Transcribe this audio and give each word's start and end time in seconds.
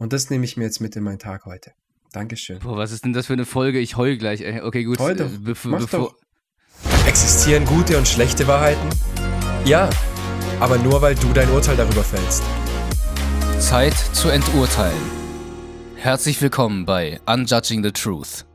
Und 0.00 0.14
das 0.14 0.30
nehme 0.30 0.46
ich 0.46 0.56
mir 0.56 0.64
jetzt 0.64 0.80
mit 0.80 0.96
in 0.96 1.04
meinen 1.04 1.18
Tag 1.18 1.44
heute. 1.44 1.72
Dankeschön. 2.12 2.58
Boah, 2.60 2.78
was 2.78 2.90
ist 2.90 3.04
denn 3.04 3.12
das 3.12 3.26
für 3.26 3.34
eine 3.34 3.44
Folge? 3.44 3.78
Ich 3.78 3.98
heul 3.98 4.16
gleich. 4.16 4.40
Ey. 4.40 4.62
Okay, 4.62 4.84
gut. 4.84 4.98
Heul 4.98 5.14
doch. 5.14 5.26
Äh, 5.26 5.54
Mach 5.64 5.88
doch. 5.90 6.14
Existieren 7.06 7.66
gute 7.66 7.98
und 7.98 8.08
schlechte 8.08 8.46
Wahrheiten? 8.48 8.88
Ja, 9.66 9.90
aber 10.58 10.78
nur 10.78 11.02
weil 11.02 11.14
du 11.16 11.30
dein 11.34 11.50
Urteil 11.50 11.76
darüber 11.76 12.02
fällst. 12.02 12.42
Zeit 13.58 13.94
zu 14.14 14.30
enturteilen. 14.30 15.02
Herzlich 15.96 16.40
willkommen 16.40 16.86
bei 16.86 17.20
Unjudging 17.26 17.84
the 17.84 17.92
Truth. 17.92 18.46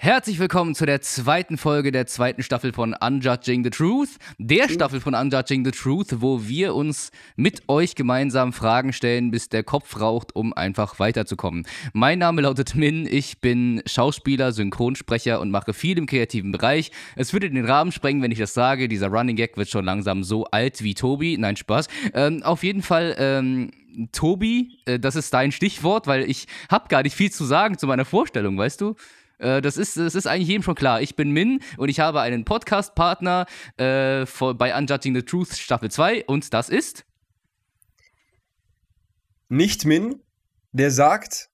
Herzlich 0.00 0.38
willkommen 0.38 0.76
zu 0.76 0.86
der 0.86 1.00
zweiten 1.00 1.58
Folge 1.58 1.90
der 1.90 2.06
zweiten 2.06 2.44
Staffel 2.44 2.72
von 2.72 2.94
Unjudging 2.94 3.64
the 3.64 3.70
Truth. 3.70 4.10
Der 4.38 4.68
Staffel 4.68 5.00
von 5.00 5.12
Unjudging 5.12 5.64
the 5.64 5.72
Truth, 5.72 6.20
wo 6.20 6.46
wir 6.46 6.76
uns 6.76 7.10
mit 7.34 7.68
euch 7.68 7.96
gemeinsam 7.96 8.52
Fragen 8.52 8.92
stellen, 8.92 9.32
bis 9.32 9.48
der 9.48 9.64
Kopf 9.64 10.00
raucht, 10.00 10.36
um 10.36 10.52
einfach 10.52 11.00
weiterzukommen. 11.00 11.66
Mein 11.94 12.20
Name 12.20 12.42
lautet 12.42 12.76
Min, 12.76 13.08
ich 13.10 13.40
bin 13.40 13.82
Schauspieler, 13.86 14.52
Synchronsprecher 14.52 15.40
und 15.40 15.50
mache 15.50 15.74
viel 15.74 15.98
im 15.98 16.06
kreativen 16.06 16.52
Bereich. 16.52 16.92
Es 17.16 17.32
würde 17.32 17.50
den 17.50 17.64
Rahmen 17.64 17.90
sprengen, 17.90 18.22
wenn 18.22 18.30
ich 18.30 18.38
das 18.38 18.54
sage. 18.54 18.86
Dieser 18.86 19.08
Running 19.08 19.34
Gag 19.34 19.56
wird 19.56 19.68
schon 19.68 19.84
langsam 19.84 20.22
so 20.22 20.44
alt 20.44 20.80
wie 20.84 20.94
Tobi. 20.94 21.36
Nein, 21.38 21.56
Spaß. 21.56 21.88
Ähm, 22.14 22.44
auf 22.44 22.62
jeden 22.62 22.82
Fall, 22.82 23.16
ähm, 23.18 23.72
Tobi, 24.12 24.78
äh, 24.86 25.00
das 25.00 25.16
ist 25.16 25.34
dein 25.34 25.50
Stichwort, 25.50 26.06
weil 26.06 26.30
ich 26.30 26.46
habe 26.70 26.86
gar 26.86 27.02
nicht 27.02 27.16
viel 27.16 27.32
zu 27.32 27.44
sagen 27.44 27.78
zu 27.78 27.88
meiner 27.88 28.04
Vorstellung, 28.04 28.56
weißt 28.56 28.80
du? 28.80 28.94
Äh, 29.38 29.60
Das 29.60 29.76
ist, 29.76 29.96
das 29.96 30.14
ist 30.14 30.26
eigentlich 30.26 30.48
jedem 30.48 30.62
schon 30.62 30.74
klar. 30.74 31.00
Ich 31.00 31.16
bin 31.16 31.30
Min 31.30 31.60
und 31.76 31.88
ich 31.88 32.00
habe 32.00 32.20
einen 32.20 32.44
Podcast-Partner 32.44 33.46
äh, 33.76 34.24
bei 34.54 34.76
Unjudging 34.76 35.14
the 35.14 35.22
Truth 35.22 35.54
Staffel 35.56 35.90
2 35.90 36.24
und 36.26 36.52
das 36.52 36.68
ist. 36.68 37.04
Nicht 39.48 39.84
Min, 39.84 40.22
der 40.72 40.90
sagt, 40.90 41.48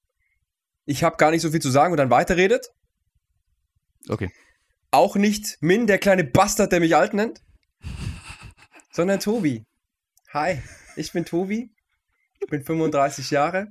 ich 0.84 1.04
habe 1.04 1.16
gar 1.16 1.30
nicht 1.30 1.42
so 1.42 1.50
viel 1.50 1.62
zu 1.62 1.70
sagen 1.70 1.92
und 1.92 1.98
dann 1.98 2.10
weiterredet. 2.10 2.70
Okay. 4.08 4.30
Auch 4.90 5.16
nicht 5.16 5.58
Min, 5.60 5.86
der 5.86 5.98
kleine 5.98 6.24
Bastard, 6.24 6.72
der 6.72 6.80
mich 6.80 6.96
alt 6.96 7.14
nennt. 7.14 7.42
Sondern 8.92 9.20
Tobi. 9.20 9.64
Hi, 10.32 10.60
ich 10.96 11.12
bin 11.12 11.24
Tobi. 11.24 11.70
Ich 12.40 12.48
bin 12.48 12.62
35 12.62 13.30
Jahre. 13.30 13.68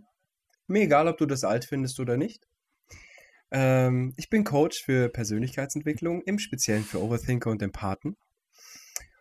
Mir 0.68 0.84
egal, 0.84 1.08
ob 1.08 1.18
du 1.18 1.26
das 1.26 1.44
alt 1.44 1.66
findest 1.66 2.00
oder 2.00 2.18
nicht. 2.18 2.48
Ähm, 3.54 4.14
ich 4.18 4.30
bin 4.30 4.44
Coach 4.44 4.84
für 4.84 5.10
Persönlichkeitsentwicklung, 5.10 6.24
im 6.24 6.40
Speziellen 6.40 6.84
für 6.84 7.02
Overthinker 7.02 7.52
und 7.52 7.62
Empathen. 7.62 8.18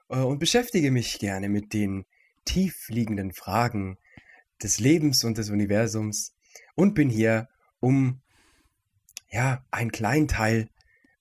Äh, 0.09 0.17
und 0.17 0.39
beschäftige 0.39 0.91
mich 0.91 1.19
gerne 1.19 1.51
mit 1.51 1.75
den 1.75 2.07
tief 2.47 2.89
liegenden 2.89 3.33
Fragen 3.33 3.99
des 4.63 4.81
Lebens 4.81 5.23
und 5.23 5.37
des 5.37 5.51
Universums 5.51 6.35
und 6.75 6.95
bin 6.95 7.11
hier, 7.11 7.49
um 7.79 8.23
ja, 9.31 9.65
einen 9.71 9.93
kleinen 9.93 10.29
Teil 10.29 10.69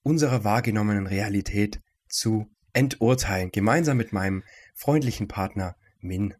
unserer 0.03 0.43
wahrgenommenen 0.43 1.05
Realität 1.05 1.81
zu 2.07 2.49
enturteilen, 2.73 3.51
gemeinsam 3.51 3.97
mit 3.97 4.13
meinem 4.13 4.43
freundlichen 4.73 5.27
Partner 5.27 5.75
Min. 5.99 6.33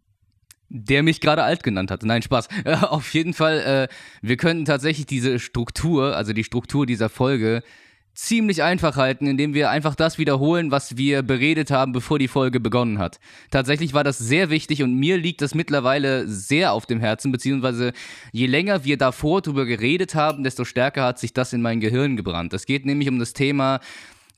Der 0.73 1.03
mich 1.03 1.19
gerade 1.19 1.44
alt 1.44 1.64
genannt 1.64 1.91
hat. 1.91 2.03
Nein, 2.03 2.22
Spaß. 2.22 2.47
Äh, 2.64 2.75
auf 2.75 3.14
jeden 3.14 3.33
Fall, 3.33 3.59
äh, 3.59 3.94
wir 4.22 4.38
könnten 4.38 4.66
tatsächlich 4.66 5.05
diese 5.05 5.39
Struktur, 5.39 6.16
also 6.16 6.31
die 6.31 6.44
Struktur 6.44 6.86
dieser 6.86 7.09
Folge, 7.09 7.63
ziemlich 8.13 8.61
einfach 8.61 8.97
halten, 8.97 9.25
indem 9.25 9.53
wir 9.53 9.69
einfach 9.69 9.95
das 9.95 10.17
wiederholen, 10.17 10.69
was 10.69 10.97
wir 10.97 11.23
beredet 11.23 11.72
haben, 11.72 11.91
bevor 11.91 12.19
die 12.19 12.28
Folge 12.28 12.59
begonnen 12.59 13.00
hat. 13.00 13.19
Tatsächlich 13.50 13.94
war 13.94 14.03
das 14.03 14.17
sehr 14.17 14.50
wichtig 14.50 14.83
und 14.83 14.95
mir 14.95 15.17
liegt 15.17 15.41
das 15.41 15.55
mittlerweile 15.55 16.28
sehr 16.28 16.73
auf 16.73 16.85
dem 16.85 17.00
Herzen, 17.00 17.31
beziehungsweise 17.31 17.94
je 18.31 18.47
länger 18.47 18.83
wir 18.83 18.97
davor 18.97 19.41
drüber 19.41 19.66
geredet 19.66 20.13
haben, 20.13 20.44
desto 20.44 20.66
stärker 20.66 21.03
hat 21.03 21.19
sich 21.19 21.33
das 21.33 21.53
in 21.53 21.61
mein 21.61 21.80
Gehirn 21.80 22.16
gebrannt. 22.16 22.53
Es 22.53 22.66
geht 22.66 22.85
nämlich 22.85 23.09
um 23.09 23.17
das 23.17 23.33
Thema 23.33 23.79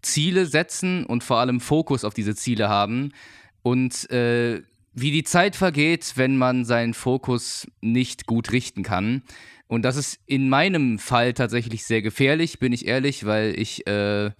Ziele 0.02 0.46
setzen 0.46 1.06
und 1.06 1.24
vor 1.24 1.38
allem 1.38 1.60
Fokus 1.60 2.06
auf 2.06 2.14
diese 2.14 2.36
Ziele 2.36 2.70
haben 2.70 3.12
und 3.64 4.10
äh, 4.12 4.62
wie 4.94 5.12
die 5.12 5.24
Zeit 5.24 5.56
vergeht, 5.56 6.14
wenn 6.16 6.38
man 6.38 6.66
seinen 6.66 6.94
Fokus 6.94 7.68
nicht 7.82 8.26
gut 8.26 8.52
richten 8.52 8.84
kann. 8.84 9.24
Und 9.68 9.84
das 9.84 9.96
ist 9.96 10.20
in 10.28 10.50
meinem 10.50 11.00
Fall 11.00 11.34
tatsächlich 11.34 11.84
sehr 11.84 12.02
gefährlich, 12.02 12.60
bin 12.60 12.74
ich 12.74 12.86
ehrlich, 12.86 13.26
weil 13.26 13.58
ich, 13.60 13.88
äh, 13.88 14.32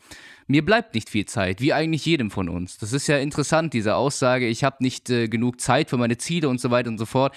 mir 0.48 0.64
bleibt 0.64 0.94
nicht 0.94 1.10
viel 1.10 1.26
Zeit, 1.26 1.60
wie 1.60 1.74
eigentlich 1.74 2.06
jedem 2.06 2.30
von 2.30 2.50
uns. 2.50 2.78
Das 2.78 2.94
ist 2.94 3.08
ja 3.08 3.18
interessant, 3.18 3.74
diese 3.74 3.96
Aussage, 3.96 4.48
ich 4.48 4.64
habe 4.64 4.78
nicht 4.82 5.10
äh, 5.10 5.28
genug 5.28 5.60
Zeit 5.60 5.90
für 5.90 5.98
meine 5.98 6.18
Ziele 6.18 6.50
und 6.50 6.62
so 6.62 6.70
weiter 6.70 6.90
und 6.90 6.98
so 7.00 7.06
fort. 7.06 7.34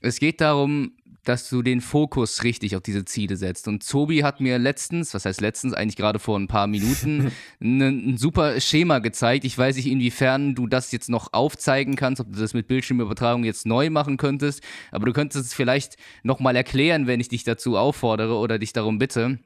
Es 0.00 0.18
geht 0.18 0.40
darum, 0.40 0.92
dass 1.24 1.48
du 1.48 1.62
den 1.62 1.80
Fokus 1.80 2.42
richtig 2.42 2.74
auf 2.74 2.82
diese 2.82 3.04
Ziele 3.04 3.36
setzt. 3.36 3.68
Und 3.68 3.88
Tobi 3.88 4.24
hat 4.24 4.40
mir 4.40 4.58
letztens, 4.58 5.14
was 5.14 5.24
heißt 5.24 5.40
letztens, 5.40 5.72
eigentlich 5.72 5.96
gerade 5.96 6.18
vor 6.18 6.38
ein 6.38 6.48
paar 6.48 6.66
Minuten, 6.66 7.30
ein, 7.60 7.80
ein 7.80 8.16
super 8.16 8.60
Schema 8.60 8.98
gezeigt. 8.98 9.44
Ich 9.44 9.56
weiß 9.56 9.76
nicht, 9.76 9.86
inwiefern 9.86 10.54
du 10.54 10.66
das 10.66 10.90
jetzt 10.90 11.08
noch 11.08 11.32
aufzeigen 11.32 11.94
kannst, 11.94 12.20
ob 12.20 12.32
du 12.32 12.40
das 12.40 12.54
mit 12.54 12.66
Bildschirmübertragung 12.66 13.44
jetzt 13.44 13.66
neu 13.66 13.90
machen 13.90 14.16
könntest. 14.16 14.62
Aber 14.90 15.06
du 15.06 15.12
könntest 15.12 15.46
es 15.46 15.54
vielleicht 15.54 15.96
nochmal 16.24 16.56
erklären, 16.56 17.06
wenn 17.06 17.20
ich 17.20 17.28
dich 17.28 17.44
dazu 17.44 17.76
auffordere 17.76 18.36
oder 18.36 18.58
dich 18.58 18.72
darum 18.72 18.98
bitte. 18.98 19.38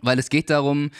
Weil 0.00 0.18
es 0.18 0.30
geht 0.30 0.48
darum, 0.48 0.90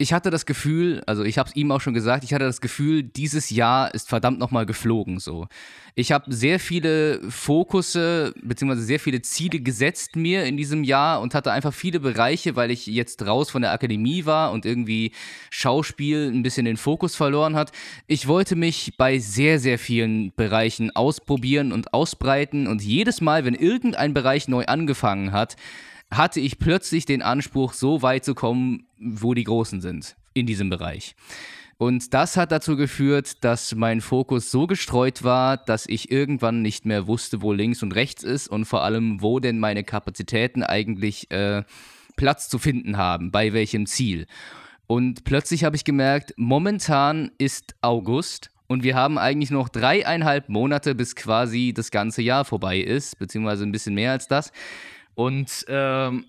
ich 0.00 0.12
hatte 0.12 0.30
das 0.30 0.46
Gefühl, 0.46 1.02
also 1.06 1.24
ich 1.24 1.38
habe 1.38 1.48
es 1.48 1.56
ihm 1.56 1.72
auch 1.72 1.80
schon 1.80 1.92
gesagt, 1.92 2.22
ich 2.22 2.32
hatte 2.32 2.44
das 2.44 2.60
Gefühl, 2.60 3.02
dieses 3.02 3.50
Jahr 3.50 3.92
ist 3.92 4.08
verdammt 4.08 4.38
nochmal 4.38 4.64
geflogen 4.64 5.18
so. 5.18 5.48
Ich 5.96 6.12
habe 6.12 6.32
sehr 6.32 6.60
viele 6.60 7.20
Fokusse 7.28 8.32
beziehungsweise 8.40 8.84
sehr 8.84 9.00
viele 9.00 9.20
Ziele 9.22 9.58
gesetzt 9.58 10.14
mir 10.14 10.44
in 10.44 10.56
diesem 10.56 10.84
Jahr 10.84 11.20
und 11.20 11.34
hatte 11.34 11.50
einfach 11.50 11.74
viele 11.74 11.98
Bereiche, 11.98 12.54
weil 12.54 12.70
ich 12.70 12.86
jetzt 12.86 13.26
raus 13.26 13.50
von 13.50 13.62
der 13.62 13.72
Akademie 13.72 14.24
war 14.24 14.52
und 14.52 14.64
irgendwie 14.64 15.10
Schauspiel 15.50 16.30
ein 16.32 16.44
bisschen 16.44 16.66
den 16.66 16.76
Fokus 16.76 17.16
verloren 17.16 17.56
hat. 17.56 17.72
Ich 18.06 18.28
wollte 18.28 18.54
mich 18.54 18.94
bei 18.96 19.18
sehr, 19.18 19.58
sehr 19.58 19.80
vielen 19.80 20.32
Bereichen 20.36 20.94
ausprobieren 20.94 21.72
und 21.72 21.92
ausbreiten 21.92 22.68
und 22.68 22.82
jedes 22.82 23.20
Mal, 23.20 23.44
wenn 23.44 23.54
irgendein 23.54 24.14
Bereich 24.14 24.46
neu 24.46 24.64
angefangen 24.66 25.32
hat, 25.32 25.56
hatte 26.10 26.40
ich 26.40 26.58
plötzlich 26.58 27.04
den 27.04 27.22
Anspruch, 27.22 27.72
so 27.72 28.02
weit 28.02 28.24
zu 28.24 28.34
kommen, 28.34 28.86
wo 28.98 29.34
die 29.34 29.44
Großen 29.44 29.80
sind 29.80 30.16
in 30.34 30.46
diesem 30.46 30.70
Bereich. 30.70 31.14
Und 31.76 32.12
das 32.12 32.36
hat 32.36 32.50
dazu 32.50 32.76
geführt, 32.76 33.44
dass 33.44 33.74
mein 33.74 34.00
Fokus 34.00 34.50
so 34.50 34.66
gestreut 34.66 35.22
war, 35.22 35.56
dass 35.56 35.86
ich 35.86 36.10
irgendwann 36.10 36.60
nicht 36.60 36.86
mehr 36.86 37.06
wusste, 37.06 37.40
wo 37.40 37.52
links 37.52 37.84
und 37.84 37.94
rechts 37.94 38.24
ist 38.24 38.48
und 38.48 38.64
vor 38.64 38.82
allem, 38.82 39.22
wo 39.22 39.38
denn 39.38 39.60
meine 39.60 39.84
Kapazitäten 39.84 40.64
eigentlich 40.64 41.30
äh, 41.30 41.62
Platz 42.16 42.48
zu 42.48 42.58
finden 42.58 42.96
haben, 42.96 43.30
bei 43.30 43.52
welchem 43.52 43.86
Ziel. 43.86 44.26
Und 44.88 45.22
plötzlich 45.22 45.62
habe 45.62 45.76
ich 45.76 45.84
gemerkt, 45.84 46.34
momentan 46.36 47.30
ist 47.38 47.76
August 47.80 48.50
und 48.66 48.82
wir 48.82 48.96
haben 48.96 49.16
eigentlich 49.16 49.50
noch 49.50 49.68
dreieinhalb 49.68 50.48
Monate, 50.48 50.96
bis 50.96 51.14
quasi 51.14 51.72
das 51.72 51.92
ganze 51.92 52.22
Jahr 52.22 52.44
vorbei 52.44 52.78
ist, 52.78 53.18
beziehungsweise 53.20 53.64
ein 53.64 53.72
bisschen 53.72 53.94
mehr 53.94 54.12
als 54.12 54.26
das. 54.26 54.50
Und 55.18 55.64
ähm, 55.66 56.26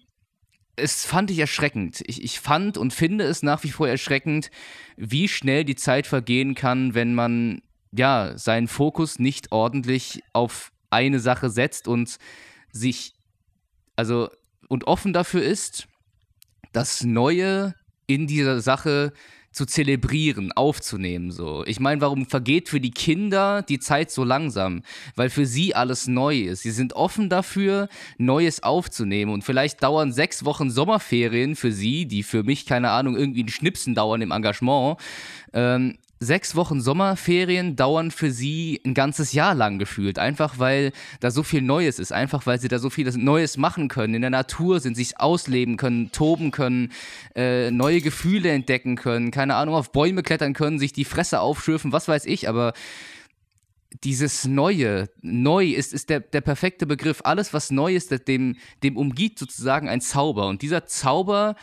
es 0.75 1.05
fand 1.05 1.29
ich 1.29 1.37
erschreckend. 1.37 2.01
Ich, 2.07 2.23
ich 2.23 2.39
fand 2.39 2.75
und 2.75 2.91
finde 2.91 3.25
es 3.25 3.43
nach 3.43 3.63
wie 3.63 3.69
vor 3.69 3.87
erschreckend, 3.87 4.49
wie 4.97 5.27
schnell 5.27 5.63
die 5.63 5.75
Zeit 5.75 6.07
vergehen 6.07 6.55
kann, 6.55 6.95
wenn 6.95 7.13
man 7.13 7.61
ja 7.91 8.35
seinen 8.35 8.67
Fokus 8.67 9.19
nicht 9.19 9.51
ordentlich 9.51 10.23
auf 10.33 10.71
eine 10.89 11.19
Sache 11.19 11.51
setzt 11.51 11.87
und 11.87 12.17
sich 12.71 13.13
also 13.95 14.27
und 14.69 14.85
offen 14.87 15.13
dafür 15.13 15.43
ist, 15.43 15.87
das 16.71 17.03
Neue 17.03 17.75
in 18.07 18.25
dieser 18.25 18.59
Sache 18.59 19.13
zu 19.51 19.65
zelebrieren, 19.65 20.51
aufzunehmen. 20.51 21.31
So. 21.31 21.63
Ich 21.65 21.79
meine, 21.79 22.01
warum 22.01 22.25
vergeht 22.25 22.69
für 22.69 22.79
die 22.79 22.91
Kinder 22.91 23.61
die 23.61 23.79
Zeit 23.79 24.11
so 24.11 24.23
langsam? 24.23 24.83
Weil 25.15 25.29
für 25.29 25.45
sie 25.45 25.75
alles 25.75 26.07
neu 26.07 26.37
ist. 26.37 26.61
Sie 26.61 26.71
sind 26.71 26.93
offen 26.93 27.29
dafür, 27.29 27.89
Neues 28.17 28.63
aufzunehmen. 28.63 29.33
Und 29.33 29.43
vielleicht 29.43 29.83
dauern 29.83 30.13
sechs 30.13 30.45
Wochen 30.45 30.69
Sommerferien 30.69 31.55
für 31.55 31.71
sie, 31.71 32.05
die 32.05 32.23
für 32.23 32.43
mich, 32.43 32.65
keine 32.65 32.91
Ahnung, 32.91 33.17
irgendwie 33.17 33.43
ein 33.43 33.49
Schnipsen 33.49 33.95
dauern 33.95 34.21
im 34.21 34.31
Engagement. 34.31 34.97
Ähm, 35.53 35.97
sechs 36.19 36.55
Wochen 36.55 36.81
Sommerferien 36.81 37.75
dauern 37.75 38.11
für 38.11 38.31
sie 38.31 38.81
ein 38.85 38.93
ganzes 38.93 39.31
Jahr 39.31 39.55
lang 39.55 39.79
gefühlt. 39.79 40.19
Einfach 40.19 40.59
weil 40.59 40.91
da 41.21 41.31
so 41.31 41.43
viel 41.43 41.61
Neues 41.61 41.97
ist. 41.97 42.11
Einfach 42.11 42.45
weil 42.45 42.59
sie 42.59 42.67
da 42.67 42.77
so 42.77 42.89
viel 42.89 43.09
Neues 43.17 43.57
machen 43.57 43.87
können. 43.87 44.15
In 44.15 44.21
der 44.21 44.29
Natur 44.29 44.81
sind, 44.81 44.95
sich 44.95 45.19
ausleben 45.19 45.77
können, 45.77 46.11
toben 46.11 46.51
können, 46.51 46.91
äh, 47.35 47.71
neue 47.71 48.01
Gefühle 48.01 48.51
entdecken 48.51 48.97
können, 48.97 49.31
keine 49.31 49.55
Ahnung, 49.55 49.75
auf 49.75 49.91
Bäume 49.91 50.21
klettern 50.23 50.53
können, 50.53 50.79
sich 50.79 50.91
die 50.91 51.05
Fresse 51.05 51.39
aufschürfen, 51.39 51.93
was 51.93 52.07
weiß 52.07 52.25
ich. 52.25 52.49
Aber 52.49 52.73
dieses 54.03 54.45
Neue, 54.45 55.09
neu 55.21 55.67
ist, 55.67 55.93
ist 55.93 56.09
der, 56.09 56.19
der 56.19 56.41
perfekte 56.41 56.85
Begriff. 56.85 57.21
Alles, 57.23 57.53
was 57.53 57.71
neu 57.71 57.95
ist, 57.95 58.27
dem, 58.27 58.57
dem 58.83 58.97
umgibt 58.97 59.39
sozusagen 59.39 59.87
ein 59.87 60.01
Zauber. 60.01 60.47
Und 60.47 60.61
dieser 60.61 60.85
Zauber 60.85 61.55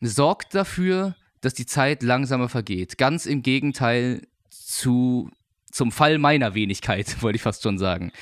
sorgt 0.00 0.54
dafür, 0.54 1.16
dass 1.40 1.54
die 1.54 1.66
Zeit 1.66 2.02
langsamer 2.02 2.48
vergeht. 2.48 2.98
Ganz 2.98 3.26
im 3.26 3.42
Gegenteil 3.42 4.22
zu 4.50 5.30
zum 5.70 5.92
Fall 5.92 6.18
meiner 6.18 6.54
Wenigkeit, 6.54 7.20
wollte 7.22 7.36
ich 7.36 7.42
fast 7.42 7.62
schon 7.62 7.78
sagen. 7.78 8.12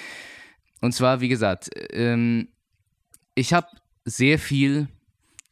Und 0.80 0.92
zwar, 0.92 1.20
wie 1.20 1.28
gesagt, 1.28 1.70
ähm, 1.92 2.48
ich 3.34 3.52
habe 3.52 3.68
sehr 4.04 4.38
viel 4.38 4.88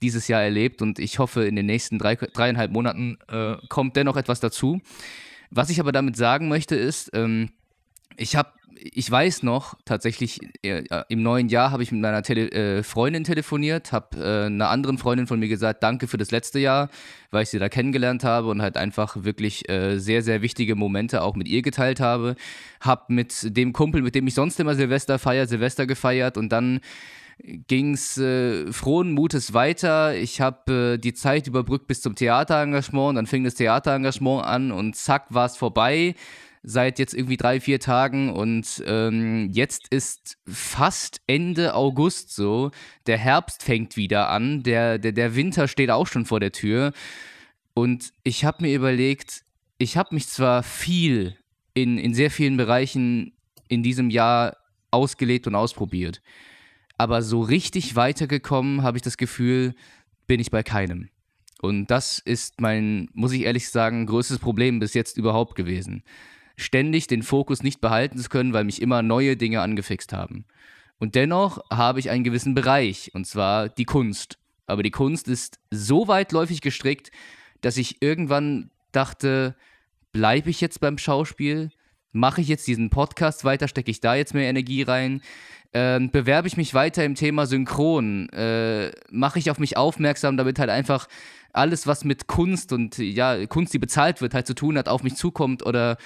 dieses 0.02 0.28
Jahr 0.28 0.42
erlebt 0.42 0.82
und 0.82 0.98
ich 0.98 1.18
hoffe, 1.18 1.44
in 1.44 1.56
den 1.56 1.66
nächsten 1.66 1.98
drei, 1.98 2.16
dreieinhalb 2.16 2.72
Monaten 2.72 3.18
äh, 3.28 3.56
kommt 3.68 3.96
dennoch 3.96 4.16
etwas 4.16 4.40
dazu. 4.40 4.80
Was 5.50 5.70
ich 5.70 5.80
aber 5.80 5.92
damit 5.92 6.16
sagen 6.16 6.48
möchte, 6.48 6.74
ist, 6.74 7.10
ähm, 7.14 7.50
ich 8.16 8.36
habe 8.36 8.52
ich 8.78 9.10
weiß 9.10 9.42
noch, 9.42 9.74
tatsächlich 9.84 10.40
äh, 10.62 10.84
im 11.08 11.22
neuen 11.22 11.48
Jahr 11.48 11.70
habe 11.70 11.82
ich 11.82 11.92
mit 11.92 12.00
meiner 12.00 12.22
Tele 12.22 12.50
äh, 12.50 12.82
Freundin 12.82 13.24
telefoniert, 13.24 13.92
habe 13.92 14.18
äh, 14.18 14.46
einer 14.46 14.70
anderen 14.70 14.98
Freundin 14.98 15.26
von 15.26 15.38
mir 15.38 15.48
gesagt, 15.48 15.82
danke 15.82 16.08
für 16.08 16.18
das 16.18 16.30
letzte 16.30 16.58
Jahr, 16.58 16.88
weil 17.30 17.42
ich 17.44 17.50
sie 17.50 17.58
da 17.58 17.68
kennengelernt 17.68 18.24
habe 18.24 18.48
und 18.48 18.62
halt 18.62 18.76
einfach 18.76 19.24
wirklich 19.24 19.68
äh, 19.68 19.98
sehr, 19.98 20.22
sehr 20.22 20.42
wichtige 20.42 20.74
Momente 20.74 21.22
auch 21.22 21.34
mit 21.34 21.48
ihr 21.48 21.62
geteilt 21.62 22.00
habe. 22.00 22.36
Habe 22.80 23.12
mit 23.12 23.56
dem 23.56 23.72
Kumpel, 23.72 24.02
mit 24.02 24.14
dem 24.14 24.26
ich 24.26 24.34
sonst 24.34 24.58
immer 24.60 24.74
Silvester 24.74 25.18
feiere, 25.18 25.46
Silvester 25.46 25.86
gefeiert 25.86 26.36
und 26.36 26.50
dann 26.50 26.80
ging 27.66 27.94
es 27.94 28.18
äh, 28.18 28.70
frohen 28.72 29.12
Mutes 29.12 29.52
weiter. 29.52 30.14
Ich 30.14 30.40
habe 30.40 30.94
äh, 30.94 30.98
die 30.98 31.14
Zeit 31.14 31.46
überbrückt 31.46 31.86
bis 31.86 32.00
zum 32.00 32.14
Theaterengagement, 32.14 33.16
dann 33.16 33.26
fing 33.26 33.44
das 33.44 33.54
Theaterengagement 33.54 34.44
an 34.44 34.72
und 34.72 34.96
zack 34.96 35.26
war 35.30 35.46
es 35.46 35.56
vorbei 35.56 36.14
seit 36.62 36.98
jetzt 36.98 37.14
irgendwie 37.14 37.36
drei, 37.36 37.60
vier 37.60 37.80
Tagen 37.80 38.30
und 38.32 38.82
ähm, 38.86 39.50
jetzt 39.52 39.88
ist 39.88 40.38
fast 40.46 41.20
Ende 41.26 41.74
August 41.74 42.34
so. 42.34 42.70
Der 43.06 43.18
Herbst 43.18 43.62
fängt 43.62 43.96
wieder 43.96 44.28
an, 44.28 44.62
der, 44.62 44.98
der, 44.98 45.12
der 45.12 45.34
Winter 45.34 45.66
steht 45.66 45.90
auch 45.90 46.06
schon 46.06 46.24
vor 46.24 46.38
der 46.38 46.52
Tür. 46.52 46.92
Und 47.74 48.12
ich 48.22 48.44
habe 48.44 48.62
mir 48.62 48.74
überlegt, 48.74 49.42
ich 49.78 49.96
habe 49.96 50.14
mich 50.14 50.28
zwar 50.28 50.62
viel 50.62 51.36
in, 51.74 51.98
in 51.98 52.14
sehr 52.14 52.30
vielen 52.30 52.56
Bereichen 52.56 53.32
in 53.68 53.82
diesem 53.82 54.10
Jahr 54.10 54.56
ausgelebt 54.90 55.46
und 55.46 55.54
ausprobiert, 55.54 56.22
aber 56.98 57.22
so 57.22 57.40
richtig 57.40 57.96
weitergekommen, 57.96 58.82
habe 58.82 58.98
ich 58.98 59.02
das 59.02 59.16
Gefühl, 59.16 59.74
bin 60.28 60.38
ich 60.38 60.50
bei 60.50 60.62
keinem. 60.62 61.08
Und 61.60 61.86
das 61.86 62.18
ist 62.18 62.60
mein, 62.60 63.08
muss 63.14 63.32
ich 63.32 63.42
ehrlich 63.42 63.70
sagen, 63.70 64.06
größtes 64.06 64.38
Problem 64.38 64.78
bis 64.78 64.94
jetzt 64.94 65.16
überhaupt 65.16 65.54
gewesen 65.54 66.04
ständig 66.62 67.06
den 67.06 67.22
Fokus 67.22 67.62
nicht 67.62 67.80
behalten 67.80 68.18
zu 68.18 68.28
können, 68.28 68.52
weil 68.52 68.64
mich 68.64 68.80
immer 68.80 69.02
neue 69.02 69.36
Dinge 69.36 69.60
angefixt 69.60 70.12
haben. 70.12 70.44
Und 70.98 71.14
dennoch 71.14 71.58
habe 71.70 71.98
ich 71.98 72.10
einen 72.10 72.24
gewissen 72.24 72.54
Bereich, 72.54 73.10
und 73.12 73.26
zwar 73.26 73.68
die 73.68 73.84
Kunst. 73.84 74.38
Aber 74.66 74.82
die 74.82 74.90
Kunst 74.90 75.28
ist 75.28 75.58
so 75.70 76.08
weitläufig 76.08 76.60
gestrickt, 76.60 77.10
dass 77.60 77.76
ich 77.76 78.00
irgendwann 78.00 78.70
dachte, 78.92 79.56
bleibe 80.12 80.50
ich 80.50 80.60
jetzt 80.60 80.80
beim 80.80 80.98
Schauspiel? 80.98 81.70
Mache 82.12 82.40
ich 82.40 82.48
jetzt 82.48 82.66
diesen 82.66 82.90
Podcast 82.90 83.44
weiter? 83.44 83.68
Stecke 83.68 83.90
ich 83.90 84.00
da 84.00 84.14
jetzt 84.14 84.34
mehr 84.34 84.48
Energie 84.48 84.82
rein? 84.82 85.22
Ähm, 85.72 86.10
bewerbe 86.10 86.48
ich 86.48 86.56
mich 86.56 86.74
weiter 86.74 87.04
im 87.04 87.14
Thema 87.14 87.46
Synchron? 87.46 88.28
Äh, 88.28 88.92
mache 89.10 89.38
ich 89.38 89.50
auf 89.50 89.58
mich 89.58 89.76
aufmerksam, 89.76 90.36
damit 90.36 90.58
halt 90.58 90.70
einfach 90.70 91.08
alles, 91.52 91.86
was 91.86 92.04
mit 92.04 92.26
Kunst 92.26 92.72
und 92.72 92.98
ja, 92.98 93.46
Kunst, 93.46 93.72
die 93.72 93.78
bezahlt 93.78 94.20
wird, 94.20 94.34
halt 94.34 94.46
zu 94.46 94.54
tun 94.54 94.76
hat, 94.76 94.88
auf 94.88 95.02
mich 95.02 95.16
zukommt? 95.16 95.64
Oder 95.64 95.96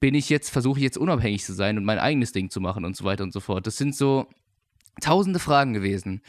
bin 0.00 0.14
ich 0.14 0.28
jetzt, 0.28 0.50
versuche 0.50 0.78
ich 0.78 0.84
jetzt 0.84 0.98
unabhängig 0.98 1.44
zu 1.44 1.52
sein 1.52 1.78
und 1.78 1.84
mein 1.84 1.98
eigenes 1.98 2.32
Ding 2.32 2.50
zu 2.50 2.60
machen 2.60 2.84
und 2.84 2.96
so 2.96 3.04
weiter 3.04 3.24
und 3.24 3.32
so 3.32 3.40
fort. 3.40 3.66
Das 3.66 3.76
sind 3.76 3.94
so 3.94 4.28
tausende 5.00 5.38
Fragen 5.38 5.72
gewesen. 5.72 6.22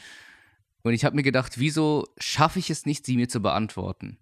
Und 0.82 0.94
ich 0.94 1.04
habe 1.04 1.16
mir 1.16 1.22
gedacht, 1.22 1.58
wieso 1.58 2.06
schaffe 2.18 2.58
ich 2.58 2.70
es 2.70 2.86
nicht, 2.86 3.04
sie 3.04 3.16
mir 3.16 3.28
zu 3.28 3.40
beantworten? 3.40 4.18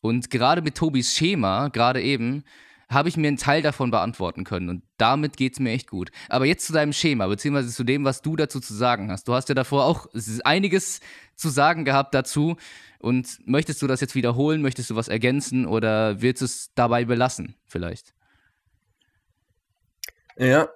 Und 0.00 0.30
gerade 0.30 0.62
mit 0.62 0.76
Tobis 0.76 1.14
Schema, 1.14 1.68
gerade 1.68 2.02
eben, 2.02 2.44
habe 2.88 3.08
ich 3.08 3.16
mir 3.16 3.28
einen 3.28 3.36
Teil 3.36 3.62
davon 3.62 3.92
beantworten 3.92 4.42
können. 4.42 4.68
Und 4.68 4.82
damit 4.96 5.36
geht 5.36 5.52
es 5.52 5.60
mir 5.60 5.70
echt 5.70 5.88
gut. 5.88 6.10
Aber 6.28 6.44
jetzt 6.44 6.66
zu 6.66 6.72
deinem 6.72 6.92
Schema, 6.92 7.28
beziehungsweise 7.28 7.70
zu 7.70 7.84
dem, 7.84 8.04
was 8.04 8.20
du 8.20 8.34
dazu 8.34 8.58
zu 8.58 8.74
sagen 8.74 9.12
hast. 9.12 9.28
Du 9.28 9.34
hast 9.34 9.48
ja 9.48 9.54
davor 9.54 9.84
auch 9.84 10.08
einiges 10.42 11.00
zu 11.36 11.50
sagen 11.50 11.84
gehabt 11.84 12.14
dazu. 12.14 12.56
Und 12.98 13.38
möchtest 13.46 13.80
du 13.80 13.86
das 13.86 14.00
jetzt 14.00 14.16
wiederholen? 14.16 14.60
Möchtest 14.60 14.90
du 14.90 14.96
was 14.96 15.06
ergänzen 15.06 15.66
oder 15.66 16.20
willst 16.20 16.42
du 16.42 16.46
es 16.46 16.72
dabei 16.74 17.04
belassen, 17.04 17.54
vielleicht? 17.66 18.12
Ja. 20.36 20.68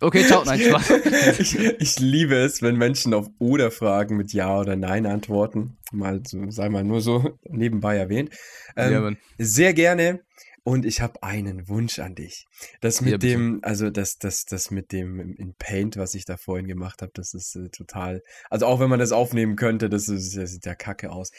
Okay, 0.00 0.24
ciao, 0.24 0.44
nein, 0.44 0.60
Spaß. 0.68 0.90
ich, 1.38 1.58
ich, 1.58 1.98
liebe 1.98 2.34
es, 2.36 2.60
wenn 2.62 2.76
Menschen 2.76 3.14
auf 3.14 3.28
oder 3.38 3.70
Fragen 3.70 4.16
mit 4.16 4.32
Ja 4.32 4.58
oder 4.58 4.76
Nein 4.76 5.06
antworten. 5.06 5.78
Mal 5.92 6.22
so, 6.26 6.50
sei 6.50 6.68
mal 6.68 6.84
nur 6.84 7.00
so 7.00 7.38
nebenbei 7.48 7.96
erwähnt. 7.96 8.30
Ähm, 8.76 8.92
ja, 8.92 9.12
sehr 9.38 9.72
gerne. 9.72 10.20
Und 10.66 10.86
ich 10.86 11.00
habe 11.00 11.22
einen 11.22 11.68
Wunsch 11.68 11.98
an 11.98 12.14
dich. 12.14 12.46
Das 12.80 13.02
mit 13.02 13.12
ja, 13.12 13.18
dem, 13.18 13.60
also 13.62 13.90
das, 13.90 14.18
das, 14.18 14.46
das 14.46 14.70
mit 14.70 14.92
dem 14.92 15.34
in 15.36 15.54
Paint, 15.54 15.98
was 15.98 16.14
ich 16.14 16.24
da 16.24 16.38
vorhin 16.38 16.66
gemacht 16.66 17.02
habe, 17.02 17.12
das 17.14 17.34
ist 17.34 17.54
äh, 17.54 17.68
total. 17.68 18.22
Also 18.48 18.66
auch 18.66 18.80
wenn 18.80 18.88
man 18.88 18.98
das 18.98 19.12
aufnehmen 19.12 19.56
könnte, 19.56 19.90
das, 19.90 20.08
ist, 20.08 20.36
das 20.36 20.52
sieht 20.52 20.64
ja 20.64 20.74
kacke 20.74 21.12
aus. 21.12 21.30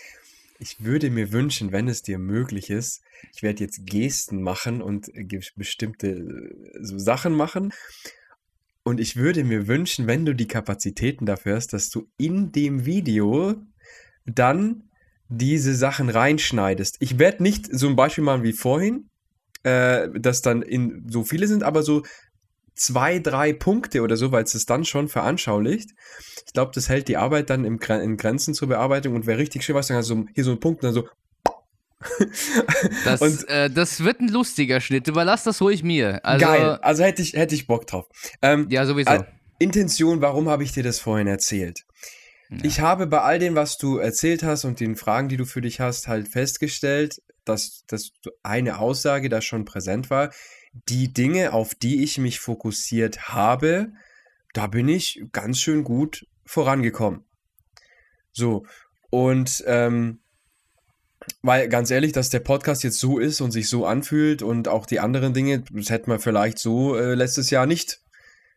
Ich 0.58 0.84
würde 0.84 1.10
mir 1.10 1.32
wünschen, 1.32 1.72
wenn 1.72 1.88
es 1.88 2.02
dir 2.02 2.18
möglich 2.18 2.70
ist, 2.70 3.02
ich 3.34 3.44
werde 3.44 3.64
jetzt 3.64 3.86
Gesten 3.86 4.42
machen 4.42 4.82
und 4.82 5.12
bestimmte 5.56 6.08
äh, 6.08 6.80
so 6.82 6.98
Sachen 6.98 7.34
machen. 7.34 7.74
Und 8.84 9.00
ich 9.00 9.16
würde 9.16 9.44
mir 9.44 9.68
wünschen, 9.68 10.08
wenn 10.08 10.26
du 10.26 10.34
die 10.34 10.48
Kapazitäten 10.48 11.26
dafür 11.26 11.56
hast, 11.56 11.74
dass 11.74 11.90
du 11.90 12.08
in 12.18 12.52
dem 12.52 12.86
Video 12.86 13.56
dann 14.26 14.90
diese 15.28 15.76
Sachen 15.76 16.10
reinschneidest. 16.10 16.98
Ich 17.00 17.18
werde 17.18 17.42
nicht 17.44 17.68
so 17.72 17.88
ein 17.88 17.96
Beispiel 17.96 18.24
machen 18.24 18.44
wie 18.44 18.54
vorhin, 18.54 19.10
äh, 19.64 20.08
dass 20.20 20.42
dann 20.42 20.62
in 20.62 21.04
so 21.10 21.24
viele 21.24 21.48
sind, 21.48 21.64
aber 21.64 21.82
so 21.82 22.04
zwei, 22.76 23.20
drei 23.20 23.54
Punkte 23.54 24.02
oder 24.02 24.18
so, 24.18 24.32
weil 24.32 24.44
es 24.44 24.54
es 24.54 24.66
dann 24.66 24.86
schon 24.86 25.08
veranschaulicht. 25.08 25.92
Ich 26.46 26.54
glaube, 26.54 26.72
das 26.76 26.90
hält 26.90 27.08
die 27.08 27.18
Arbeit 27.18 27.50
dann 27.50 27.66
im, 27.66 27.80
in 27.80 28.18
Grenzen 28.18 28.54
zur 28.54 28.68
Bearbeitung 28.68 29.16
und 29.16 29.26
wäre 29.26 29.40
richtig 29.40 29.64
schön, 29.64 29.76
was 29.76 29.88
dann 29.88 29.98
also 29.98 30.26
hier 30.34 30.44
so 30.44 30.52
ein 30.52 30.60
Punkt 30.60 30.84
und 30.84 30.88
dann 30.88 30.94
so. 30.94 31.10
Das, 33.06 33.22
und, 33.22 33.50
äh, 33.50 33.70
das 33.70 34.04
wird 34.04 34.20
ein 34.20 34.28
lustiger 34.28 34.80
Schnitt. 34.82 35.08
Überlass 35.08 35.44
das 35.44 35.62
ruhig 35.62 35.84
mir. 35.84 36.24
Also, 36.24 36.46
geil. 36.46 36.80
Also 36.82 37.04
hätte 37.04 37.22
ich, 37.22 37.34
hätte 37.34 37.56
ich 37.56 37.68
Bock 37.68 37.88
drauf. 37.88 38.06
Ähm, 38.42 38.68
ja, 38.70 38.86
sowieso. 38.86 39.12
Äh, 39.12 39.24
Intention, 39.58 40.22
warum 40.22 40.50
habe 40.50 40.64
ich 40.64 40.74
dir 40.74 40.84
das 40.84 41.00
vorhin 41.00 41.28
erzählt? 41.28 41.86
Ja. 42.50 42.58
Ich 42.64 42.82
habe 42.82 43.08
bei 43.08 43.22
all 43.22 43.40
dem, 43.40 43.56
was 43.56 43.78
du 43.78 43.98
erzählt 43.98 44.44
hast 44.44 44.66
und 44.66 44.80
den 44.80 44.96
Fragen, 44.96 45.30
die 45.30 45.38
du 45.38 45.46
für 45.46 45.62
dich 45.62 45.80
hast, 45.80 46.08
halt 46.08 46.28
festgestellt, 46.28 47.22
dass, 47.46 47.84
dass 47.88 48.12
eine 48.44 48.80
Aussage 48.80 49.30
da 49.30 49.42
schon 49.42 49.66
präsent 49.66 50.10
war 50.10 50.32
die 50.90 51.14
Dinge, 51.14 51.54
auf 51.54 51.76
die 51.76 52.04
ich 52.04 52.18
mich 52.18 52.40
fokussiert 52.40 53.30
habe, 53.30 53.94
da 54.54 54.68
bin 54.68 54.88
ich 54.88 55.24
ganz 55.32 55.60
schön 55.60 55.84
gut 55.84 56.28
vorangekommen. 56.46 57.24
So, 58.32 58.66
und 59.10 59.64
ähm, 59.66 60.20
weil 61.42 61.70
ganz 61.70 61.90
ehrlich, 61.90 62.12
dass 62.12 62.30
der 62.30 62.40
Podcast 62.40 62.84
jetzt 62.84 63.00
so 63.00 63.18
ist 63.18 63.42
und 63.42 63.52
sich 63.52 63.70
so 63.70 63.86
anfühlt 63.86 64.42
und 64.42 64.68
auch 64.68 64.86
die 64.86 65.00
anderen 65.00 65.34
Dinge, 65.34 65.64
das 65.72 65.90
hätte 65.90 66.10
man 66.10 66.20
vielleicht 66.20 66.60
so 66.60 66.96
äh, 66.96 67.16
letztes 67.16 67.50
Jahr 67.50 67.66
nicht 67.66 68.02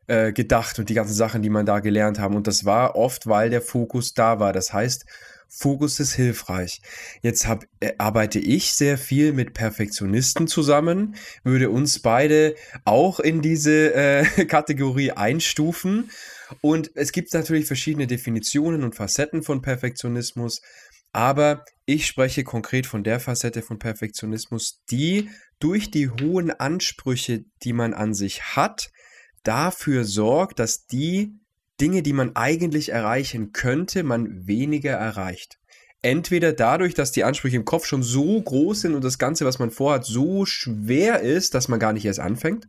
äh, 0.06 0.32
gedacht 0.32 0.78
und 0.78 0.88
die 0.88 0.94
ganzen 0.94 1.14
Sachen, 1.14 1.42
die 1.42 1.50
man 1.50 1.66
da 1.66 1.80
gelernt 1.80 2.18
haben. 2.18 2.34
Und 2.34 2.46
das 2.46 2.64
war 2.64 2.96
oft, 2.96 3.26
weil 3.26 3.50
der 3.50 3.62
Fokus 3.62 4.14
da 4.14 4.40
war. 4.40 4.52
Das 4.52 4.72
heißt, 4.72 5.06
Fokus 5.48 5.98
ist 5.98 6.12
hilfreich. 6.12 6.80
Jetzt 7.22 7.46
hab, 7.46 7.64
äh, 7.80 7.94
arbeite 7.98 8.38
ich 8.38 8.74
sehr 8.74 8.98
viel 8.98 9.32
mit 9.32 9.54
Perfektionisten 9.54 10.46
zusammen, 10.46 11.16
würde 11.42 11.70
uns 11.70 12.00
beide 12.00 12.54
auch 12.84 13.18
in 13.18 13.40
diese 13.40 13.94
äh, 13.94 14.24
Kategorie 14.46 15.12
einstufen. 15.12 16.10
Und 16.60 16.90
es 16.94 17.12
gibt 17.12 17.32
natürlich 17.34 17.66
verschiedene 17.66 18.06
Definitionen 18.06 18.84
und 18.84 18.94
Facetten 18.94 19.42
von 19.42 19.62
Perfektionismus, 19.62 20.60
aber 21.12 21.64
ich 21.86 22.06
spreche 22.06 22.44
konkret 22.44 22.86
von 22.86 23.02
der 23.02 23.18
Facette 23.18 23.62
von 23.62 23.78
Perfektionismus, 23.78 24.82
die 24.90 25.30
durch 25.58 25.90
die 25.90 26.10
hohen 26.10 26.50
Ansprüche, 26.50 27.44
die 27.62 27.72
man 27.72 27.94
an 27.94 28.14
sich 28.14 28.56
hat, 28.56 28.90
dafür 29.42 30.04
sorgt, 30.04 30.58
dass 30.58 30.86
die 30.86 31.32
Dinge, 31.80 32.02
die 32.02 32.12
man 32.12 32.36
eigentlich 32.36 32.90
erreichen 32.90 33.52
könnte, 33.52 34.02
man 34.02 34.46
weniger 34.46 34.92
erreicht. 34.92 35.58
Entweder 36.00 36.52
dadurch, 36.52 36.94
dass 36.94 37.12
die 37.12 37.24
Ansprüche 37.24 37.56
im 37.56 37.64
Kopf 37.64 37.84
schon 37.84 38.02
so 38.02 38.40
groß 38.40 38.82
sind 38.82 38.94
und 38.94 39.02
das 39.02 39.18
Ganze, 39.18 39.44
was 39.44 39.58
man 39.58 39.70
vorhat, 39.70 40.04
so 40.04 40.46
schwer 40.46 41.20
ist, 41.20 41.54
dass 41.54 41.68
man 41.68 41.80
gar 41.80 41.92
nicht 41.92 42.04
erst 42.04 42.20
anfängt. 42.20 42.68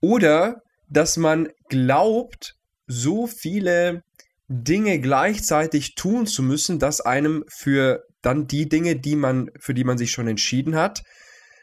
Oder 0.00 0.62
dass 0.88 1.16
man 1.16 1.48
glaubt, 1.68 2.56
so 2.86 3.26
viele 3.26 4.02
Dinge 4.48 5.00
gleichzeitig 5.00 5.94
tun 5.94 6.26
zu 6.26 6.42
müssen, 6.42 6.78
dass 6.78 7.00
einem 7.00 7.44
für 7.48 8.04
dann 8.20 8.46
die 8.46 8.68
Dinge, 8.68 8.96
die 8.96 9.16
man, 9.16 9.50
für 9.58 9.72
die 9.72 9.84
man 9.84 9.96
sich 9.96 10.10
schon 10.10 10.28
entschieden 10.28 10.76
hat, 10.76 11.02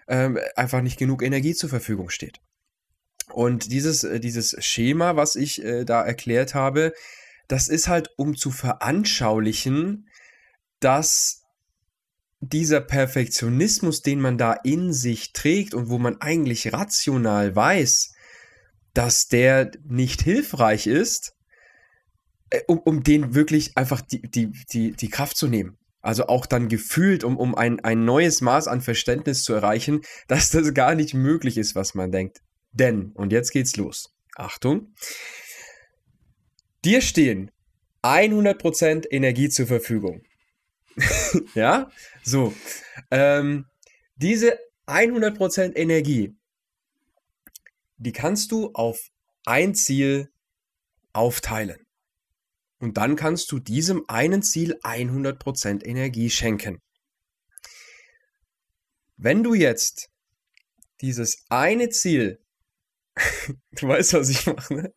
ähm, 0.08 0.40
einfach 0.56 0.82
nicht 0.82 0.98
genug 0.98 1.22
Energie 1.22 1.54
zur 1.54 1.70
Verfügung 1.70 2.10
steht. 2.10 2.40
Und 3.34 3.72
dieses, 3.72 4.04
äh, 4.04 4.20
dieses 4.20 4.56
Schema, 4.60 5.16
was 5.16 5.36
ich 5.36 5.64
äh, 5.64 5.86
da 5.86 6.04
erklärt 6.04 6.56
habe, 6.56 6.94
das 7.48 7.68
ist 7.68 7.88
halt, 7.88 8.10
um 8.18 8.36
zu 8.36 8.52
veranschaulichen, 8.52 10.08
dass 10.80 11.44
dieser 12.42 12.80
Perfektionismus, 12.82 14.02
den 14.02 14.22
man 14.22 14.38
da 14.38 14.54
in 14.54 14.94
sich 14.94 15.34
trägt 15.34 15.74
und 15.74 15.90
wo 15.90 15.98
man 15.98 16.22
eigentlich 16.22 16.72
rational 16.72 17.56
weiß, 17.56 18.14
dass 18.94 19.28
der 19.28 19.72
nicht 19.84 20.22
hilfreich 20.22 20.88
ist, 20.88 21.34
äh, 22.50 22.62
um, 22.68 22.80
um 22.80 23.04
den 23.04 23.36
wirklich 23.36 23.78
einfach 23.78 24.02
die, 24.02 24.22
die, 24.22 24.52
die, 24.72 24.92
die 24.94 25.10
Kraft 25.10 25.38
zu 25.38 25.48
nehmen. 25.48 25.78
Also 26.02 26.28
auch 26.28 26.46
dann 26.46 26.70
gefühlt, 26.70 27.24
um, 27.24 27.38
um 27.38 27.56
ein, 27.56 27.82
ein 27.82 28.06
neues 28.06 28.42
Maß 28.42 28.68
an 28.68 28.82
Verständnis 28.82 29.44
zu 29.44 29.54
erreichen, 29.54 30.02
dass 30.28 30.50
das 30.50 30.74
gar 30.74 30.96
nicht 30.96 31.14
möglich 31.14 31.58
ist, 31.58 31.76
was 31.76 31.94
man 31.94 32.12
denkt. 32.12 32.42
Denn, 32.72 33.12
und 33.14 33.32
jetzt 33.32 33.52
geht's 33.52 33.76
los. 33.76 34.16
Achtung. 34.36 34.94
Dir 36.86 37.02
stehen 37.02 37.52
100% 38.04 39.08
Energie 39.12 39.50
zur 39.50 39.68
Verfügung. 39.68 40.24
ja, 41.56 41.92
so. 42.24 42.54
Ähm, 43.12 43.66
diese 44.16 44.58
100% 44.88 45.76
Energie, 45.76 46.36
die 47.98 48.12
kannst 48.12 48.52
du 48.52 48.72
auf 48.74 49.10
ein 49.46 49.76
Ziel 49.76 50.30
aufteilen. 51.14 51.86
Und 52.80 52.98
dann 52.98 53.18
kannst 53.18 53.52
du 53.52 53.60
diesem 53.60 54.06
einen 54.08 54.42
Ziel 54.42 54.80
100% 54.84 55.84
Energie 55.84 56.30
schenken. 56.30 56.80
Wenn 59.18 59.44
du 59.44 59.54
jetzt 59.54 60.10
dieses 61.02 61.44
eine 61.50 61.90
Ziel, 61.90 62.40
du 63.72 63.88
weißt, 63.88 64.14
was 64.14 64.30
ich 64.30 64.46
mache, 64.46 64.74
ne? 64.74 64.94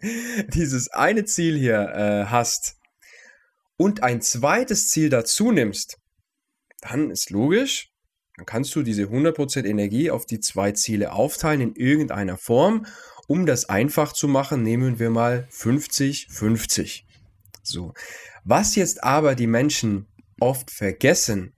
dieses 0.48 0.88
eine 0.90 1.24
Ziel 1.24 1.56
hier 1.56 1.80
äh, 1.94 2.24
hast 2.26 2.76
und 3.76 4.02
ein 4.02 4.20
zweites 4.20 4.88
Ziel 4.90 5.08
dazu 5.08 5.50
nimmst, 5.50 5.98
dann 6.80 7.10
ist 7.10 7.30
logisch, 7.30 7.90
dann 8.36 8.46
kannst 8.46 8.74
du 8.74 8.82
diese 8.82 9.04
100% 9.04 9.64
Energie 9.64 10.10
auf 10.10 10.26
die 10.26 10.40
zwei 10.40 10.72
Ziele 10.72 11.12
aufteilen 11.12 11.60
in 11.60 11.74
irgendeiner 11.74 12.36
Form. 12.36 12.86
Um 13.28 13.46
das 13.46 13.68
einfach 13.68 14.12
zu 14.12 14.26
machen, 14.26 14.62
nehmen 14.62 14.98
wir 14.98 15.10
mal 15.10 15.48
50-50. 15.52 17.04
So. 17.62 17.94
Was 18.44 18.74
jetzt 18.74 19.04
aber 19.04 19.34
die 19.34 19.46
Menschen 19.46 20.08
oft 20.40 20.70
vergessen, 20.70 21.54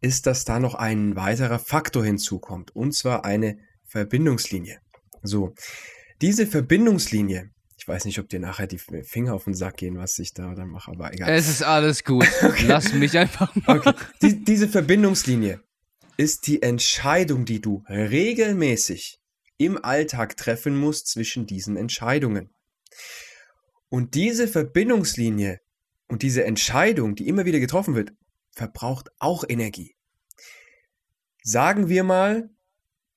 ist, 0.00 0.26
dass 0.26 0.44
da 0.44 0.58
noch 0.58 0.74
ein 0.74 1.14
weiterer 1.16 1.58
Faktor 1.58 2.04
hinzukommt, 2.04 2.74
und 2.74 2.92
zwar 2.92 3.24
eine 3.24 3.58
Verbindungslinie. 3.84 4.80
So. 5.22 5.54
Diese 6.22 6.46
Verbindungslinie, 6.46 7.50
ich 7.76 7.88
weiß 7.88 8.04
nicht, 8.04 8.20
ob 8.20 8.28
dir 8.28 8.38
nachher 8.38 8.68
die 8.68 8.78
Finger 8.78 9.34
auf 9.34 9.42
den 9.42 9.54
Sack 9.54 9.78
gehen, 9.78 9.98
was 9.98 10.20
ich 10.20 10.32
da 10.32 10.54
dann 10.54 10.68
mache, 10.68 10.92
aber 10.92 11.12
egal. 11.12 11.28
Es 11.28 11.48
ist 11.48 11.64
alles 11.64 12.04
gut. 12.04 12.28
Okay. 12.42 12.66
Lass 12.68 12.92
mich 12.92 13.18
einfach 13.18 13.52
mal. 13.56 13.80
Okay. 13.80 13.92
Die, 14.22 14.44
diese 14.44 14.68
Verbindungslinie 14.68 15.60
ist 16.16 16.46
die 16.46 16.62
Entscheidung, 16.62 17.44
die 17.44 17.60
du 17.60 17.82
regelmäßig 17.88 19.18
im 19.58 19.84
Alltag 19.84 20.36
treffen 20.36 20.76
musst 20.76 21.08
zwischen 21.08 21.46
diesen 21.46 21.76
Entscheidungen. 21.76 22.50
Und 23.88 24.14
diese 24.14 24.46
Verbindungslinie 24.46 25.58
und 26.06 26.22
diese 26.22 26.44
Entscheidung, 26.44 27.16
die 27.16 27.26
immer 27.26 27.46
wieder 27.46 27.58
getroffen 27.58 27.96
wird, 27.96 28.12
verbraucht 28.52 29.08
auch 29.18 29.42
Energie. 29.48 29.96
Sagen 31.42 31.88
wir 31.88 32.04
mal, 32.04 32.48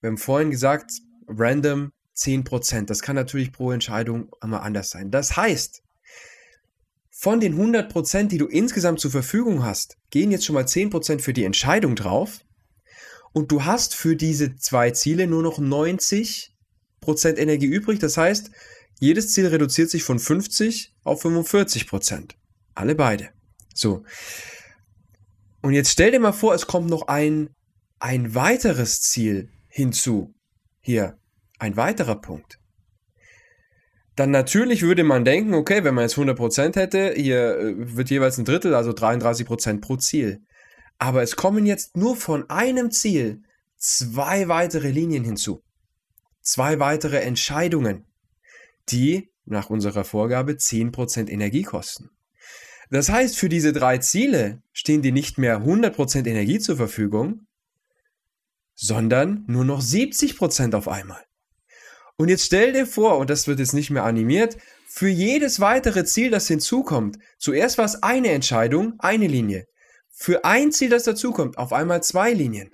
wir 0.01 0.09
haben 0.09 0.17
vorhin 0.17 0.49
gesagt, 0.49 0.89
random 1.27 1.91
10%. 2.15 2.85
Das 2.85 3.01
kann 3.01 3.15
natürlich 3.15 3.51
pro 3.51 3.71
Entscheidung 3.71 4.31
immer 4.41 4.61
anders 4.61 4.89
sein. 4.89 5.11
Das 5.11 5.35
heißt, 5.35 5.83
von 7.11 7.39
den 7.39 7.57
100%, 7.57 8.27
die 8.27 8.37
du 8.37 8.45
insgesamt 8.45 8.99
zur 8.99 9.11
Verfügung 9.11 9.63
hast, 9.63 9.97
gehen 10.09 10.31
jetzt 10.31 10.45
schon 10.45 10.53
mal 10.53 10.65
10% 10.65 11.19
für 11.19 11.33
die 11.33 11.45
Entscheidung 11.45 11.95
drauf. 11.95 12.41
Und 13.33 13.51
du 13.51 13.65
hast 13.65 13.95
für 13.95 14.15
diese 14.15 14.55
zwei 14.57 14.91
Ziele 14.91 15.27
nur 15.27 15.41
noch 15.41 15.59
90% 15.59 16.49
Energie 17.37 17.65
übrig. 17.65 17.99
Das 17.99 18.17
heißt, 18.17 18.51
jedes 18.99 19.33
Ziel 19.33 19.47
reduziert 19.47 19.89
sich 19.89 20.03
von 20.03 20.19
50 20.19 20.93
auf 21.03 21.21
45 21.21 21.87
Prozent. 21.87 22.37
Alle 22.73 22.95
beide. 22.95 23.29
So. 23.73 24.03
Und 25.61 25.73
jetzt 25.73 25.91
stell 25.91 26.11
dir 26.11 26.19
mal 26.19 26.31
vor, 26.31 26.53
es 26.53 26.67
kommt 26.67 26.89
noch 26.89 27.07
ein, 27.07 27.49
ein 27.99 28.35
weiteres 28.35 29.01
Ziel 29.01 29.49
hinzu. 29.67 30.33
Hier, 30.81 31.17
ein 31.59 31.77
weiterer 31.77 32.15
Punkt. 32.15 32.59
Dann 34.15 34.31
natürlich 34.31 34.81
würde 34.81 35.03
man 35.03 35.25
denken, 35.25 35.53
okay, 35.53 35.83
wenn 35.83 35.93
man 35.93 36.03
jetzt 36.03 36.17
100% 36.17 36.75
hätte, 36.75 37.13
hier 37.15 37.57
äh, 37.57 37.97
wird 37.97 38.09
jeweils 38.09 38.37
ein 38.37 38.45
Drittel, 38.45 38.73
also 38.73 38.91
33% 38.91 39.81
pro 39.81 39.97
Ziel. 39.97 40.41
Aber 40.97 41.21
es 41.21 41.35
kommen 41.35 41.65
jetzt 41.65 41.97
nur 41.97 42.15
von 42.15 42.49
einem 42.49 42.91
Ziel 42.91 43.41
zwei 43.77 44.47
weitere 44.47 44.89
Linien 44.89 45.25
hinzu. 45.25 45.61
Zwei 46.41 46.79
weitere 46.79 47.19
Entscheidungen 47.19 48.05
die 48.89 49.31
nach 49.45 49.69
unserer 49.69 50.03
Vorgabe 50.03 50.53
10% 50.53 51.29
Energie 51.29 51.63
kosten. 51.63 52.11
Das 52.89 53.09
heißt, 53.09 53.37
für 53.37 53.49
diese 53.49 53.73
drei 53.73 53.97
Ziele 53.97 54.61
stehen 54.71 55.01
dir 55.01 55.11
nicht 55.11 55.37
mehr 55.37 55.61
100% 55.61 56.27
Energie 56.27 56.59
zur 56.59 56.77
Verfügung, 56.77 57.47
sondern 58.75 59.43
nur 59.47 59.65
noch 59.65 59.81
70% 59.81 60.75
auf 60.75 60.87
einmal. 60.87 61.23
Und 62.17 62.29
jetzt 62.29 62.45
stell 62.45 62.73
dir 62.73 62.85
vor, 62.85 63.17
und 63.17 63.29
das 63.29 63.47
wird 63.47 63.59
jetzt 63.59 63.73
nicht 63.73 63.89
mehr 63.89 64.03
animiert, 64.03 64.57
für 64.87 65.09
jedes 65.09 65.59
weitere 65.59 66.05
Ziel, 66.05 66.29
das 66.31 66.47
hinzukommt, 66.47 67.17
zuerst 67.37 67.77
war 67.77 67.85
es 67.85 68.01
eine 68.01 68.29
Entscheidung, 68.29 68.93
eine 68.99 69.27
Linie. 69.27 69.65
Für 70.13 70.45
ein 70.45 70.71
Ziel, 70.71 70.89
das 70.89 71.03
dazukommt, 71.03 71.57
auf 71.57 71.73
einmal 71.73 72.01
zwei 72.01 72.31
Linien. 72.31 72.71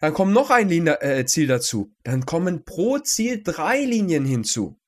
Dann 0.00 0.12
kommt 0.12 0.32
noch 0.32 0.50
ein 0.50 0.68
Linie, 0.68 1.00
äh, 1.00 1.24
Ziel 1.26 1.46
dazu. 1.46 1.92
Dann 2.02 2.26
kommen 2.26 2.64
pro 2.64 2.98
Ziel 2.98 3.42
drei 3.44 3.84
Linien 3.84 4.24
hinzu 4.24 4.78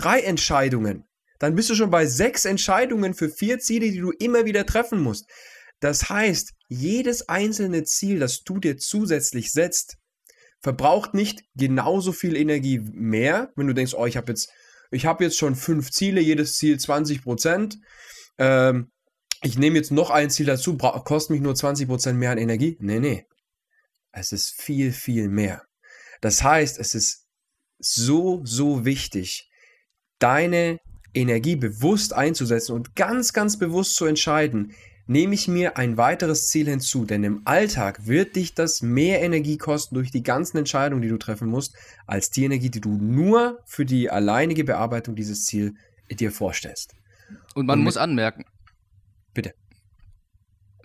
drei 0.00 0.20
Entscheidungen, 0.20 1.04
dann 1.38 1.54
bist 1.54 1.70
du 1.70 1.74
schon 1.74 1.90
bei 1.90 2.06
sechs 2.06 2.44
Entscheidungen 2.44 3.14
für 3.14 3.28
vier 3.28 3.58
Ziele, 3.58 3.90
die 3.90 3.98
du 3.98 4.10
immer 4.12 4.44
wieder 4.44 4.66
treffen 4.66 5.00
musst. 5.00 5.26
Das 5.80 6.10
heißt, 6.10 6.52
jedes 6.68 7.28
einzelne 7.28 7.84
Ziel, 7.84 8.18
das 8.18 8.42
du 8.42 8.58
dir 8.58 8.76
zusätzlich 8.76 9.52
setzt, 9.52 9.96
verbraucht 10.62 11.14
nicht 11.14 11.42
genauso 11.54 12.12
viel 12.12 12.36
Energie 12.36 12.78
mehr, 12.78 13.50
wenn 13.56 13.66
du 13.66 13.72
denkst, 13.72 13.94
oh, 13.94 14.06
ich 14.06 14.16
habe 14.16 14.32
jetzt, 14.32 14.50
ich 14.90 15.06
habe 15.06 15.24
jetzt 15.24 15.38
schon 15.38 15.56
fünf 15.56 15.90
Ziele, 15.90 16.20
jedes 16.20 16.56
Ziel 16.56 16.78
20 16.78 17.22
Prozent. 17.22 17.78
Ähm, 18.38 18.90
ich 19.42 19.56
nehme 19.56 19.76
jetzt 19.76 19.90
noch 19.90 20.10
ein 20.10 20.30
Ziel 20.30 20.46
dazu, 20.46 20.76
kostet 20.76 21.30
mich 21.30 21.40
nur 21.40 21.54
20 21.54 21.88
Prozent 21.88 22.18
mehr 22.18 22.30
an 22.30 22.38
Energie. 22.38 22.76
Nee, 22.80 23.00
nee. 23.00 23.24
Es 24.12 24.32
ist 24.32 24.60
viel, 24.60 24.92
viel 24.92 25.28
mehr. 25.28 25.62
Das 26.20 26.42
heißt, 26.42 26.78
es 26.78 26.94
ist 26.94 27.26
so, 27.78 28.42
so 28.44 28.84
wichtig, 28.84 29.48
deine 30.18 30.78
Energie 31.14 31.56
bewusst 31.56 32.12
einzusetzen 32.12 32.72
und 32.74 32.94
ganz, 32.94 33.32
ganz 33.32 33.58
bewusst 33.58 33.96
zu 33.96 34.04
entscheiden, 34.04 34.74
nehme 35.10 35.34
ich 35.34 35.48
mir 35.48 35.76
ein 35.76 35.96
weiteres 35.96 36.46
Ziel 36.50 36.68
hinzu, 36.68 37.04
denn 37.04 37.24
im 37.24 37.42
Alltag 37.44 38.06
wird 38.06 38.36
dich 38.36 38.54
das 38.54 38.80
mehr 38.80 39.20
Energie 39.20 39.58
kosten 39.58 39.96
durch 39.96 40.12
die 40.12 40.22
ganzen 40.22 40.58
Entscheidungen, 40.58 41.02
die 41.02 41.08
du 41.08 41.18
treffen 41.18 41.48
musst, 41.48 41.74
als 42.06 42.30
die 42.30 42.44
Energie, 42.44 42.70
die 42.70 42.80
du 42.80 42.90
nur 42.90 43.58
für 43.66 43.84
die 43.84 44.08
alleinige 44.08 44.62
Bearbeitung 44.62 45.16
dieses 45.16 45.46
Ziels 45.46 45.74
dir 46.08 46.30
vorstellst. 46.30 46.94
Und 47.56 47.66
man 47.66 47.80
und 47.80 47.86
muss 47.86 47.96
anmerken. 47.96 48.44
Bitte. 49.34 49.52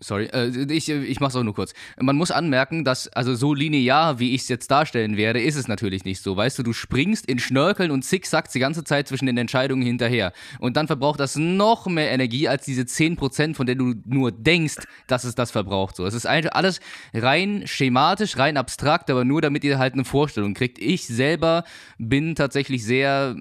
Sorry, 0.06 0.26
äh, 0.26 0.72
ich, 0.72 0.88
ich 0.88 1.20
mach's 1.20 1.36
auch 1.36 1.44
nur 1.44 1.56
kurz. 1.56 1.74
Man 2.00 2.16
muss 2.16 2.30
anmerken, 2.30 2.86
dass, 2.86 3.08
also 3.08 3.34
so 3.34 3.54
linear, 3.54 4.20
wie 4.20 4.36
ich 4.36 4.42
es 4.42 4.48
jetzt 4.50 4.70
darstellen 4.70 5.18
werde, 5.18 5.42
ist 5.42 5.56
es 5.56 5.68
natürlich 5.68 6.06
nicht 6.06 6.22
so. 6.22 6.38
Weißt 6.38 6.60
du, 6.60 6.64
du 6.64 6.74
springst 6.74 7.26
in 7.26 7.40
Schnörkeln 7.40 7.90
und 7.90 8.04
zickzackst 8.04 8.54
die 8.54 8.60
ganze 8.60 8.84
Zeit 8.84 9.08
zwischen 9.08 9.26
den 9.26 9.38
Entscheidungen 9.38 9.82
hinterher. 9.82 10.32
Und 10.60 10.78
dann 10.78 10.86
verbraucht 10.86 11.20
das 11.20 11.36
noch 11.36 11.88
mehr 11.88 12.12
Energie 12.12 12.48
als 12.48 12.66
diese 12.66 12.84
10%, 12.84 13.56
von 13.56 13.66
denen 13.66 13.80
du 13.80 14.02
nur 14.06 14.32
denkst, 14.32 14.76
dass 15.08 15.24
es 15.24 15.34
das 15.34 15.50
verbraucht. 15.50 15.96
So, 15.96 16.06
es 16.06 16.14
ist 16.14 16.28
eigentlich 16.28 16.54
alles 16.54 16.80
rein 17.14 17.64
schematisch, 17.66 18.38
rein 18.38 18.58
abstrakt, 18.58 19.10
aber 19.10 19.26
nur 19.26 19.42
damit 19.42 19.64
ihr 19.64 19.80
halt 19.80 19.94
eine 19.94 20.06
Vorstellung 20.06 20.54
kriegt. 20.54 20.78
Ich 20.78 21.08
selber 21.08 21.64
bin 21.98 22.36
tatsächlich 22.36 22.84
sehr, 22.84 23.36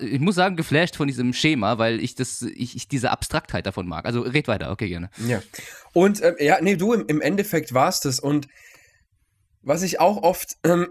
ich 0.00 0.20
muss 0.20 0.34
sagen, 0.34 0.56
geflasht 0.56 0.96
von 0.96 1.06
diesem 1.06 1.32
Schema, 1.32 1.78
weil 1.78 2.00
ich 2.00 2.14
das, 2.14 2.42
ich, 2.42 2.76
ich 2.76 2.88
diese 2.88 3.10
Abstraktheit 3.10 3.64
davon 3.64 3.86
mag. 3.86 4.04
Also 4.04 4.20
red 4.20 4.48
weiter, 4.48 4.70
okay, 4.70 4.88
gerne. 4.88 5.08
Ja. 5.26 5.40
Und 5.94 6.22
ähm, 6.22 6.34
ja, 6.40 6.60
nee, 6.60 6.76
du, 6.76 6.92
im, 6.92 7.06
im 7.06 7.20
Endeffekt 7.22 7.72
war 7.72 7.88
es. 7.88 8.20
Und 8.20 8.48
was 9.62 9.82
ich 9.82 10.00
auch 10.00 10.22
oft 10.22 10.58
ähm, 10.64 10.88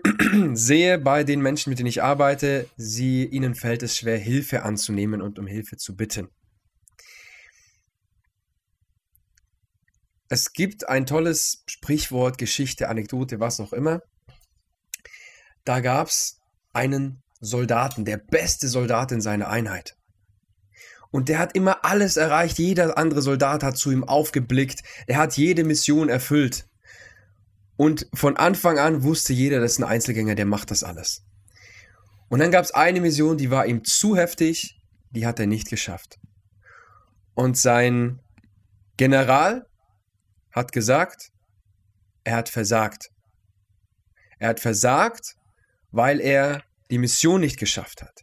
sehe 0.55 0.97
bei 0.97 1.23
den 1.23 1.41
Menschen, 1.41 1.69
mit 1.69 1.77
denen 1.77 1.89
ich 1.89 2.01
arbeite, 2.01 2.67
sie, 2.75 3.25
ihnen 3.25 3.53
fällt 3.53 3.83
es 3.83 3.95
schwer, 3.95 4.17
Hilfe 4.17 4.63
anzunehmen 4.63 5.21
und 5.21 5.37
um 5.37 5.45
Hilfe 5.45 5.77
zu 5.77 5.95
bitten. 5.95 6.29
Es 10.29 10.53
gibt 10.53 10.89
ein 10.89 11.05
tolles 11.05 11.63
Sprichwort, 11.67 12.39
Geschichte, 12.39 12.89
Anekdote, 12.89 13.39
was 13.39 13.59
auch 13.59 13.73
immer. 13.73 14.01
Da 15.65 15.79
gab 15.79 16.07
es 16.07 16.39
einen 16.71 17.21
Soldaten, 17.39 18.05
der 18.05 18.17
beste 18.17 18.67
Soldat 18.67 19.11
in 19.11 19.21
seiner 19.21 19.49
Einheit. 19.49 19.95
Und 21.13 21.29
der 21.29 21.37
hat 21.37 21.55
immer 21.55 21.85
alles 21.85 22.17
erreicht. 22.17 22.57
Jeder 22.57 22.97
andere 22.97 23.21
Soldat 23.21 23.61
hat 23.61 23.77
zu 23.77 23.91
ihm 23.91 24.03
aufgeblickt. 24.03 24.81
Er 25.05 25.17
hat 25.17 25.37
jede 25.37 25.63
Mission 25.63 26.09
erfüllt. 26.09 26.65
Und 27.77 28.07
von 28.15 28.35
Anfang 28.35 28.79
an 28.79 29.03
wusste 29.03 29.31
jeder, 29.31 29.59
das 29.59 29.73
ist 29.73 29.77
ein 29.77 29.83
Einzelgänger, 29.83 30.33
der 30.33 30.47
macht 30.47 30.71
das 30.71 30.83
alles. 30.83 31.21
Und 32.29 32.39
dann 32.39 32.49
gab 32.49 32.65
es 32.65 32.71
eine 32.71 32.99
Mission, 32.99 33.37
die 33.37 33.51
war 33.51 33.67
ihm 33.67 33.83
zu 33.83 34.17
heftig, 34.17 34.81
die 35.11 35.27
hat 35.27 35.39
er 35.39 35.45
nicht 35.45 35.69
geschafft. 35.69 36.17
Und 37.35 37.59
sein 37.59 38.19
General 38.97 39.67
hat 40.51 40.71
gesagt, 40.71 41.29
er 42.23 42.37
hat 42.37 42.49
versagt. 42.49 43.11
Er 44.39 44.49
hat 44.49 44.59
versagt, 44.59 45.35
weil 45.91 46.19
er 46.19 46.63
die 46.89 46.97
Mission 46.97 47.41
nicht 47.41 47.59
geschafft 47.59 48.01
hat. 48.01 48.21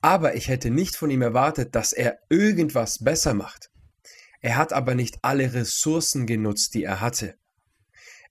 Aber 0.00 0.34
ich 0.34 0.48
hätte 0.48 0.70
nicht 0.70 0.96
von 0.96 1.10
ihm 1.10 1.22
erwartet, 1.22 1.74
dass 1.74 1.92
er 1.92 2.18
irgendwas 2.28 3.02
besser 3.02 3.34
macht. 3.34 3.70
Er 4.40 4.56
hat 4.56 4.72
aber 4.72 4.94
nicht 4.94 5.18
alle 5.22 5.54
Ressourcen 5.54 6.26
genutzt, 6.26 6.74
die 6.74 6.84
er 6.84 7.00
hatte. 7.00 7.34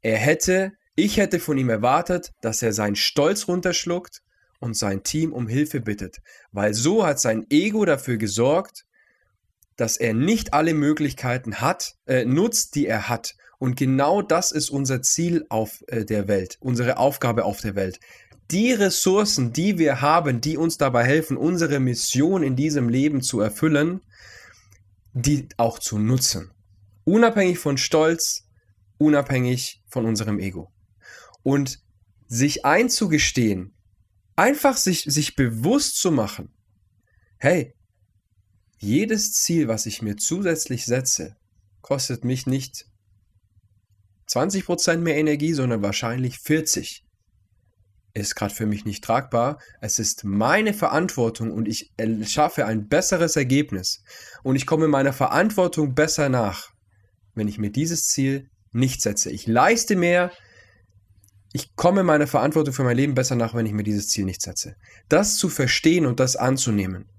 Er 0.01 0.17
hätte, 0.17 0.73
ich 0.95 1.17
hätte 1.17 1.39
von 1.39 1.57
ihm 1.57 1.69
erwartet, 1.69 2.31
dass 2.41 2.61
er 2.61 2.71
seinen 2.73 2.95
Stolz 2.95 3.47
runterschluckt 3.47 4.21
und 4.59 4.77
sein 4.77 5.03
Team 5.03 5.33
um 5.33 5.47
Hilfe 5.47 5.81
bittet, 5.81 6.21
weil 6.51 6.73
so 6.73 7.05
hat 7.05 7.19
sein 7.19 7.45
Ego 7.49 7.85
dafür 7.85 8.17
gesorgt, 8.17 8.85
dass 9.75 9.97
er 9.97 10.13
nicht 10.13 10.53
alle 10.53 10.73
Möglichkeiten 10.73 11.59
hat, 11.59 11.95
äh, 12.05 12.25
nutzt, 12.25 12.75
die 12.75 12.87
er 12.87 13.09
hat. 13.09 13.35
Und 13.57 13.77
genau 13.77 14.21
das 14.21 14.51
ist 14.51 14.69
unser 14.69 15.01
Ziel 15.01 15.45
auf 15.49 15.83
äh, 15.87 16.05
der 16.05 16.27
Welt, 16.27 16.57
unsere 16.59 16.97
Aufgabe 16.97 17.45
auf 17.45 17.61
der 17.61 17.75
Welt. 17.75 17.99
Die 18.51 18.71
Ressourcen, 18.73 19.53
die 19.53 19.77
wir 19.77 20.01
haben, 20.01 20.41
die 20.41 20.57
uns 20.57 20.77
dabei 20.77 21.03
helfen, 21.03 21.35
unsere 21.35 21.79
Mission 21.79 22.43
in 22.43 22.55
diesem 22.55 22.89
Leben 22.89 23.21
zu 23.21 23.39
erfüllen, 23.39 24.01
die 25.13 25.47
auch 25.57 25.79
zu 25.79 25.97
nutzen. 25.97 26.51
Unabhängig 27.05 27.57
von 27.57 27.77
Stolz, 27.77 28.47
unabhängig 28.97 29.83
von 29.87 30.05
unserem 30.05 30.39
Ego. 30.39 30.71
Und 31.41 31.79
sich 32.27 32.65
einzugestehen, 32.65 33.73
einfach 34.35 34.77
sich, 34.77 35.03
sich 35.03 35.35
bewusst 35.35 35.97
zu 35.97 36.11
machen, 36.11 36.53
hey, 37.37 37.73
jedes 38.77 39.33
Ziel, 39.33 39.67
was 39.67 39.85
ich 39.85 40.01
mir 40.01 40.17
zusätzlich 40.17 40.85
setze, 40.85 41.37
kostet 41.81 42.23
mich 42.23 42.45
nicht 42.45 42.87
20% 44.27 44.97
mehr 44.97 45.15
Energie, 45.17 45.53
sondern 45.53 45.81
wahrscheinlich 45.81 46.39
40. 46.39 47.04
Ist 48.17 48.35
gerade 48.35 48.55
für 48.55 48.65
mich 48.65 48.85
nicht 48.85 49.03
tragbar. 49.03 49.59
Es 49.81 49.99
ist 49.99 50.23
meine 50.23 50.73
Verantwortung 50.73 51.51
und 51.51 51.67
ich 51.67 51.91
schaffe 52.23 52.65
ein 52.65 52.87
besseres 52.87 53.35
Ergebnis. 53.35 54.03
Und 54.41 54.55
ich 54.55 54.65
komme 54.65 54.87
meiner 54.87 55.13
Verantwortung 55.13 55.93
besser 55.93 56.29
nach, 56.29 56.69
wenn 57.33 57.49
ich 57.49 57.59
mir 57.59 57.71
dieses 57.71 58.07
Ziel 58.07 58.49
nicht 58.71 59.01
setze. 59.01 59.31
Ich 59.31 59.47
leiste 59.47 59.97
mehr, 59.97 60.31
ich 61.51 61.75
komme 61.75 62.03
meiner 62.03 62.25
Verantwortung 62.25 62.73
für 62.73 62.83
mein 62.83 62.97
Leben 62.97 63.15
besser 63.15 63.35
nach, 63.35 63.53
wenn 63.53 63.65
ich 63.65 63.73
mir 63.73 63.83
dieses 63.83 64.07
Ziel 64.07 64.23
nicht 64.23 64.41
setze. 64.41 64.75
Das 65.09 65.35
zu 65.35 65.49
verstehen 65.49 66.05
und 66.05 66.21
das 66.21 66.37
anzunehmen, 66.37 67.09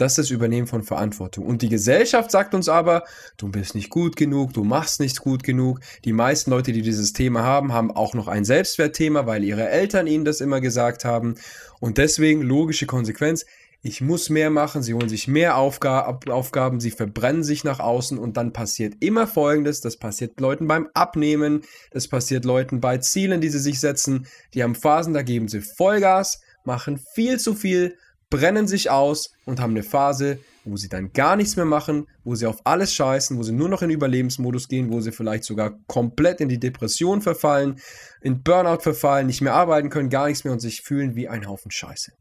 das 0.00 0.12
ist 0.12 0.18
das 0.18 0.30
Übernehmen 0.30 0.66
von 0.66 0.82
Verantwortung. 0.82 1.44
Und 1.44 1.62
die 1.62 1.68
Gesellschaft 1.68 2.30
sagt 2.30 2.54
uns 2.54 2.68
aber, 2.68 3.04
du 3.36 3.48
bist 3.48 3.74
nicht 3.74 3.90
gut 3.90 4.16
genug, 4.16 4.52
du 4.52 4.64
machst 4.64 5.00
nicht 5.00 5.20
gut 5.20 5.42
genug. 5.42 5.80
Die 6.04 6.12
meisten 6.12 6.50
Leute, 6.50 6.72
die 6.72 6.82
dieses 6.82 7.12
Thema 7.12 7.42
haben, 7.42 7.72
haben 7.72 7.90
auch 7.90 8.14
noch 8.14 8.28
ein 8.28 8.44
Selbstwertthema, 8.44 9.26
weil 9.26 9.44
ihre 9.44 9.68
Eltern 9.68 10.06
ihnen 10.06 10.24
das 10.24 10.40
immer 10.40 10.60
gesagt 10.60 11.04
haben. 11.04 11.34
Und 11.80 11.98
deswegen 11.98 12.42
logische 12.42 12.86
Konsequenz, 12.86 13.44
ich 13.80 14.00
muss 14.00 14.28
mehr 14.28 14.50
machen, 14.50 14.82
sie 14.82 14.94
holen 14.94 15.08
sich 15.08 15.28
mehr 15.28 15.56
Aufga 15.56 16.18
Aufgaben, 16.28 16.80
sie 16.80 16.90
verbrennen 16.90 17.44
sich 17.44 17.62
nach 17.62 17.78
außen 17.78 18.18
und 18.18 18.36
dann 18.36 18.52
passiert 18.52 18.94
immer 18.98 19.28
Folgendes, 19.28 19.80
das 19.80 19.96
passiert 19.96 20.40
Leuten 20.40 20.66
beim 20.66 20.88
Abnehmen, 20.94 21.62
das 21.92 22.08
passiert 22.08 22.44
Leuten 22.44 22.80
bei 22.80 22.98
Zielen, 22.98 23.40
die 23.40 23.48
sie 23.48 23.60
sich 23.60 23.78
setzen, 23.78 24.26
die 24.54 24.64
haben 24.64 24.74
Phasen, 24.74 25.14
da 25.14 25.22
geben 25.22 25.46
sie 25.46 25.60
Vollgas, 25.60 26.40
machen 26.64 26.98
viel 27.14 27.38
zu 27.38 27.54
viel 27.54 27.96
brennen 28.30 28.66
sich 28.66 28.90
aus 28.90 29.32
und 29.44 29.60
haben 29.60 29.70
eine 29.72 29.82
Phase, 29.82 30.38
wo 30.64 30.76
sie 30.76 30.88
dann 30.88 31.12
gar 31.12 31.36
nichts 31.36 31.56
mehr 31.56 31.64
machen, 31.64 32.06
wo 32.24 32.34
sie 32.34 32.46
auf 32.46 32.60
alles 32.64 32.92
scheißen, 32.94 33.38
wo 33.38 33.42
sie 33.42 33.52
nur 33.52 33.68
noch 33.68 33.82
in 33.82 33.90
Überlebensmodus 33.90 34.68
gehen, 34.68 34.92
wo 34.92 35.00
sie 35.00 35.12
vielleicht 35.12 35.44
sogar 35.44 35.78
komplett 35.86 36.40
in 36.40 36.48
die 36.48 36.60
Depression 36.60 37.22
verfallen, 37.22 37.80
in 38.20 38.42
Burnout 38.42 38.82
verfallen, 38.82 39.26
nicht 39.26 39.40
mehr 39.40 39.54
arbeiten 39.54 39.90
können, 39.90 40.10
gar 40.10 40.28
nichts 40.28 40.44
mehr 40.44 40.52
und 40.52 40.60
sich 40.60 40.82
fühlen 40.82 41.14
wie 41.14 41.28
ein 41.28 41.46
Haufen 41.48 41.70
Scheiße. 41.70 42.12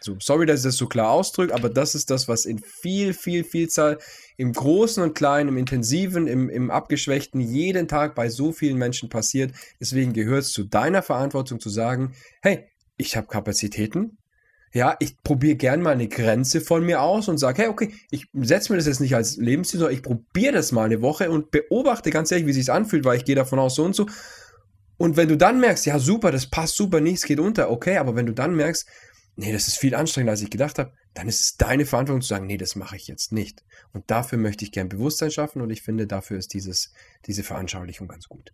So, 0.00 0.16
sorry, 0.18 0.46
dass 0.46 0.60
ich 0.60 0.64
das 0.64 0.76
so 0.76 0.86
klar 0.86 1.10
ausdrücke, 1.10 1.54
aber 1.54 1.68
das 1.68 1.94
ist 1.94 2.10
das, 2.10 2.26
was 2.26 2.44
in 2.44 2.58
viel, 2.58 3.14
viel, 3.14 3.44
Vielzahl 3.44 3.98
im 4.36 4.52
Großen 4.52 5.02
und 5.02 5.14
Kleinen, 5.14 5.50
im 5.50 5.56
Intensiven, 5.56 6.26
im, 6.26 6.48
im 6.48 6.70
Abgeschwächten 6.70 7.40
jeden 7.40 7.86
Tag 7.86 8.16
bei 8.16 8.28
so 8.28 8.50
vielen 8.52 8.78
Menschen 8.78 9.08
passiert. 9.08 9.54
Deswegen 9.80 10.12
gehört 10.12 10.42
es 10.42 10.52
zu 10.52 10.64
deiner 10.64 11.02
Verantwortung 11.02 11.60
zu 11.60 11.68
sagen, 11.68 12.14
hey, 12.42 12.68
ich 12.96 13.16
habe 13.16 13.28
Kapazitäten, 13.28 14.18
ja, 14.72 14.96
ich 15.00 15.22
probiere 15.22 15.56
gern 15.56 15.82
mal 15.82 15.92
eine 15.92 16.08
Grenze 16.08 16.62
von 16.62 16.84
mir 16.84 17.02
aus 17.02 17.28
und 17.28 17.36
sage, 17.38 17.62
hey, 17.62 17.68
okay, 17.68 17.94
ich 18.10 18.28
setze 18.32 18.72
mir 18.72 18.78
das 18.78 18.86
jetzt 18.86 19.00
nicht 19.00 19.14
als 19.14 19.36
Lebensziel, 19.36 19.80
sondern 19.80 19.96
ich 19.96 20.02
probiere 20.02 20.54
das 20.54 20.72
mal 20.72 20.84
eine 20.84 21.02
Woche 21.02 21.30
und 21.30 21.50
beobachte 21.50 22.10
ganz 22.10 22.30
ehrlich, 22.30 22.46
wie 22.46 22.54
sich 22.54 22.72
anfühlt, 22.72 23.04
weil 23.04 23.18
ich 23.18 23.26
gehe 23.26 23.34
davon 23.34 23.58
aus, 23.58 23.74
so 23.74 23.84
und 23.84 23.94
so. 23.94 24.06
Und 24.96 25.16
wenn 25.16 25.28
du 25.28 25.36
dann 25.36 25.60
merkst, 25.60 25.84
ja, 25.84 25.98
super, 25.98 26.30
das 26.30 26.46
passt 26.46 26.76
super, 26.76 27.00
nichts 27.00 27.24
geht 27.24 27.38
unter, 27.38 27.70
okay, 27.70 27.98
aber 27.98 28.16
wenn 28.16 28.24
du 28.24 28.32
dann 28.32 28.54
merkst, 28.54 28.88
nee, 29.36 29.52
das 29.52 29.68
ist 29.68 29.76
viel 29.76 29.94
anstrengender, 29.94 30.32
als 30.32 30.42
ich 30.42 30.50
gedacht 30.50 30.78
habe, 30.78 30.92
dann 31.12 31.28
ist 31.28 31.40
es 31.40 31.56
deine 31.58 31.84
Verantwortung 31.84 32.22
zu 32.22 32.28
sagen, 32.28 32.46
nee, 32.46 32.56
das 32.56 32.74
mache 32.74 32.96
ich 32.96 33.08
jetzt 33.08 33.30
nicht. 33.30 33.64
Und 33.92 34.10
dafür 34.10 34.38
möchte 34.38 34.64
ich 34.64 34.72
gern 34.72 34.88
Bewusstsein 34.88 35.30
schaffen 35.30 35.60
und 35.60 35.68
ich 35.68 35.82
finde, 35.82 36.06
dafür 36.06 36.38
ist 36.38 36.54
dieses, 36.54 36.92
diese 37.26 37.42
Veranschaulichung 37.42 38.08
ganz 38.08 38.26
gut. 38.26 38.52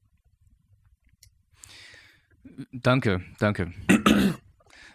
Danke, 2.72 3.22
danke 3.38 3.72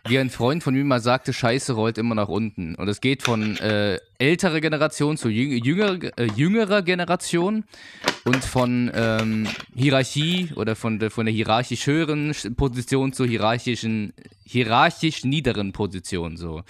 wie 0.05 0.19
ein 0.19 0.29
Freund 0.29 0.63
von 0.63 0.73
mir 0.73 0.83
mal 0.83 0.99
sagte, 0.99 1.31
Scheiße 1.31 1.73
rollt 1.73 1.97
immer 1.97 2.13
nach 2.13 2.27
unten. 2.27 2.75
Und 2.75 2.89
es 2.89 2.99
geht 2.99 3.23
von 3.23 3.57
äh, 3.57 3.99
älterer 4.17 4.59
Generation 4.59 5.15
zu 5.15 5.29
jünger, 5.29 5.97
äh, 6.17 6.25
jüngerer 6.35 6.81
Generation 6.81 7.63
und 8.25 8.43
von 8.43 8.91
ähm, 8.93 9.47
Hierarchie 9.75 10.51
oder 10.55 10.75
von, 10.75 10.99
de, 10.99 11.09
von 11.09 11.25
der 11.25 11.33
hierarchisch 11.33 11.87
höheren 11.87 12.35
Position 12.57 13.13
zur 13.13 13.27
hierarchischen, 13.27 14.13
hierarchisch 14.43 15.23
niederen 15.23 15.71
Position. 15.71 16.35
So. 16.35 16.63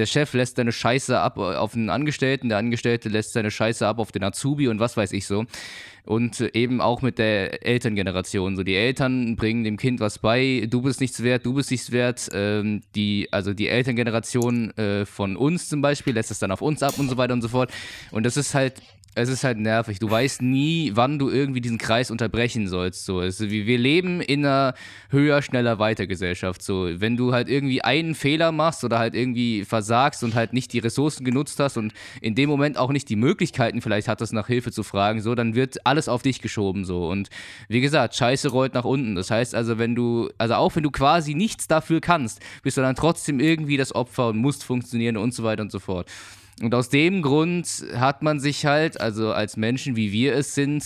Der 0.00 0.06
Chef 0.06 0.32
lässt 0.32 0.56
seine 0.56 0.72
Scheiße 0.72 1.20
ab 1.20 1.36
auf 1.36 1.72
den 1.72 1.90
Angestellten, 1.90 2.48
der 2.48 2.56
Angestellte 2.56 3.10
lässt 3.10 3.34
seine 3.34 3.50
Scheiße 3.50 3.86
ab 3.86 3.98
auf 3.98 4.12
den 4.12 4.24
Azubi 4.24 4.66
und 4.68 4.80
was 4.80 4.96
weiß 4.96 5.12
ich 5.12 5.26
so 5.26 5.44
und 6.06 6.40
eben 6.54 6.80
auch 6.80 7.02
mit 7.02 7.18
der 7.18 7.66
Elterngeneration. 7.66 8.56
So 8.56 8.62
die 8.62 8.74
Eltern 8.74 9.36
bringen 9.36 9.62
dem 9.62 9.76
Kind 9.76 10.00
was 10.00 10.18
bei, 10.18 10.66
du 10.70 10.80
bist 10.80 11.02
nichts 11.02 11.22
wert, 11.22 11.44
du 11.44 11.52
bist 11.52 11.70
nichts 11.70 11.92
wert. 11.92 12.30
Ähm, 12.32 12.80
die, 12.94 13.28
also 13.30 13.52
die 13.52 13.68
Elterngeneration 13.68 14.70
äh, 14.78 15.04
von 15.04 15.36
uns 15.36 15.68
zum 15.68 15.82
Beispiel 15.82 16.14
lässt 16.14 16.30
es 16.30 16.38
dann 16.38 16.50
auf 16.50 16.62
uns 16.62 16.82
ab 16.82 16.98
und 16.98 17.10
so 17.10 17.18
weiter 17.18 17.34
und 17.34 17.42
so 17.42 17.48
fort. 17.48 17.70
Und 18.10 18.24
das 18.24 18.38
ist 18.38 18.54
halt 18.54 18.80
es 19.14 19.28
ist 19.28 19.42
halt 19.42 19.58
nervig. 19.58 19.98
Du 19.98 20.08
weißt 20.08 20.40
nie, 20.40 20.92
wann 20.94 21.18
du 21.18 21.30
irgendwie 21.30 21.60
diesen 21.60 21.78
Kreis 21.78 22.10
unterbrechen 22.12 22.68
sollst. 22.68 23.04
So, 23.04 23.20
es, 23.20 23.40
wir 23.40 23.78
leben 23.78 24.20
in 24.20 24.46
einer 24.46 24.74
höher, 25.10 25.42
schneller, 25.42 25.80
weiter 25.80 26.06
Gesellschaft. 26.06 26.62
So, 26.62 26.88
wenn 27.00 27.16
du 27.16 27.32
halt 27.32 27.48
irgendwie 27.48 27.82
einen 27.82 28.14
Fehler 28.14 28.52
machst 28.52 28.84
oder 28.84 29.00
halt 29.00 29.14
irgendwie 29.14 29.64
versagst 29.64 30.22
und 30.22 30.36
halt 30.36 30.52
nicht 30.52 30.72
die 30.72 30.78
Ressourcen 30.78 31.24
genutzt 31.24 31.58
hast 31.58 31.76
und 31.76 31.92
in 32.20 32.36
dem 32.36 32.48
Moment 32.48 32.78
auch 32.78 32.92
nicht 32.92 33.08
die 33.08 33.16
Möglichkeiten 33.16 33.80
vielleicht 33.80 34.06
hattest, 34.06 34.32
nach 34.32 34.46
Hilfe 34.46 34.70
zu 34.70 34.84
fragen, 34.84 35.20
so, 35.20 35.34
dann 35.34 35.56
wird 35.56 35.84
alles 35.84 36.08
auf 36.08 36.22
dich 36.22 36.40
geschoben. 36.40 36.84
So 36.84 37.08
und 37.08 37.30
wie 37.68 37.80
gesagt, 37.80 38.14
Scheiße 38.14 38.48
rollt 38.48 38.74
nach 38.74 38.84
unten. 38.84 39.16
Das 39.16 39.30
heißt 39.30 39.56
also, 39.56 39.78
wenn 39.78 39.96
du, 39.96 40.30
also 40.38 40.54
auch 40.54 40.76
wenn 40.76 40.84
du 40.84 40.90
quasi 40.92 41.34
nichts 41.34 41.66
dafür 41.66 42.00
kannst, 42.00 42.40
bist 42.62 42.76
du 42.76 42.80
dann 42.80 42.94
trotzdem 42.94 43.40
irgendwie 43.40 43.76
das 43.76 43.92
Opfer 43.92 44.28
und 44.28 44.38
musst 44.38 44.62
funktionieren 44.62 45.16
und 45.16 45.34
so 45.34 45.42
weiter 45.42 45.62
und 45.62 45.72
so 45.72 45.80
fort. 45.80 46.06
Und 46.62 46.74
aus 46.74 46.90
dem 46.90 47.22
Grund 47.22 47.84
hat 47.94 48.22
man 48.22 48.38
sich 48.38 48.66
halt, 48.66 49.00
also 49.00 49.32
als 49.32 49.56
Menschen 49.56 49.96
wie 49.96 50.12
wir 50.12 50.34
es 50.34 50.54
sind, 50.54 50.84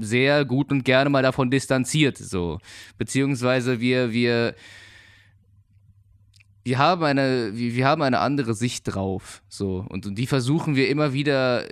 sehr 0.00 0.44
gut 0.44 0.70
und 0.70 0.84
gerne 0.84 1.08
mal 1.08 1.22
davon 1.22 1.50
distanziert, 1.50 2.18
so. 2.18 2.58
Beziehungsweise 2.98 3.80
wir, 3.80 4.12
wir, 4.12 4.54
wir 6.62 6.78
haben 6.78 7.04
eine, 7.04 7.52
wir 7.54 7.86
haben 7.86 8.02
eine 8.02 8.18
andere 8.18 8.52
Sicht 8.52 8.84
drauf, 8.84 9.42
so. 9.48 9.86
Und, 9.88 10.06
und 10.06 10.16
die 10.16 10.26
versuchen 10.26 10.76
wir 10.76 10.90
immer 10.90 11.14
wieder, 11.14 11.64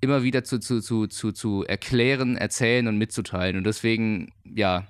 immer 0.00 0.22
wieder 0.22 0.44
zu, 0.44 0.60
zu, 0.60 0.80
zu, 0.80 1.08
zu, 1.08 1.32
zu 1.32 1.64
erklären, 1.64 2.36
erzählen 2.36 2.86
und 2.86 2.96
mitzuteilen. 2.96 3.56
Und 3.56 3.64
deswegen, 3.64 4.32
ja, 4.44 4.86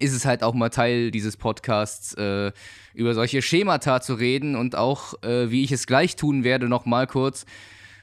ist 0.00 0.12
es 0.12 0.24
halt 0.24 0.42
auch 0.42 0.54
mal 0.54 0.70
Teil 0.70 1.10
dieses 1.10 1.36
Podcasts, 1.36 2.14
äh, 2.14 2.52
über 2.94 3.14
solche 3.14 3.42
Schemata 3.42 4.00
zu 4.00 4.14
reden 4.14 4.56
und 4.56 4.76
auch, 4.76 5.14
äh, 5.22 5.50
wie 5.50 5.64
ich 5.64 5.72
es 5.72 5.86
gleich 5.86 6.16
tun 6.16 6.44
werde, 6.44 6.68
nochmal 6.68 7.06
kurz 7.06 7.46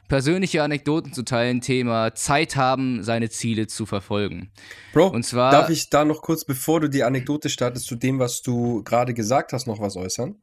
persönliche 0.08 0.62
Anekdoten 0.64 1.14
zu 1.14 1.24
teilen, 1.24 1.62
Thema 1.62 2.14
Zeit 2.14 2.56
haben, 2.56 3.04
seine 3.04 3.30
Ziele 3.30 3.68
zu 3.68 3.86
verfolgen. 3.86 4.52
Bro, 4.94 5.08
und 5.08 5.24
zwar, 5.24 5.52
darf 5.52 5.70
ich 5.70 5.90
da 5.90 6.06
noch 6.06 6.22
kurz, 6.22 6.46
bevor 6.46 6.82
du 6.82 6.90
die 6.90 7.04
Anekdote 7.04 7.50
startest, 7.50 7.88
zu 7.88 7.96
dem, 7.96 8.20
was 8.20 8.42
du 8.42 8.84
gerade 8.84 9.14
gesagt 9.14 9.54
hast, 9.54 9.66
noch 9.66 9.80
was 9.80 9.96
äußern? 9.96 10.36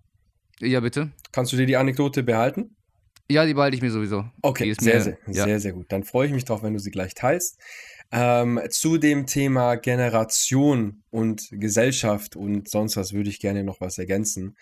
Ja, 0.61 0.81
bitte. 0.81 1.13
Kannst 1.33 1.53
du 1.53 1.57
dir 1.57 1.67
die 1.67 1.77
Anekdote 1.77 2.23
behalten? 2.23 2.77
Ja, 3.31 3.47
die 3.47 3.55
behalte 3.55 3.77
ich 3.77 3.83
mir 3.83 3.93
sowieso. 3.93 4.25
Okay, 4.43 4.75
sehr, 4.79 4.97
mir, 4.97 5.01
sehr, 5.03 5.19
ja. 5.29 5.45
sehr, 5.45 5.61
sehr 5.61 5.73
gut. 5.73 5.87
Dann 5.91 6.03
freue 6.03 6.27
ich 6.27 6.33
mich 6.33 6.45
drauf, 6.45 6.65
wenn 6.65 6.73
du 6.73 6.81
sie 6.81 6.91
gleich 6.91 7.15
teilst. 7.15 7.61
Ähm, 8.13 8.61
zu 8.71 8.99
dem 8.99 9.27
Thema 9.27 9.77
Generation 9.77 11.03
und 11.11 11.49
Gesellschaft 11.53 12.35
und 12.35 12.69
sonst 12.69 12.97
was 12.97 13.13
würde 13.13 13.31
ich 13.31 13.39
gerne 13.39 13.63
noch 13.63 13.81
was 13.81 13.99
ergänzen. 13.99 14.57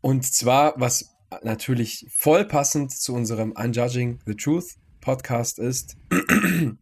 Und 0.00 0.26
zwar, 0.26 0.74
was 0.78 1.14
natürlich 1.42 2.06
voll 2.10 2.44
passend 2.44 2.92
zu 2.92 3.14
unserem 3.14 3.52
Unjudging 3.52 4.20
the 4.26 4.34
Truth 4.34 4.76
Podcast 5.00 5.58
ist, 5.58 5.96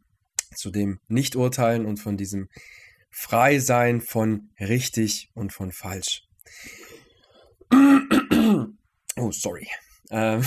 zu 0.55 0.71
dem 0.71 0.99
Nicht-Urteilen 1.09 1.87
und 1.87 1.99
von 1.99 2.16
diesem 2.16 2.49
Freisein 3.11 4.01
von 4.01 4.51
richtig 4.59 5.31
und 5.35 5.53
von 5.53 5.71
falsch. 5.71 6.27
oh, 9.16 9.31
sorry. 9.31 9.68
Ähm, 10.11 10.45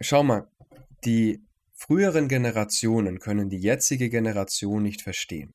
schau 0.00 0.22
mal, 0.22 0.48
die 1.04 1.42
früheren 1.74 2.28
Generationen 2.28 3.18
können 3.18 3.50
die 3.50 3.58
jetzige 3.58 4.08
Generation 4.08 4.82
nicht 4.82 5.02
verstehen. 5.02 5.54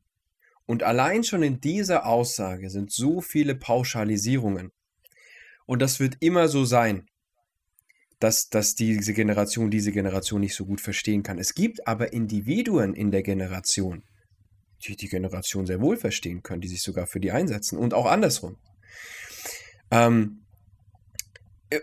Und 0.65 0.83
allein 0.83 1.23
schon 1.23 1.43
in 1.43 1.59
dieser 1.59 2.05
Aussage 2.05 2.69
sind 2.69 2.91
so 2.91 3.21
viele 3.21 3.55
Pauschalisierungen. 3.55 4.71
Und 5.65 5.81
das 5.81 5.99
wird 5.99 6.17
immer 6.19 6.47
so 6.47 6.63
sein, 6.63 7.07
dass, 8.19 8.49
dass 8.49 8.75
diese 8.75 9.13
Generation 9.13 9.71
diese 9.71 9.91
Generation 9.91 10.41
nicht 10.41 10.55
so 10.55 10.65
gut 10.65 10.79
verstehen 10.79 11.23
kann. 11.23 11.39
Es 11.39 11.55
gibt 11.55 11.87
aber 11.87 12.13
Individuen 12.13 12.93
in 12.93 13.09
der 13.09 13.23
Generation, 13.23 14.03
die 14.85 14.95
die 14.95 15.09
Generation 15.09 15.65
sehr 15.65 15.81
wohl 15.81 15.97
verstehen 15.97 16.43
können, 16.43 16.61
die 16.61 16.67
sich 16.67 16.83
sogar 16.83 17.07
für 17.07 17.19
die 17.19 17.31
einsetzen 17.31 17.79
und 17.79 17.95
auch 17.95 18.05
andersrum. 18.05 18.57
Ähm, 19.89 20.40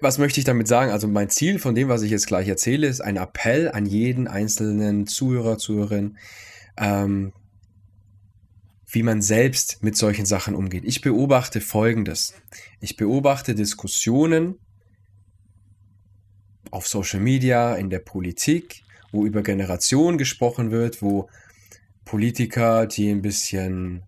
was 0.01 0.19
möchte 0.19 0.41
ich 0.41 0.45
damit 0.45 0.69
sagen? 0.69 0.91
Also 0.91 1.09
mein 1.09 1.31
Ziel 1.31 1.59
von 1.59 1.75
dem, 1.75 1.89
was 1.89 2.03
ich 2.03 2.11
jetzt 2.11 2.27
gleich 2.27 2.49
erzähle, 2.49 2.87
ist 2.87 3.01
ein 3.01 3.17
Appell 3.17 3.71
an 3.71 3.87
jeden 3.87 4.29
einzelnen 4.29 5.07
Zuhörer, 5.07 5.59
Zuhörerin, 5.59 6.19
ähm, 6.77 7.33
wie 8.87 9.03
man 9.03 9.23
selbst 9.23 9.83
mit 9.83 9.97
solchen 9.97 10.27
Sachen 10.27 10.55
umgeht. 10.55 10.85
Ich 10.85 11.01
beobachte 11.01 11.61
Folgendes. 11.61 12.35
Ich 12.81 12.97
beobachte 12.97 13.55
Diskussionen 13.55 14.59
auf 16.71 16.87
Social 16.87 17.21
Media, 17.21 17.75
in 17.75 17.91
der 17.91 18.01
Politik, 18.01 18.83
wo 19.11 19.25
über 19.25 19.43
Generationen 19.43 20.19
gesprochen 20.19 20.71
wird, 20.71 21.01
wo 21.01 21.29
Politiker, 22.05 22.87
die 22.87 23.11
ein 23.11 23.23
bisschen 23.23 24.03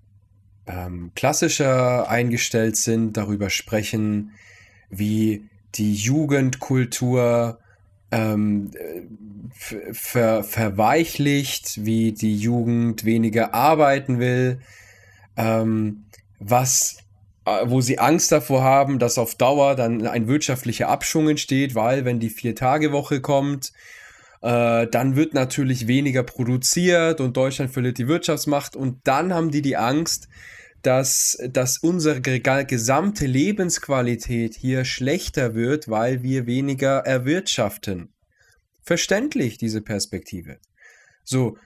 ähm, 0.67 1.13
klassischer 1.15 2.09
eingestellt 2.09 2.77
sind, 2.77 3.17
darüber 3.17 3.49
sprechen, 3.51 4.33
wie 4.91 5.49
die 5.75 5.95
Jugendkultur 5.95 7.59
ähm, 8.11 8.71
ver 9.53 10.43
verweichlicht, 10.43 11.85
wie 11.85 12.13
die 12.13 12.37
Jugend 12.37 13.05
weniger 13.05 13.55
arbeiten 13.55 14.19
will, 14.19 14.61
ähm, 15.37 16.05
was, 16.39 16.99
äh, 17.45 17.63
wo 17.67 17.81
sie 17.81 17.99
Angst 17.99 18.33
davor 18.33 18.63
haben, 18.63 18.99
dass 18.99 19.19
auf 19.19 19.35
Dauer 19.35 19.75
dann 19.75 20.07
ein 20.07 20.29
wirtschaftlicher 20.29 20.89
Abschwung 20.89 21.29
entsteht, 21.29 21.75
weil 21.75 22.05
wenn 22.05 22.21
die 22.21 22.31
Vier-Tage-Woche 22.31 23.21
kommt, 23.21 23.73
äh, 24.43 24.87
dann 24.87 25.17
wird 25.17 25.35
natürlich 25.35 25.87
weniger 25.87 26.23
produziert 26.23 27.21
und 27.21 27.37
Deutschland 27.37 27.71
verliert 27.71 27.99
die 27.99 28.09
Wirtschaftsmacht 28.09 28.75
und 28.75 29.01
dann 29.05 29.35
haben 29.35 29.51
die 29.51 29.63
die 29.63 29.77
Angst, 29.77 30.29
dass, 30.83 31.39
dass 31.51 31.79
unsere 31.79 32.21
gesamte 32.21 33.27
Lebensqualität 33.27 34.55
hier 34.55 34.85
schlechter 34.85 35.55
wird, 35.55 35.89
weil 35.89 36.23
wir 36.23 36.47
weniger 36.47 36.99
erwirtschaften. 37.01 38.13
Verständlich, 38.83 39.59
diese 39.59 39.83
Perspektive. 39.83 40.59
So, 41.23 41.57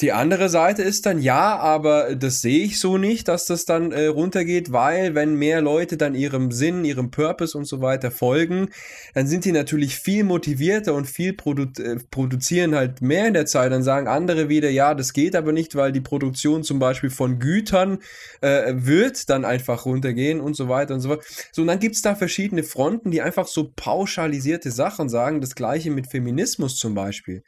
die 0.00 0.10
andere 0.10 0.48
Seite 0.48 0.82
ist 0.82 1.06
dann, 1.06 1.20
ja, 1.20 1.56
aber 1.56 2.16
das 2.16 2.40
sehe 2.40 2.64
ich 2.64 2.80
so 2.80 2.98
nicht, 2.98 3.28
dass 3.28 3.46
das 3.46 3.64
dann 3.64 3.92
äh, 3.92 4.06
runtergeht, 4.06 4.72
weil 4.72 5.14
wenn 5.14 5.36
mehr 5.36 5.60
Leute 5.60 5.96
dann 5.96 6.16
ihrem 6.16 6.50
Sinn, 6.50 6.84
ihrem 6.84 7.12
Purpose 7.12 7.56
und 7.56 7.64
so 7.66 7.80
weiter 7.80 8.10
folgen, 8.10 8.70
dann 9.14 9.28
sind 9.28 9.44
die 9.44 9.52
natürlich 9.52 9.96
viel 9.96 10.24
motivierter 10.24 10.94
und 10.94 11.06
viel 11.06 11.32
produ 11.32 11.66
äh, 11.80 11.96
produzieren 12.10 12.74
halt 12.74 13.02
mehr 13.02 13.28
in 13.28 13.34
der 13.34 13.46
Zeit. 13.46 13.70
Dann 13.70 13.84
sagen 13.84 14.08
andere 14.08 14.48
wieder, 14.48 14.68
ja, 14.68 14.94
das 14.94 15.12
geht 15.12 15.36
aber 15.36 15.52
nicht, 15.52 15.76
weil 15.76 15.92
die 15.92 16.00
Produktion 16.00 16.64
zum 16.64 16.80
Beispiel 16.80 17.10
von 17.10 17.38
Gütern 17.38 17.98
äh, 18.40 18.72
wird 18.74 19.30
dann 19.30 19.44
einfach 19.44 19.86
runtergehen 19.86 20.40
und 20.40 20.56
so 20.56 20.68
weiter 20.68 20.94
und 20.94 21.00
so 21.02 21.10
fort. 21.10 21.24
So, 21.52 21.62
und 21.62 21.68
dann 21.68 21.78
gibt's 21.78 22.02
da 22.02 22.16
verschiedene 22.16 22.64
Fronten, 22.64 23.12
die 23.12 23.22
einfach 23.22 23.46
so 23.46 23.70
pauschalisierte 23.76 24.72
Sachen 24.72 25.08
sagen. 25.08 25.40
Das 25.40 25.54
gleiche 25.54 25.92
mit 25.92 26.08
Feminismus 26.08 26.78
zum 26.78 26.96
Beispiel. 26.96 27.44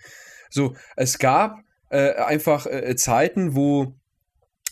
So, 0.48 0.74
es 0.94 1.18
gab 1.18 1.65
äh, 1.96 2.14
einfach 2.16 2.66
äh, 2.66 2.94
Zeiten, 2.96 3.56
wo 3.56 3.94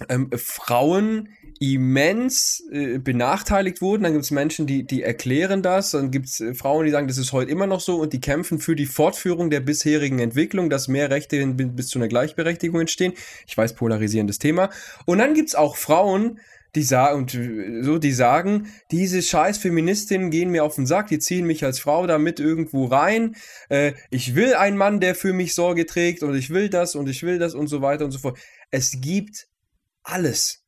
ähm, 0.08 0.30
Frauen 0.37 1.28
immens 1.60 2.62
äh, 2.70 2.98
benachteiligt 2.98 3.80
wurden. 3.80 4.02
Dann 4.02 4.12
gibt 4.12 4.24
es 4.24 4.30
Menschen, 4.30 4.66
die, 4.66 4.84
die 4.84 5.02
erklären 5.02 5.62
das. 5.62 5.92
Dann 5.92 6.10
gibt 6.10 6.26
es 6.26 6.40
äh, 6.40 6.52
Frauen, 6.52 6.84
die 6.84 6.90
sagen, 6.90 7.08
das 7.08 7.16
ist 7.16 7.32
heute 7.32 7.50
immer 7.50 7.66
noch 7.66 7.80
so 7.80 8.00
und 8.00 8.12
die 8.12 8.20
kämpfen 8.20 8.58
für 8.58 8.76
die 8.76 8.87
Fortführung 8.87 9.50
der 9.50 9.60
bisherigen 9.60 10.18
Entwicklung, 10.18 10.68
dass 10.68 10.88
mehr 10.88 11.10
Rechte 11.10 11.46
bis 11.46 11.88
zu 11.88 11.98
einer 11.98 12.08
Gleichberechtigung 12.08 12.80
entstehen. 12.80 13.14
Ich 13.46 13.56
weiß, 13.56 13.74
polarisierendes 13.74 14.38
Thema. 14.38 14.70
Und 15.06 15.18
dann 15.18 15.32
gibt 15.34 15.48
es 15.48 15.54
auch 15.54 15.76
Frauen, 15.76 16.40
die 16.74 16.82
sagen 16.82 17.18
und 17.18 17.84
so, 17.84 17.98
die 17.98 18.12
sagen, 18.12 18.68
diese 18.90 19.22
scheiß 19.22 19.58
Feministinnen 19.58 20.30
gehen 20.30 20.50
mir 20.50 20.64
auf 20.64 20.74
den 20.74 20.87
Sack, 20.87 21.08
die 21.08 21.18
ziehen 21.18 21.46
mich 21.46 21.64
als 21.64 21.78
Frau 21.78 22.06
damit 22.06 22.40
irgendwo 22.40 22.87
rein. 22.87 23.37
Äh, 23.68 23.92
ich 24.10 24.34
will 24.34 24.54
einen 24.54 24.76
Mann, 24.76 25.00
der 25.00 25.14
für 25.14 25.32
mich 25.32 25.54
Sorge 25.54 25.87
trägt 25.87 26.22
und 26.22 26.34
ich 26.34 26.50
will 26.50 26.68
das 26.68 26.94
und 26.94 27.08
ich 27.08 27.22
will 27.22 27.38
das 27.38 27.54
und 27.54 27.68
so 27.68 27.82
weiter 27.82 28.04
und 28.04 28.10
so 28.10 28.18
fort. 28.18 28.38
Es 28.70 29.00
gibt 29.00 29.46
alles. 30.02 30.64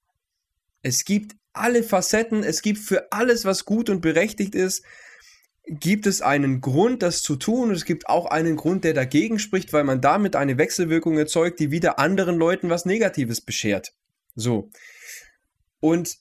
Es 0.82 1.04
gibt 1.04 1.34
alle 1.52 1.82
Facetten, 1.82 2.44
es 2.44 2.62
gibt 2.62 2.78
für 2.78 3.10
alles, 3.12 3.44
was 3.44 3.64
gut 3.64 3.90
und 3.90 4.00
berechtigt 4.00 4.54
ist, 4.54 4.84
gibt 5.66 6.06
es 6.06 6.22
einen 6.22 6.60
Grund, 6.60 7.02
das 7.02 7.22
zu 7.22 7.36
tun. 7.36 7.70
Und 7.70 7.74
es 7.74 7.84
gibt 7.84 8.08
auch 8.08 8.26
einen 8.26 8.56
Grund, 8.56 8.84
der 8.84 8.94
dagegen 8.94 9.38
spricht, 9.38 9.72
weil 9.72 9.84
man 9.84 10.00
damit 10.00 10.36
eine 10.36 10.58
Wechselwirkung 10.58 11.18
erzeugt, 11.18 11.58
die 11.58 11.70
wieder 11.70 11.98
anderen 11.98 12.36
Leuten 12.36 12.70
was 12.70 12.84
Negatives 12.84 13.40
beschert. 13.40 13.92
So. 14.34 14.70
Und 15.86 16.18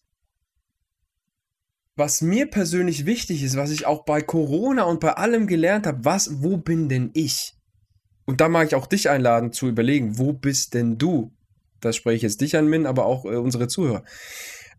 was 1.95 2.21
mir 2.21 2.45
persönlich 2.45 3.07
wichtig 3.07 3.41
ist, 3.41 3.57
was 3.57 3.71
ich 3.71 3.87
auch 3.87 4.05
bei 4.05 4.21
Corona 4.21 4.83
und 4.83 4.99
bei 4.99 5.13
allem 5.13 5.47
gelernt 5.47 5.87
habe, 5.87 6.05
was, 6.05 6.43
wo 6.43 6.57
bin 6.57 6.87
denn 6.87 7.09
ich? 7.15 7.55
Und 8.25 8.41
da 8.41 8.47
mag 8.47 8.67
ich 8.67 8.75
auch 8.75 8.85
dich 8.85 9.09
einladen 9.09 9.53
zu 9.53 9.67
überlegen, 9.67 10.19
wo 10.19 10.33
bist 10.33 10.75
denn 10.75 10.99
du? 10.99 11.33
Das 11.81 11.95
spreche 11.95 12.17
ich 12.17 12.21
jetzt 12.21 12.41
dich 12.41 12.55
an, 12.55 12.67
Min, 12.67 12.85
aber 12.85 13.07
auch 13.07 13.25
äh, 13.25 13.37
unsere 13.37 13.67
Zuhörer. 13.67 14.03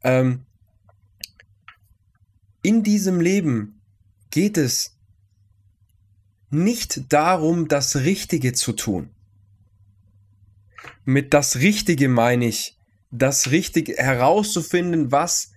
Ähm, 0.05 0.47
in 2.63 2.85
diesem 2.85 3.21
Leben 3.21 3.83
geht 4.31 4.57
es 4.57 5.01
nicht 6.51 7.13
darum, 7.13 7.67
das 7.67 7.97
Richtige 7.97 8.53
zu 8.53 8.73
tun. 8.73 9.11
Mit 11.05 11.35
das 11.35 11.57
Richtige 11.57 12.09
meine 12.09 12.47
ich, 12.47 12.76
das 13.11 13.51
Richtige 13.51 13.97
herauszufinden, 13.97 15.13
was 15.13 15.53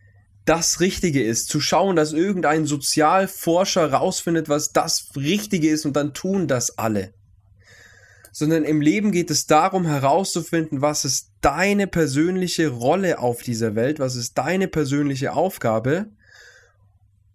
das 0.45 0.79
Richtige 0.79 1.23
ist. 1.23 1.49
Zu 1.49 1.59
schauen, 1.61 1.95
dass 1.95 2.13
irgendein 2.13 2.65
Sozialforscher 2.65 3.91
rausfindet, 3.91 4.49
was 4.49 4.71
das 4.71 5.11
Richtige 5.15 5.69
ist 5.69 5.85
und 5.85 5.95
dann 5.95 6.13
tun 6.13 6.47
das 6.47 6.77
alle. 6.77 7.13
Sondern 8.31 8.63
im 8.63 8.81
Leben 8.81 9.11
geht 9.11 9.31
es 9.31 9.47
darum 9.47 9.85
herauszufinden, 9.85 10.81
was 10.81 11.05
ist 11.05 11.31
deine 11.41 11.87
persönliche 11.87 12.69
Rolle 12.69 13.19
auf 13.19 13.41
dieser 13.41 13.75
Welt, 13.75 13.99
was 13.99 14.15
ist 14.15 14.37
deine 14.37 14.67
persönliche 14.67 15.33
Aufgabe 15.33 16.07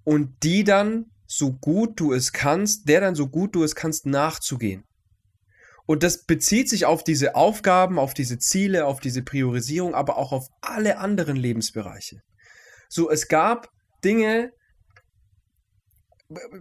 und 0.04 0.30
die 0.42 0.64
dann 0.64 1.06
so 1.26 1.52
gut 1.52 1.98
du 1.98 2.12
es 2.12 2.32
kannst, 2.32 2.88
der 2.88 3.00
dann 3.00 3.14
so 3.14 3.26
gut 3.26 3.54
du 3.54 3.64
es 3.64 3.74
kannst 3.74 4.06
nachzugehen. 4.06 4.84
Und 5.86 6.02
das 6.02 6.24
bezieht 6.24 6.68
sich 6.68 6.86
auf 6.86 7.04
diese 7.04 7.34
Aufgaben, 7.34 7.98
auf 7.98 8.14
diese 8.14 8.38
Ziele, 8.38 8.86
auf 8.86 9.00
diese 9.00 9.22
Priorisierung, 9.22 9.94
aber 9.94 10.16
auch 10.16 10.32
auf 10.32 10.48
alle 10.62 10.98
anderen 10.98 11.36
Lebensbereiche. 11.36 12.20
So, 12.88 13.10
es 13.10 13.28
gab 13.28 13.68
Dinge, 14.02 14.52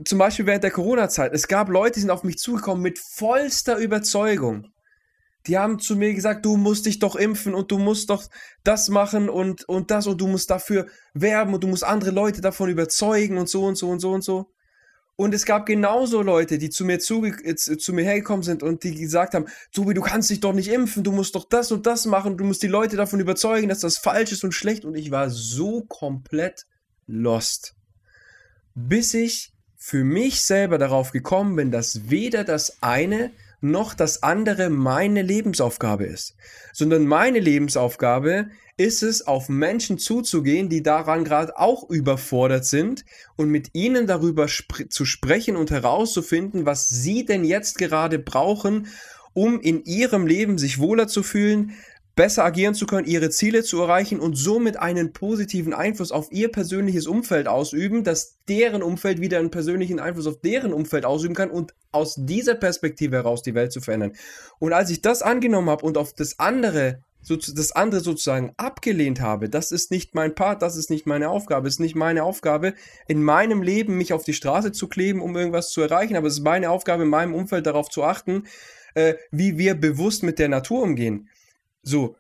zum 0.05 0.19
Beispiel 0.19 0.45
während 0.45 0.63
der 0.63 0.71
Corona-Zeit, 0.71 1.33
es 1.33 1.47
gab 1.47 1.69
Leute, 1.69 1.93
die 1.93 1.99
sind 2.01 2.09
auf 2.09 2.23
mich 2.23 2.37
zugekommen 2.37 2.83
mit 2.83 2.99
vollster 2.99 3.77
Überzeugung. 3.77 4.67
Die 5.47 5.57
haben 5.57 5.79
zu 5.79 5.95
mir 5.95 6.13
gesagt, 6.13 6.45
du 6.45 6.55
musst 6.55 6.85
dich 6.85 6.99
doch 6.99 7.15
impfen 7.15 7.53
und 7.53 7.71
du 7.71 7.77
musst 7.77 8.09
doch 8.09 8.23
das 8.63 8.89
machen 8.89 9.29
und, 9.29 9.67
und 9.67 9.91
das 9.91 10.07
und 10.07 10.19
du 10.19 10.27
musst 10.27 10.49
dafür 10.49 10.87
werben 11.13 11.53
und 11.53 11.63
du 11.63 11.67
musst 11.67 11.83
andere 11.83 12.11
Leute 12.11 12.41
davon 12.41 12.69
überzeugen 12.69 13.37
und 13.37 13.49
so 13.49 13.65
und 13.65 13.75
so 13.75 13.89
und 13.89 13.99
so 13.99 14.11
und 14.11 14.23
so. 14.23 14.53
Und 15.15 15.33
es 15.33 15.45
gab 15.45 15.67
genauso 15.67 16.21
Leute, 16.21 16.57
die 16.57 16.69
zu 16.69 16.85
mir, 16.85 16.99
zu, 16.99 17.23
äh, 17.23 17.55
zu 17.55 17.93
mir 17.93 18.03
hergekommen 18.03 18.41
sind 18.41 18.63
und 18.63 18.83
die 18.83 18.95
gesagt 18.95 19.35
haben, 19.35 19.45
Tobi, 19.71 19.93
du 19.93 20.01
kannst 20.01 20.29
dich 20.29 20.39
doch 20.39 20.53
nicht 20.53 20.69
impfen, 20.69 21.03
du 21.03 21.11
musst 21.11 21.35
doch 21.35 21.47
das 21.47 21.71
und 21.71 21.85
das 21.85 22.05
machen, 22.05 22.37
du 22.37 22.43
musst 22.43 22.63
die 22.63 22.67
Leute 22.67 22.95
davon 22.95 23.19
überzeugen, 23.19 23.69
dass 23.69 23.79
das 23.79 23.97
falsch 23.97 24.31
ist 24.31 24.43
und 24.43 24.53
schlecht. 24.53 24.85
Und 24.85 24.95
ich 24.95 25.11
war 25.11 25.29
so 25.29 25.81
komplett 25.81 26.65
lost. 27.05 27.75
Bis 28.73 29.13
ich 29.13 29.53
für 29.75 30.03
mich 30.03 30.41
selber 30.41 30.77
darauf 30.77 31.11
gekommen 31.11 31.55
bin, 31.57 31.69
dass 31.69 32.09
weder 32.09 32.43
das 32.43 32.81
eine 32.81 33.31
noch 33.63 33.93
das 33.93 34.23
andere 34.23 34.69
meine 34.69 35.21
Lebensaufgabe 35.21 36.05
ist, 36.05 36.35
sondern 36.73 37.05
meine 37.05 37.39
Lebensaufgabe 37.39 38.49
ist 38.77 39.03
es, 39.03 39.25
auf 39.25 39.49
Menschen 39.49 39.97
zuzugehen, 39.97 40.67
die 40.67 40.83
daran 40.83 41.23
gerade 41.23 41.57
auch 41.57 41.89
überfordert 41.89 42.65
sind 42.65 43.05
und 43.35 43.49
mit 43.49 43.69
ihnen 43.73 44.07
darüber 44.07 44.47
spr 44.47 44.89
zu 44.89 45.05
sprechen 45.05 45.55
und 45.55 45.71
herauszufinden, 45.71 46.65
was 46.65 46.87
sie 46.89 47.25
denn 47.25 47.43
jetzt 47.43 47.77
gerade 47.77 48.19
brauchen, 48.19 48.87
um 49.33 49.59
in 49.59 49.83
ihrem 49.83 50.27
Leben 50.27 50.57
sich 50.57 50.79
wohler 50.79 51.07
zu 51.07 51.23
fühlen, 51.23 51.73
besser 52.15 52.45
agieren 52.45 52.75
zu 52.75 52.85
können, 52.85 53.07
ihre 53.07 53.29
Ziele 53.29 53.63
zu 53.63 53.81
erreichen 53.81 54.19
und 54.19 54.35
somit 54.35 54.77
einen 54.77 55.13
positiven 55.13 55.73
Einfluss 55.73 56.11
auf 56.11 56.31
ihr 56.31 56.51
persönliches 56.51 57.07
Umfeld 57.07 57.47
ausüben, 57.47 58.03
dass 58.03 58.37
deren 58.47 58.83
Umfeld 58.83 59.19
wieder 59.19 59.39
einen 59.39 59.51
persönlichen 59.51 59.99
Einfluss 59.99 60.27
auf 60.27 60.39
deren 60.41 60.73
Umfeld 60.73 61.05
ausüben 61.05 61.33
kann 61.33 61.49
und 61.49 61.73
aus 61.91 62.15
dieser 62.17 62.55
Perspektive 62.55 63.15
heraus 63.15 63.41
die 63.41 63.55
Welt 63.55 63.71
zu 63.71 63.81
verändern. 63.81 64.13
Und 64.59 64.73
als 64.73 64.89
ich 64.91 65.01
das 65.01 65.21
angenommen 65.21 65.69
habe 65.69 65.85
und 65.85 65.97
auf 65.97 66.13
das 66.13 66.39
andere 66.39 66.99
so, 67.25 67.37
das 67.37 67.71
andere 67.71 68.01
sozusagen 68.01 68.51
abgelehnt 68.57 69.21
habe, 69.21 69.49
das 69.49 69.71
ist 69.71 69.91
nicht 69.91 70.13
mein 70.13 70.35
Part, 70.35 70.61
das 70.61 70.75
ist 70.75 70.89
nicht 70.89 71.07
meine 71.07 71.29
Aufgabe, 71.29 71.69
es 71.69 71.75
ist 71.75 71.79
nicht 71.79 71.95
meine 71.95 72.23
Aufgabe, 72.23 72.73
in 73.07 73.23
meinem 73.23 73.63
Leben 73.63 73.97
mich 73.97 74.11
auf 74.11 74.25
die 74.25 74.33
Straße 74.33 74.73
zu 74.73 74.89
kleben, 74.89 75.21
um 75.21 75.35
irgendwas 75.37 75.69
zu 75.69 75.81
erreichen, 75.81 76.17
aber 76.17 76.27
es 76.27 76.33
ist 76.33 76.43
meine 76.43 76.69
Aufgabe, 76.69 77.03
in 77.03 77.09
meinem 77.09 77.33
Umfeld 77.33 77.65
darauf 77.65 77.89
zu 77.89 78.03
achten, 78.03 78.43
äh, 78.93 79.15
wie 79.31 79.57
wir 79.57 79.75
bewusst 79.75 80.23
mit 80.23 80.37
der 80.37 80.49
Natur 80.49 80.83
umgehen. 80.83 81.29
So, 81.83 82.15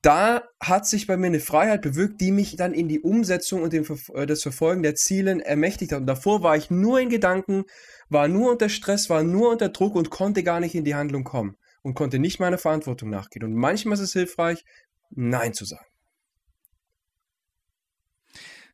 da 0.00 0.44
hat 0.60 0.86
sich 0.86 1.06
bei 1.06 1.16
mir 1.16 1.28
eine 1.28 1.40
Freiheit 1.40 1.80
bewirkt, 1.80 2.20
die 2.20 2.30
mich 2.30 2.56
dann 2.56 2.74
in 2.74 2.88
die 2.88 3.00
Umsetzung 3.00 3.62
und 3.62 3.72
den, 3.72 3.86
äh, 4.14 4.26
das 4.26 4.42
Verfolgen 4.42 4.82
der 4.82 4.94
Ziele 4.94 5.42
ermächtigt 5.44 5.92
hat. 5.92 6.00
Und 6.00 6.06
davor 6.06 6.42
war 6.42 6.56
ich 6.56 6.70
nur 6.70 7.00
in 7.00 7.08
Gedanken, 7.08 7.64
war 8.10 8.28
nur 8.28 8.52
unter 8.52 8.68
Stress, 8.68 9.08
war 9.08 9.22
nur 9.22 9.50
unter 9.50 9.70
Druck 9.70 9.94
und 9.94 10.10
konnte 10.10 10.42
gar 10.42 10.60
nicht 10.60 10.74
in 10.74 10.84
die 10.84 10.94
Handlung 10.94 11.24
kommen 11.24 11.56
und 11.82 11.94
konnte 11.94 12.18
nicht 12.18 12.38
meiner 12.38 12.58
Verantwortung 12.58 13.10
nachgehen. 13.10 13.44
Und 13.44 13.54
manchmal 13.54 13.94
ist 13.94 14.00
es 14.00 14.12
hilfreich, 14.12 14.64
Nein 15.10 15.54
zu 15.54 15.64
sagen. 15.64 15.86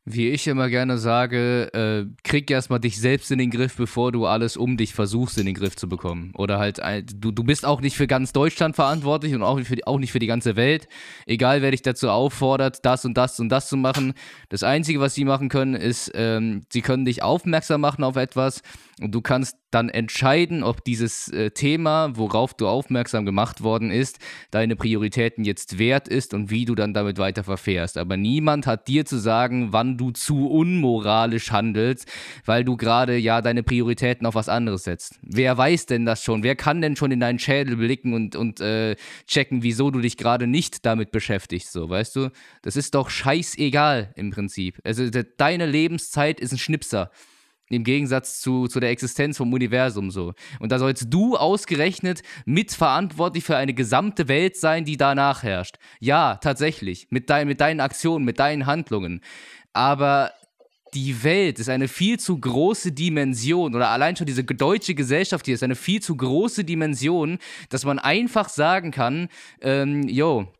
Wie 0.03 0.29
ich 0.29 0.47
immer 0.47 0.67
gerne 0.67 0.97
sage, 0.97 1.71
äh, 1.73 2.11
krieg 2.23 2.49
erstmal 2.49 2.79
dich 2.79 2.99
selbst 2.99 3.29
in 3.29 3.37
den 3.37 3.51
Griff, 3.51 3.75
bevor 3.75 4.11
du 4.11 4.25
alles 4.25 4.57
um 4.57 4.75
dich 4.75 4.95
versuchst 4.95 5.37
in 5.37 5.45
den 5.45 5.53
Griff 5.53 5.75
zu 5.75 5.87
bekommen. 5.87 6.31
Oder 6.35 6.57
halt, 6.57 6.81
du, 7.13 7.29
du 7.29 7.43
bist 7.43 7.67
auch 7.67 7.81
nicht 7.81 7.95
für 7.95 8.07
ganz 8.07 8.33
Deutschland 8.33 8.75
verantwortlich 8.75 9.35
und 9.35 9.43
auch 9.43 9.57
nicht, 9.57 9.67
für 9.67 9.75
die, 9.75 9.85
auch 9.85 9.99
nicht 9.99 10.11
für 10.11 10.17
die 10.17 10.25
ganze 10.25 10.55
Welt. 10.55 10.87
Egal, 11.27 11.61
wer 11.61 11.69
dich 11.69 11.83
dazu 11.83 12.09
auffordert, 12.09 12.83
das 12.83 13.05
und 13.05 13.15
das 13.15 13.39
und 13.39 13.49
das 13.49 13.67
zu 13.67 13.77
machen. 13.77 14.13
Das 14.49 14.63
Einzige, 14.63 14.99
was 14.99 15.13
sie 15.13 15.23
machen 15.23 15.49
können, 15.49 15.75
ist, 15.75 16.11
ähm, 16.15 16.63
sie 16.69 16.81
können 16.81 17.05
dich 17.05 17.21
aufmerksam 17.21 17.81
machen 17.81 18.03
auf 18.03 18.15
etwas 18.15 18.63
und 19.01 19.13
du 19.15 19.21
kannst 19.21 19.57
dann 19.71 19.89
entscheiden, 19.89 20.63
ob 20.63 20.83
dieses 20.83 21.29
äh, 21.29 21.51
Thema, 21.51 22.15
worauf 22.17 22.53
du 22.53 22.67
aufmerksam 22.67 23.25
gemacht 23.25 23.63
worden 23.63 23.89
ist, 23.89 24.19
deine 24.51 24.75
Prioritäten 24.75 25.43
jetzt 25.43 25.79
wert 25.79 26.07
ist 26.07 26.33
und 26.33 26.51
wie 26.51 26.65
du 26.65 26.75
dann 26.75 26.93
damit 26.93 27.17
weiter 27.17 27.43
verfährst. 27.43 27.97
Aber 27.97 28.17
niemand 28.17 28.67
hat 28.67 28.87
dir 28.87 29.05
zu 29.05 29.17
sagen, 29.17 29.71
wann 29.71 29.97
du 29.97 30.11
zu 30.11 30.47
unmoralisch 30.49 31.51
handelst, 31.51 32.07
weil 32.45 32.63
du 32.63 32.77
gerade 32.77 33.17
ja 33.17 33.41
deine 33.41 33.63
Prioritäten 33.63 34.27
auf 34.27 34.35
was 34.35 34.49
anderes 34.49 34.83
setzt. 34.83 35.19
Wer 35.21 35.57
weiß 35.57 35.85
denn 35.85 36.05
das 36.05 36.23
schon? 36.23 36.43
Wer 36.43 36.55
kann 36.55 36.81
denn 36.81 36.95
schon 36.95 37.11
in 37.11 37.19
deinen 37.19 37.39
Schädel 37.39 37.77
blicken 37.77 38.13
und, 38.13 38.35
und 38.35 38.59
äh, 38.59 38.95
checken, 39.25 39.63
wieso 39.63 39.89
du 39.89 39.99
dich 39.99 40.17
gerade 40.17 40.47
nicht 40.47 40.85
damit 40.85 41.11
beschäftigst? 41.11 41.71
So, 41.71 41.89
weißt 41.89 42.15
du? 42.15 42.29
Das 42.61 42.75
ist 42.75 42.93
doch 42.93 43.09
scheißegal 43.09 44.11
im 44.15 44.31
Prinzip. 44.31 44.79
Also 44.83 45.09
deine 45.09 45.65
Lebenszeit 45.65 46.39
ist 46.39 46.51
ein 46.51 46.57
Schnipser. 46.57 47.09
Im 47.71 47.83
Gegensatz 47.83 48.41
zu, 48.41 48.67
zu 48.67 48.79
der 48.79 48.89
Existenz 48.89 49.37
vom 49.37 49.53
Universum 49.53 50.11
so. 50.11 50.33
Und 50.59 50.71
da 50.71 50.79
sollst 50.79 51.07
du 51.09 51.37
ausgerechnet 51.37 52.21
mitverantwortlich 52.45 53.43
für 53.43 53.57
eine 53.57 53.73
gesamte 53.73 54.27
Welt 54.27 54.57
sein, 54.57 54.85
die 54.85 54.97
danach 54.97 55.43
herrscht. 55.43 55.77
Ja, 55.99 56.35
tatsächlich. 56.35 57.07
Mit, 57.09 57.29
dein, 57.29 57.47
mit 57.47 57.61
deinen 57.61 57.79
Aktionen, 57.79 58.25
mit 58.25 58.39
deinen 58.39 58.65
Handlungen. 58.65 59.21
Aber 59.73 60.31
die 60.93 61.23
Welt 61.23 61.59
ist 61.59 61.69
eine 61.69 61.87
viel 61.87 62.19
zu 62.19 62.37
große 62.37 62.91
Dimension 62.91 63.75
oder 63.75 63.89
allein 63.89 64.15
schon 64.15 64.27
diese 64.27 64.43
deutsche 64.43 64.93
Gesellschaft 64.93 65.45
hier 65.45 65.55
ist 65.55 65.63
eine 65.63 65.75
viel 65.75 66.01
zu 66.01 66.15
große 66.15 66.63
Dimension, 66.63 67.37
dass 67.69 67.85
man 67.85 67.99
einfach 67.99 68.49
sagen 68.49 68.91
kann, 68.91 69.29
ähm, 69.61 70.03
yo, 70.07 70.51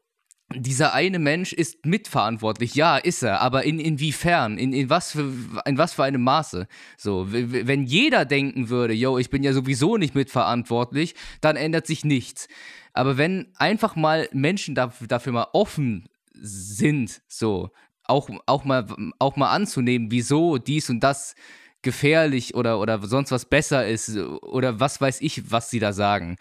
dieser 0.56 0.94
eine 0.94 1.20
Mensch 1.20 1.54
ist 1.54 1.86
mitverantwortlich. 1.86 2.76
Ja, 2.76 2.98
ist 2.98 3.24
er, 3.24 3.42
aber 3.42 3.64
in, 3.64 3.80
inwiefern? 3.80 4.58
In, 4.58 4.74
in, 4.74 4.90
was 4.90 5.12
für, 5.12 5.32
in 5.66 5.78
was 5.78 5.94
für 5.94 6.04
einem 6.04 6.22
Maße? 6.24 6.68
So, 6.98 7.28
wenn 7.30 7.84
jeder 7.86 8.26
denken 8.26 8.70
würde, 8.70 8.94
yo, 8.94 9.18
ich 9.18 9.30
bin 9.30 9.44
ja 9.44 9.54
sowieso 9.54 9.98
nicht 9.98 10.16
mitverantwortlich, 10.16 11.16
dann 11.42 11.56
ändert 11.56 11.88
sich 11.88 12.06
nichts. 12.06 12.48
Aber 12.94 13.18
wenn 13.18 13.48
einfach 13.56 13.96
mal 13.96 14.28
Menschen 14.34 14.76
dafür, 14.76 15.08
dafür 15.08 15.34
mal 15.34 15.48
offen 15.54 16.10
sind, 16.34 17.22
so, 17.28 17.70
auch, 18.04 18.30
auch, 18.46 18.66
mal, 18.66 18.86
auch 19.20 19.36
mal 19.36 19.52
anzunehmen, 19.52 20.12
wieso 20.12 20.58
dies 20.58 20.90
und 20.90 21.02
das 21.02 21.36
gefährlich 21.82 22.56
oder, 22.56 22.80
oder 22.80 23.02
sonst 23.08 23.32
was 23.32 23.46
besser 23.46 23.88
ist 23.88 24.16
oder 24.18 24.80
was 24.80 25.02
weiß 25.02 25.22
ich, 25.22 25.52
was 25.52 25.70
sie 25.70 25.80
da 25.80 25.94
sagen 25.94 26.38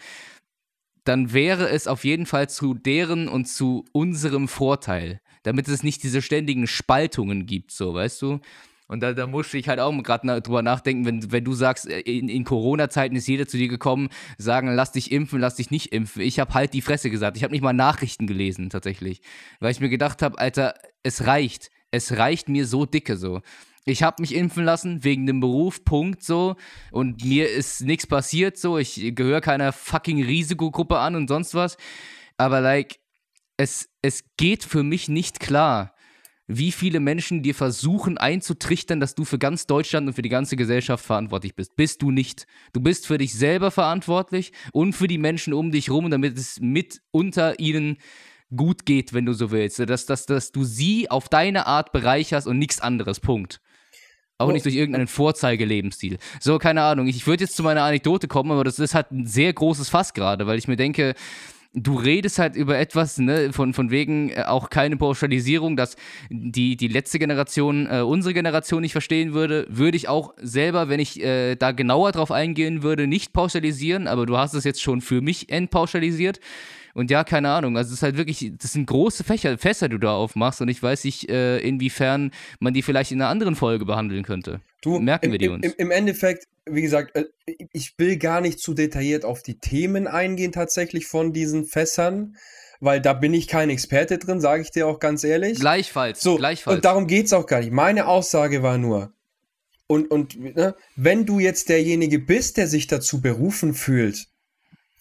dann 1.04 1.32
wäre 1.32 1.68
es 1.68 1.86
auf 1.86 2.04
jeden 2.04 2.26
Fall 2.26 2.48
zu 2.48 2.74
deren 2.74 3.28
und 3.28 3.46
zu 3.46 3.84
unserem 3.92 4.48
Vorteil, 4.48 5.20
damit 5.42 5.68
es 5.68 5.82
nicht 5.82 6.02
diese 6.02 6.22
ständigen 6.22 6.66
Spaltungen 6.66 7.46
gibt, 7.46 7.72
so, 7.72 7.94
weißt 7.94 8.22
du? 8.22 8.40
Und 8.86 9.04
da, 9.04 9.12
da 9.12 9.28
musste 9.28 9.56
ich 9.56 9.68
halt 9.68 9.78
auch 9.78 9.92
gerade 10.02 10.42
drüber 10.42 10.62
nachdenken, 10.62 11.06
wenn, 11.06 11.30
wenn 11.30 11.44
du 11.44 11.52
sagst, 11.52 11.88
äh, 11.88 12.00
in, 12.00 12.28
in 12.28 12.42
Corona-Zeiten 12.42 13.14
ist 13.14 13.28
jeder 13.28 13.46
zu 13.46 13.56
dir 13.56 13.68
gekommen, 13.68 14.08
sagen, 14.36 14.74
lass 14.74 14.90
dich 14.90 15.12
impfen, 15.12 15.38
lass 15.38 15.54
dich 15.54 15.70
nicht 15.70 15.92
impfen. 15.92 16.22
Ich 16.22 16.40
habe 16.40 16.54
halt 16.54 16.74
die 16.74 16.82
Fresse 16.82 17.08
gesagt. 17.08 17.36
Ich 17.36 17.44
habe 17.44 17.52
nicht 17.52 17.62
mal 17.62 17.72
Nachrichten 17.72 18.26
gelesen, 18.26 18.68
tatsächlich. 18.68 19.22
Weil 19.60 19.70
ich 19.70 19.78
mir 19.78 19.90
gedacht 19.90 20.22
habe, 20.22 20.38
Alter, 20.38 20.74
es 21.04 21.24
reicht. 21.24 21.70
Es 21.92 22.16
reicht 22.16 22.48
mir 22.48 22.66
so 22.66 22.84
dicke 22.84 23.16
so 23.16 23.42
ich 23.84 24.02
habe 24.02 24.20
mich 24.20 24.34
impfen 24.34 24.64
lassen 24.64 25.04
wegen 25.04 25.26
dem 25.26 25.40
Beruf, 25.40 25.84
Punkt 25.84 26.22
so. 26.22 26.56
Und 26.90 27.24
mir 27.24 27.50
ist 27.50 27.82
nichts 27.82 28.06
passiert 28.06 28.58
so. 28.58 28.78
Ich 28.78 29.14
gehöre 29.14 29.40
keiner 29.40 29.72
fucking 29.72 30.22
Risikogruppe 30.22 30.98
an 30.98 31.16
und 31.16 31.28
sonst 31.28 31.54
was. 31.54 31.76
Aber 32.36 32.60
like, 32.60 33.00
es, 33.56 33.88
es 34.02 34.24
geht 34.36 34.64
für 34.64 34.82
mich 34.82 35.08
nicht 35.08 35.40
klar, 35.40 35.94
wie 36.46 36.72
viele 36.72 36.98
Menschen 36.98 37.42
dir 37.42 37.54
versuchen 37.54 38.18
einzutrichtern, 38.18 38.98
dass 38.98 39.14
du 39.14 39.24
für 39.24 39.38
ganz 39.38 39.66
Deutschland 39.66 40.08
und 40.08 40.14
für 40.14 40.22
die 40.22 40.28
ganze 40.28 40.56
Gesellschaft 40.56 41.04
verantwortlich 41.04 41.54
bist. 41.54 41.76
Bist 41.76 42.02
du 42.02 42.10
nicht. 42.10 42.46
Du 42.72 42.80
bist 42.80 43.06
für 43.06 43.18
dich 43.18 43.34
selber 43.34 43.70
verantwortlich 43.70 44.52
und 44.72 44.94
für 44.94 45.06
die 45.06 45.18
Menschen 45.18 45.52
um 45.52 45.70
dich 45.70 45.90
rum, 45.90 46.10
damit 46.10 46.36
es 46.36 46.58
mit 46.58 47.02
unter 47.12 47.60
ihnen 47.60 47.98
gut 48.54 48.84
geht, 48.84 49.12
wenn 49.12 49.26
du 49.26 49.32
so 49.32 49.52
willst. 49.52 49.78
Dass, 49.78 50.06
dass, 50.06 50.26
dass 50.26 50.50
du 50.50 50.64
sie 50.64 51.08
auf 51.08 51.28
deine 51.28 51.66
Art 51.66 51.92
bereicherst 51.92 52.48
und 52.48 52.58
nichts 52.58 52.80
anderes. 52.80 53.20
Punkt. 53.20 53.60
Auch 54.40 54.48
oh. 54.48 54.52
nicht 54.52 54.64
durch 54.64 54.74
irgendeinen 54.74 55.06
Vorzeigelebenstil. 55.06 56.16
So, 56.40 56.58
keine 56.58 56.82
Ahnung. 56.82 57.06
Ich 57.06 57.26
würde 57.26 57.44
jetzt 57.44 57.56
zu 57.56 57.62
meiner 57.62 57.82
Anekdote 57.82 58.26
kommen, 58.26 58.50
aber 58.52 58.64
das 58.64 58.78
ist 58.78 58.94
halt 58.94 59.10
ein 59.10 59.26
sehr 59.26 59.52
großes 59.52 59.90
Fass 59.90 60.14
gerade, 60.14 60.46
weil 60.46 60.58
ich 60.58 60.66
mir 60.66 60.76
denke, 60.76 61.14
du 61.74 61.96
redest 61.96 62.38
halt 62.38 62.56
über 62.56 62.78
etwas, 62.78 63.18
ne, 63.18 63.52
von, 63.52 63.74
von 63.74 63.90
wegen 63.90 64.30
äh, 64.30 64.44
auch 64.46 64.70
keine 64.70 64.96
Pauschalisierung, 64.96 65.76
dass 65.76 65.96
die, 66.30 66.76
die 66.76 66.88
letzte 66.88 67.18
Generation 67.18 67.86
äh, 67.90 68.00
unsere 68.00 68.32
Generation 68.32 68.80
nicht 68.80 68.92
verstehen 68.92 69.34
würde, 69.34 69.66
würde 69.68 69.98
ich 69.98 70.08
auch 70.08 70.32
selber, 70.40 70.88
wenn 70.88 71.00
ich 71.00 71.22
äh, 71.22 71.56
da 71.56 71.72
genauer 71.72 72.12
drauf 72.12 72.32
eingehen 72.32 72.82
würde, 72.82 73.06
nicht 73.06 73.34
pauschalisieren, 73.34 74.08
aber 74.08 74.24
du 74.24 74.38
hast 74.38 74.54
es 74.54 74.64
jetzt 74.64 74.80
schon 74.80 75.02
für 75.02 75.20
mich 75.20 75.50
entpauschalisiert. 75.50 76.40
Und 76.94 77.10
ja, 77.10 77.24
keine 77.24 77.50
Ahnung. 77.50 77.76
Also 77.76 77.88
es 77.88 77.98
ist 77.98 78.02
halt 78.02 78.16
wirklich, 78.16 78.52
das 78.58 78.72
sind 78.72 78.86
große 78.86 79.24
Fächer, 79.24 79.58
Fässer, 79.58 79.88
die 79.88 79.94
du 79.94 79.98
da 79.98 80.14
aufmachst. 80.14 80.60
Und 80.60 80.68
ich 80.68 80.82
weiß 80.82 81.04
nicht, 81.04 81.28
äh, 81.30 81.58
inwiefern 81.58 82.32
man 82.58 82.74
die 82.74 82.82
vielleicht 82.82 83.12
in 83.12 83.20
einer 83.20 83.30
anderen 83.30 83.56
Folge 83.56 83.84
behandeln 83.84 84.24
könnte. 84.24 84.60
Du, 84.82 84.98
Merken 84.98 85.26
im, 85.26 85.32
wir 85.32 85.38
die 85.38 85.48
uns. 85.48 85.64
Im, 85.64 85.74
Im, 85.78 85.90
Endeffekt, 85.90 86.46
wie 86.66 86.82
gesagt, 86.82 87.16
äh, 87.16 87.24
ich 87.72 87.94
will 87.98 88.16
gar 88.16 88.40
nicht 88.40 88.60
zu 88.60 88.74
detailliert 88.74 89.24
auf 89.24 89.42
die 89.42 89.58
Themen 89.58 90.06
eingehen, 90.06 90.52
tatsächlich 90.52 91.06
von 91.06 91.32
diesen 91.32 91.64
Fässern 91.64 92.36
weil 92.82 93.00
da 93.00 93.12
bin 93.12 93.34
ich 93.34 93.46
kein 93.46 93.68
Experte 93.68 94.16
drin, 94.16 94.40
sage 94.40 94.62
ich 94.62 94.70
dir 94.70 94.86
auch 94.86 94.98
ganz 94.98 95.22
ehrlich. 95.22 95.60
Gleichfalls, 95.60 96.22
so, 96.22 96.36
gleichfalls. 96.36 96.76
Und 96.76 96.84
darum 96.86 97.06
geht 97.06 97.26
es 97.26 97.34
auch 97.34 97.46
gar 97.46 97.60
nicht. 97.60 97.72
Meine 97.72 98.06
Aussage 98.06 98.62
war 98.62 98.78
nur, 98.78 99.12
und, 99.86 100.10
und 100.10 100.38
ne, 100.38 100.74
wenn 100.96 101.26
du 101.26 101.40
jetzt 101.40 101.68
derjenige 101.68 102.18
bist, 102.18 102.56
der 102.56 102.68
sich 102.68 102.86
dazu 102.86 103.20
berufen 103.20 103.74
fühlt, 103.74 104.28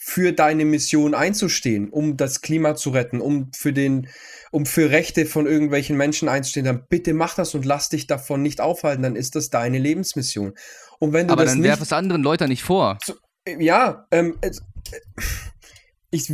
für 0.01 0.31
deine 0.31 0.63
Mission 0.63 1.13
einzustehen, 1.13 1.89
um 1.89 2.15
das 2.15 2.39
Klima 2.39 2.75
zu 2.75 2.91
retten, 2.91 3.19
um 3.19 3.51
für 3.53 3.73
den, 3.73 4.07
um 4.49 4.65
für 4.65 4.89
Rechte 4.89 5.25
von 5.25 5.45
irgendwelchen 5.45 5.97
Menschen 5.97 6.29
einzustehen, 6.29 6.65
dann 6.65 6.85
bitte 6.88 7.13
mach 7.13 7.35
das 7.35 7.53
und 7.53 7.65
lass 7.65 7.89
dich 7.89 8.07
davon 8.07 8.41
nicht 8.41 8.62
aufhalten, 8.62 9.03
dann 9.03 9.17
ist 9.17 9.35
das 9.35 9.49
deine 9.49 9.77
Lebensmission. 9.77 10.53
Und 10.99 11.12
wenn 11.12 11.27
du 11.27 11.33
Aber 11.33 11.43
das 11.43 11.53
dann 11.53 11.63
werf 11.63 11.81
es 11.81 11.91
anderen 11.91 12.23
Leuten 12.23 12.47
nicht 12.47 12.63
vor. 12.63 12.97
So, 13.03 13.15
ja, 13.45 14.07
ähm, 14.12 14.38
äh, 14.39 14.51
ich, 16.12 16.31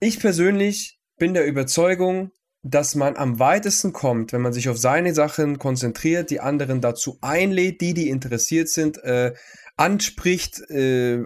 ich 0.00 0.18
persönlich 0.18 0.98
bin 1.18 1.34
der 1.34 1.46
Überzeugung, 1.46 2.30
dass 2.62 2.94
man 2.94 3.16
am 3.16 3.38
weitesten 3.38 3.92
kommt, 3.92 4.32
wenn 4.32 4.40
man 4.40 4.54
sich 4.54 4.70
auf 4.70 4.78
seine 4.78 5.14
Sachen 5.14 5.58
konzentriert, 5.58 6.30
die 6.30 6.40
anderen 6.40 6.80
dazu 6.80 7.18
einlädt, 7.20 7.82
die, 7.82 7.92
die 7.92 8.08
interessiert 8.08 8.70
sind, 8.70 8.96
äh, 9.04 9.34
anspricht, 9.76 10.60
äh, 10.70 11.22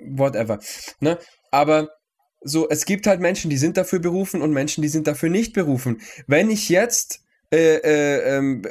whatever. 0.00 0.60
Ne? 1.00 1.18
Aber 1.50 1.90
so, 2.42 2.68
es 2.68 2.84
gibt 2.84 3.06
halt 3.06 3.20
Menschen, 3.20 3.50
die 3.50 3.56
sind 3.56 3.76
dafür 3.76 3.98
berufen 3.98 4.42
und 4.42 4.52
Menschen, 4.52 4.82
die 4.82 4.88
sind 4.88 5.06
dafür 5.06 5.30
nicht 5.30 5.54
berufen. 5.54 6.00
Wenn 6.26 6.50
ich 6.50 6.68
jetzt 6.68 7.24
äh, 7.50 7.76
äh, 7.76 8.36
ähm, 8.36 8.62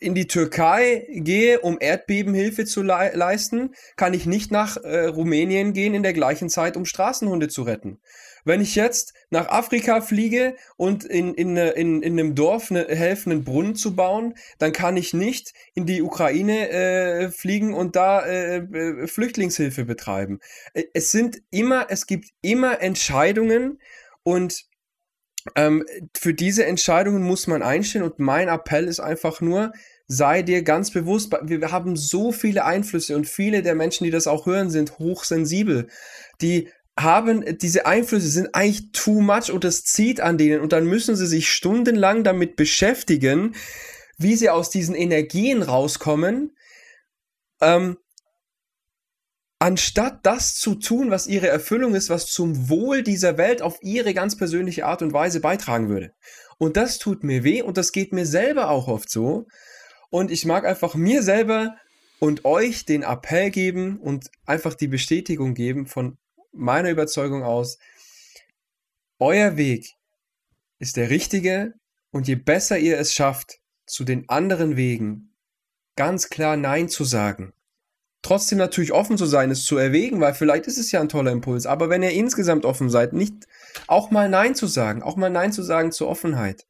in 0.00 0.14
die 0.14 0.26
Türkei 0.26 1.06
gehe, 1.10 1.60
um 1.60 1.78
Erdbebenhilfe 1.80 2.64
zu 2.64 2.82
le 2.82 3.10
leisten, 3.14 3.74
kann 3.96 4.14
ich 4.14 4.26
nicht 4.26 4.52
nach 4.52 4.76
äh, 4.76 5.06
Rumänien 5.06 5.72
gehen 5.72 5.94
in 5.94 6.02
der 6.02 6.12
gleichen 6.12 6.48
Zeit, 6.48 6.76
um 6.76 6.84
Straßenhunde 6.84 7.48
zu 7.48 7.62
retten. 7.62 7.98
Wenn 8.44 8.60
ich 8.60 8.74
jetzt 8.74 9.14
nach 9.30 9.48
Afrika 9.48 10.00
fliege 10.00 10.56
und 10.76 11.04
in, 11.04 11.34
in, 11.34 11.56
in, 11.56 12.02
in 12.02 12.18
einem 12.18 12.34
Dorf 12.34 12.70
eine, 12.70 12.86
helfen, 12.88 13.32
einen 13.32 13.44
Brunnen 13.44 13.74
zu 13.74 13.94
bauen, 13.94 14.34
dann 14.58 14.72
kann 14.72 14.96
ich 14.96 15.14
nicht 15.14 15.52
in 15.74 15.86
die 15.86 16.02
Ukraine 16.02 16.68
äh, 16.70 17.30
fliegen 17.30 17.74
und 17.74 17.96
da 17.96 18.24
äh, 18.24 18.56
äh 18.56 19.06
Flüchtlingshilfe 19.06 19.84
betreiben. 19.84 20.40
Äh, 20.74 20.84
es 20.94 21.10
sind 21.10 21.42
immer, 21.50 21.86
es 21.90 22.06
gibt 22.06 22.28
immer 22.42 22.80
Entscheidungen 22.80 23.80
und 24.22 24.64
ähm, 25.56 25.84
für 26.16 26.34
diese 26.34 26.66
Entscheidungen 26.66 27.22
muss 27.22 27.46
man 27.46 27.62
einstehen 27.62 28.02
und 28.02 28.18
mein 28.18 28.48
Appell 28.48 28.86
ist 28.86 29.00
einfach 29.00 29.40
nur, 29.40 29.72
sei 30.06 30.42
dir 30.42 30.62
ganz 30.62 30.90
bewusst, 30.90 31.32
wir 31.42 31.72
haben 31.72 31.96
so 31.96 32.32
viele 32.32 32.64
Einflüsse 32.64 33.16
und 33.16 33.28
viele 33.28 33.62
der 33.62 33.74
Menschen, 33.74 34.04
die 34.04 34.10
das 34.10 34.26
auch 34.26 34.44
hören, 34.44 34.68
sind 34.68 34.98
hochsensibel. 34.98 35.86
Die 36.40 36.68
haben, 36.98 37.58
diese 37.58 37.86
Einflüsse 37.86 38.28
sind 38.28 38.54
eigentlich 38.54 38.92
too 38.92 39.20
much 39.20 39.50
und 39.50 39.64
es 39.64 39.84
zieht 39.84 40.20
an 40.20 40.38
denen 40.38 40.60
und 40.60 40.72
dann 40.72 40.86
müssen 40.86 41.16
sie 41.16 41.26
sich 41.26 41.50
stundenlang 41.50 42.24
damit 42.24 42.56
beschäftigen, 42.56 43.54
wie 44.18 44.36
sie 44.36 44.50
aus 44.50 44.70
diesen 44.70 44.94
Energien 44.94 45.62
rauskommen, 45.62 46.54
ähm, 47.60 47.96
anstatt 49.58 50.20
das 50.24 50.54
zu 50.54 50.74
tun, 50.74 51.10
was 51.10 51.26
ihre 51.26 51.48
Erfüllung 51.48 51.94
ist, 51.94 52.10
was 52.10 52.26
zum 52.26 52.68
Wohl 52.68 53.02
dieser 53.02 53.36
Welt 53.38 53.62
auf 53.62 53.78
ihre 53.82 54.14
ganz 54.14 54.36
persönliche 54.36 54.86
Art 54.86 55.02
und 55.02 55.12
Weise 55.12 55.40
beitragen 55.40 55.88
würde. 55.88 56.12
Und 56.58 56.76
das 56.76 56.98
tut 56.98 57.24
mir 57.24 57.44
weh 57.44 57.62
und 57.62 57.76
das 57.76 57.92
geht 57.92 58.12
mir 58.12 58.26
selber 58.26 58.70
auch 58.70 58.88
oft 58.88 59.10
so. 59.10 59.46
Und 60.10 60.30
ich 60.30 60.44
mag 60.44 60.64
einfach 60.64 60.94
mir 60.94 61.22
selber 61.22 61.76
und 62.18 62.44
euch 62.44 62.84
den 62.84 63.02
Appell 63.02 63.50
geben 63.50 63.98
und 63.98 64.30
einfach 64.44 64.74
die 64.74 64.88
Bestätigung 64.88 65.54
geben 65.54 65.86
von 65.86 66.18
meiner 66.52 66.90
Überzeugung 66.90 67.42
aus, 67.42 67.78
euer 69.18 69.56
Weg 69.56 69.96
ist 70.78 70.96
der 70.96 71.10
richtige 71.10 71.74
und 72.10 72.26
je 72.26 72.36
besser 72.36 72.78
ihr 72.78 72.98
es 72.98 73.14
schafft, 73.14 73.60
zu 73.86 74.04
den 74.04 74.28
anderen 74.28 74.76
Wegen 74.76 75.34
ganz 75.96 76.30
klar 76.30 76.56
Nein 76.56 76.88
zu 76.88 77.04
sagen, 77.04 77.52
trotzdem 78.22 78.58
natürlich 78.58 78.92
offen 78.92 79.18
zu 79.18 79.26
sein, 79.26 79.50
es 79.50 79.64
zu 79.64 79.76
erwägen, 79.76 80.20
weil 80.20 80.34
vielleicht 80.34 80.66
ist 80.66 80.78
es 80.78 80.92
ja 80.92 81.00
ein 81.00 81.08
toller 81.08 81.32
Impuls, 81.32 81.66
aber 81.66 81.88
wenn 81.90 82.02
ihr 82.02 82.12
insgesamt 82.12 82.64
offen 82.64 82.90
seid, 82.90 83.12
nicht 83.12 83.46
auch 83.86 84.10
mal 84.10 84.28
Nein 84.28 84.54
zu 84.54 84.66
sagen, 84.66 85.02
auch 85.02 85.16
mal 85.16 85.30
Nein 85.30 85.52
zu 85.52 85.62
sagen 85.62 85.92
zur 85.92 86.08
Offenheit, 86.08 86.66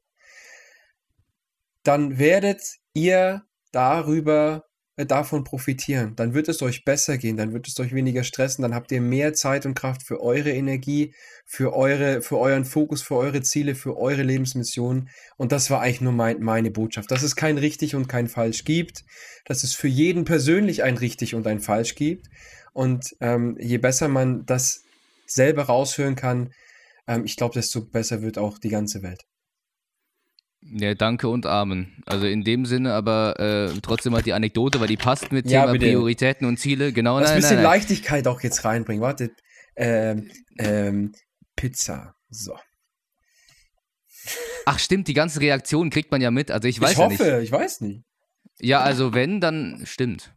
dann 1.82 2.18
werdet 2.18 2.78
ihr 2.92 3.44
darüber 3.72 4.64
davon 5.06 5.44
profitieren. 5.44 6.14
Dann 6.16 6.34
wird 6.34 6.48
es 6.48 6.62
euch 6.62 6.84
besser 6.84 7.18
gehen, 7.18 7.36
dann 7.36 7.52
wird 7.52 7.68
es 7.68 7.78
euch 7.80 7.94
weniger 7.94 8.24
stressen, 8.24 8.62
dann 8.62 8.74
habt 8.74 8.92
ihr 8.92 9.00
mehr 9.00 9.32
Zeit 9.34 9.66
und 9.66 9.74
Kraft 9.74 10.02
für 10.02 10.20
eure 10.20 10.50
Energie, 10.50 11.14
für 11.44 11.74
eure, 11.74 12.22
für 12.22 12.38
euren 12.38 12.64
Fokus, 12.64 13.02
für 13.02 13.16
eure 13.16 13.42
Ziele, 13.42 13.74
für 13.74 13.96
eure 13.96 14.22
Lebensmission. 14.22 15.08
Und 15.36 15.52
das 15.52 15.70
war 15.70 15.80
eigentlich 15.80 16.00
nur 16.00 16.12
mein, 16.12 16.40
meine 16.40 16.70
Botschaft, 16.70 17.10
dass 17.10 17.22
es 17.22 17.36
kein 17.36 17.58
richtig 17.58 17.94
und 17.94 18.08
kein 18.08 18.28
falsch 18.28 18.64
gibt, 18.64 19.04
dass 19.44 19.64
es 19.64 19.74
für 19.74 19.88
jeden 19.88 20.24
persönlich 20.24 20.82
ein 20.82 20.96
richtig 20.96 21.34
und 21.34 21.46
ein 21.46 21.60
falsch 21.60 21.94
gibt. 21.94 22.28
Und 22.72 23.16
ähm, 23.20 23.56
je 23.60 23.78
besser 23.78 24.08
man 24.08 24.46
das 24.46 24.84
selber 25.26 25.64
raushören 25.64 26.16
kann, 26.16 26.52
ähm, 27.06 27.24
ich 27.24 27.36
glaube, 27.36 27.54
desto 27.54 27.82
besser 27.82 28.22
wird 28.22 28.38
auch 28.38 28.58
die 28.58 28.68
ganze 28.68 29.02
Welt. 29.02 29.24
Ja, 30.62 30.94
danke 30.94 31.28
und 31.28 31.46
Amen. 31.46 32.02
Also 32.06 32.26
in 32.26 32.44
dem 32.44 32.66
Sinne, 32.66 32.92
aber 32.92 33.40
äh, 33.40 33.80
trotzdem 33.80 34.14
halt 34.14 34.26
die 34.26 34.34
Anekdote, 34.34 34.80
weil 34.80 34.88
die 34.88 34.96
passt 34.96 35.32
mit 35.32 35.50
ja, 35.50 35.62
Thema 35.62 35.72
bitte. 35.72 35.86
Prioritäten 35.86 36.46
und 36.46 36.58
Ziele. 36.58 36.92
Genau, 36.92 37.18
Lass 37.18 37.30
nein, 37.30 37.36
ein 37.36 37.40
bisschen 37.40 37.56
nein, 37.56 37.64
nein. 37.64 37.72
Leichtigkeit 37.72 38.28
auch 38.28 38.40
jetzt 38.42 38.64
reinbringen. 38.64 39.02
Warte. 39.02 39.30
Ähm, 39.76 40.30
ähm, 40.58 41.12
Pizza. 41.56 42.14
So. 42.28 42.54
Ach 44.66 44.78
stimmt, 44.78 45.08
die 45.08 45.14
ganze 45.14 45.40
Reaktion 45.40 45.90
kriegt 45.90 46.10
man 46.10 46.20
ja 46.20 46.30
mit. 46.30 46.50
Also 46.50 46.68
ich 46.68 46.80
weiß 46.80 46.92
ich 46.92 46.98
ja 46.98 47.04
hoffe, 47.04 47.32
nicht. 47.32 47.44
ich 47.44 47.52
weiß 47.52 47.80
nicht. 47.80 48.04
Ja, 48.60 48.80
also 48.80 49.14
wenn, 49.14 49.40
dann 49.40 49.82
stimmt. 49.84 50.34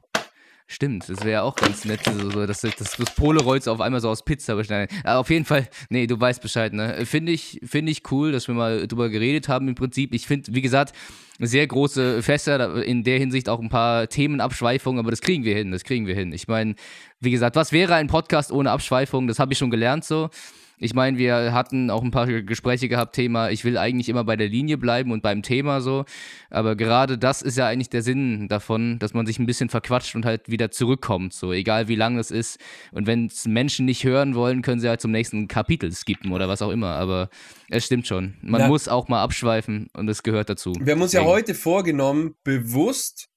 Stimmt, 0.66 1.10
das 1.10 1.26
wäre 1.26 1.44
auch 1.44 1.56
ganz 1.56 1.84
nett, 1.84 2.02
so, 2.06 2.46
dass, 2.46 2.62
dass 2.62 2.76
das 2.76 3.16
Polaroids 3.16 3.68
auf 3.68 3.82
einmal 3.82 4.00
so 4.00 4.10
aus 4.10 4.24
Pizza 4.24 4.56
beschneiden. 4.56 4.96
Aber 5.04 5.20
auf 5.20 5.30
jeden 5.30 5.46
Fall, 5.46 5.68
nee, 5.90 6.08
du 6.08 6.20
weißt 6.20 6.42
Bescheid, 6.42 6.74
ne? 6.74 7.06
Finde 7.06 7.32
ich, 7.34 7.60
find 7.64 7.90
ich 7.90 8.10
cool, 8.12 8.32
dass 8.32 8.48
wir 8.48 8.56
mal 8.56 8.88
drüber 8.88 9.10
geredet 9.10 9.50
haben 9.50 9.68
im 9.68 9.76
Prinzip. 9.76 10.14
Ich 10.14 10.26
finde, 10.26 10.56
wie 10.56 10.62
gesagt, 10.62 10.96
sehr 11.40 11.68
große 11.68 12.24
Fässer, 12.24 12.82
in 12.84 13.04
der 13.04 13.20
Hinsicht 13.20 13.50
auch 13.50 13.60
ein 13.60 13.70
paar 13.70 14.08
Themenabschweifungen, 14.08 15.00
aber 15.00 15.12
das 15.12 15.22
kriegen 15.22 15.44
wir 15.44 15.56
hin, 15.56 15.72
das 15.72 15.84
kriegen 15.84 16.08
wir 16.08 16.16
hin. 16.16 16.32
Ich 16.32 16.48
meine, 16.48 16.76
wie 17.20 17.32
gesagt, 17.32 17.56
was 17.56 17.72
wäre 17.72 17.96
ein 17.96 18.08
Podcast 18.08 18.52
ohne 18.52 18.72
Abschweifung? 18.72 19.28
Das 19.28 19.40
habe 19.40 19.52
ich 19.52 19.60
schon 19.60 19.72
gelernt 19.72 20.06
so. 20.06 20.30
Ich 20.78 20.94
meine, 20.94 21.18
wir 21.18 21.54
hatten 21.54 21.90
auch 21.90 22.04
ein 22.04 22.12
paar 22.12 22.28
Gespräche 22.28 22.90
gehabt, 22.90 23.16
Thema, 23.16 23.50
ich 23.50 23.64
will 23.64 23.78
eigentlich 23.78 24.10
immer 24.10 24.24
bei 24.24 24.36
der 24.36 24.50
Linie 24.50 24.78
bleiben 24.78 25.12
und 25.12 25.22
beim 25.22 25.42
Thema 25.42 25.82
so. 25.82 26.06
Aber 26.50 26.76
gerade 26.76 27.18
das 27.18 27.42
ist 27.42 27.58
ja 27.58 27.68
eigentlich 27.68 27.90
der 27.90 28.02
Sinn 28.02 28.48
davon, 28.48 29.00
dass 29.00 29.14
man 29.14 29.26
sich 29.26 29.40
ein 29.40 29.46
bisschen 29.46 29.70
verquatscht 29.70 30.16
und 30.16 30.26
halt 30.26 30.50
wieder 30.50 30.72
zurückkommt, 30.72 31.34
so 31.34 31.54
egal 31.54 31.88
wie 31.88 31.96
lang 31.96 32.18
es 32.18 32.32
ist. 32.32 32.60
Und 32.92 33.08
wenn 33.08 33.28
es 33.28 33.46
Menschen 33.46 33.86
nicht 33.86 34.04
hören 34.04 34.36
wollen, 34.36 34.62
können 34.62 34.82
sie 34.82 34.90
halt 34.90 35.02
zum 35.02 35.12
nächsten 35.12 35.48
Kapitel 35.48 35.92
skippen 35.92 36.32
oder 36.32 36.50
was 36.50 36.62
auch 36.62 36.72
immer. 36.72 36.96
Aber 36.96 37.30
es 37.70 37.86
stimmt 37.86 38.08
schon. 38.08 38.36
Man 38.42 38.62
Na, 38.62 38.68
muss 38.68 38.88
auch 38.88 39.08
mal 39.08 39.22
abschweifen 39.24 39.88
und 39.94 40.10
es 40.10 40.24
gehört 40.24 40.50
dazu. 40.50 40.74
Wir 40.80 40.94
haben 40.94 41.02
uns 41.02 41.14
ja 41.14 41.24
heute 41.24 41.54
vorgenommen, 41.54 42.36
bewusst 42.44 43.30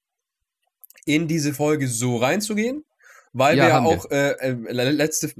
in 1.05 1.27
diese 1.27 1.53
Folge 1.53 1.87
so 1.87 2.17
reinzugehen, 2.17 2.83
weil 3.37 3.57
ja, 3.57 3.63
wir 3.63 3.69
ja 3.69 3.83
auch 3.83 4.09
äh, 4.09 4.31
äh 4.31 4.91
letzte, 4.91 5.31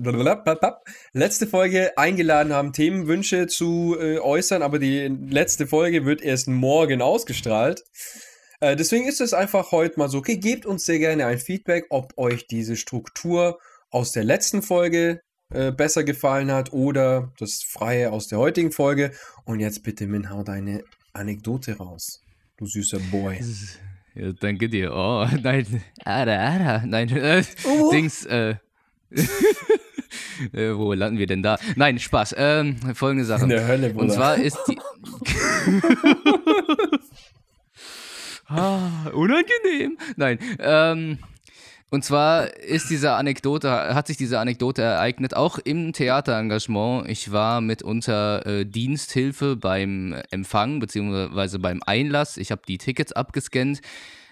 letzte 1.14 1.48
Folge 1.48 1.98
eingeladen 1.98 2.54
haben, 2.54 2.74
Themenwünsche 2.74 3.48
zu 3.48 3.98
äh, 4.00 4.20
äußern, 4.20 4.62
aber 4.62 4.78
die 4.80 5.08
letzte 5.08 5.68
Folge 5.68 6.06
wird 6.06 6.22
erst 6.22 6.48
morgen 6.48 7.02
ausgestrahlt. 7.02 7.84
Äh, 8.60 8.76
deswegen 8.76 9.08
ist 9.08 9.20
es 9.20 9.34
einfach 9.34 9.72
heute 9.72 9.98
mal 10.00 10.10
so, 10.10 10.20
okay, 10.20 10.38
gebt 10.38 10.66
uns 10.66 10.86
sehr 10.86 11.00
gerne 11.00 11.26
ein 11.26 11.40
Feedback, 11.40 11.86
ob 11.90 12.18
euch 12.18 12.48
diese 12.48 12.76
Struktur 12.76 13.60
aus 13.90 14.12
der 14.12 14.24
letzten 14.24 14.62
Folge 14.62 15.22
äh, 15.52 15.72
besser 15.72 16.04
gefallen 16.04 16.52
hat 16.52 16.74
oder 16.74 17.34
das 17.40 17.64
Freie 17.64 18.12
aus 18.12 18.28
der 18.28 18.38
heutigen 18.38 18.72
Folge. 18.72 19.12
Und 19.46 19.60
jetzt 19.60 19.84
bitte, 19.84 20.06
Min, 20.06 20.30
hau 20.30 20.44
deine 20.44 20.84
Anekdote 21.14 21.78
raus. 21.78 22.22
Du 22.58 22.66
süßer 22.66 23.00
Boy. 23.12 23.40
Ja, 24.18 24.34
danke 24.34 24.68
dir. 24.68 24.94
Oh, 24.94 25.26
nein. 25.44 25.84
Ara, 26.04 26.36
ara. 26.36 26.84
Nein, 26.86 27.08
äh, 27.10 27.44
oh. 27.66 27.92
Dings, 27.92 28.26
äh. 28.26 28.56
äh, 30.54 30.76
wo 30.76 30.94
landen 30.94 31.20
wir 31.20 31.28
denn 31.28 31.44
da? 31.44 31.60
Nein, 31.76 32.00
Spaß. 32.00 32.34
Ähm, 32.38 32.78
folgende 32.96 33.26
Sache. 33.26 33.44
In 33.44 33.50
der 33.50 33.68
Hölle, 33.68 33.92
Bruder. 33.92 34.04
Und 34.04 34.12
zwar 34.12 34.38
ist 34.38 34.58
die. 34.68 34.78
ah, 38.48 39.10
unangenehm. 39.14 39.98
Nein. 40.16 40.40
Ähm, 40.60 41.20
und 41.90 42.04
zwar 42.04 42.54
ist 42.58 42.90
diese 42.90 43.14
Anekdote, 43.14 43.70
hat 43.72 44.08
sich 44.08 44.18
diese 44.18 44.40
Anekdote 44.40 44.82
ereignet, 44.82 45.36
auch 45.36 45.58
im 45.58 45.94
Theaterengagement. 45.94 47.10
Ich 47.10 47.32
war 47.32 47.62
mitunter 47.62 48.46
äh, 48.46 48.66
Diensthilfe 48.66 49.56
beim 49.56 50.14
Empfang 50.30 50.80
beziehungsweise 50.80 51.60
beim 51.60 51.82
Einlass. 51.86 52.36
Ich 52.36 52.52
habe 52.52 52.64
die 52.68 52.78
Tickets 52.78 53.14
abgescannt. 53.14 53.80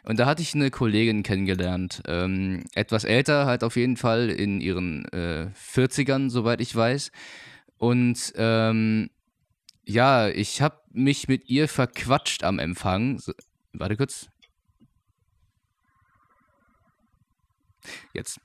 Und 0.04 0.20
da 0.20 0.26
hatte 0.26 0.41
ich 0.41 0.54
eine 0.54 0.70
Kollegin 0.70 1.24
kennengelernt. 1.24 2.04
Ähm, 2.08 2.65
etwas 2.76 3.06
älter, 3.06 3.46
halt 3.46 3.63
auf 3.63 3.78
jeden 3.78 3.98
Fall 3.98 4.30
in 4.30 4.60
ihren 4.60 5.06
äh, 5.14 5.47
40ern, 5.56 6.30
soweit 6.30 6.60
ich 6.60 6.76
weiß. 6.76 7.12
Und 7.78 8.34
ähm, 8.36 9.10
ja, 9.86 10.28
ich 10.28 10.62
habe 10.62 10.78
mich 10.91 11.28
mit 11.30 11.49
ihr 11.49 11.70
verquatscht 11.70 12.43
am 12.43 12.60
Empfang. 12.60 13.18
So, 13.18 13.32
warte 13.74 13.95
kurz. 13.95 14.28
Jetzt. 18.13 18.39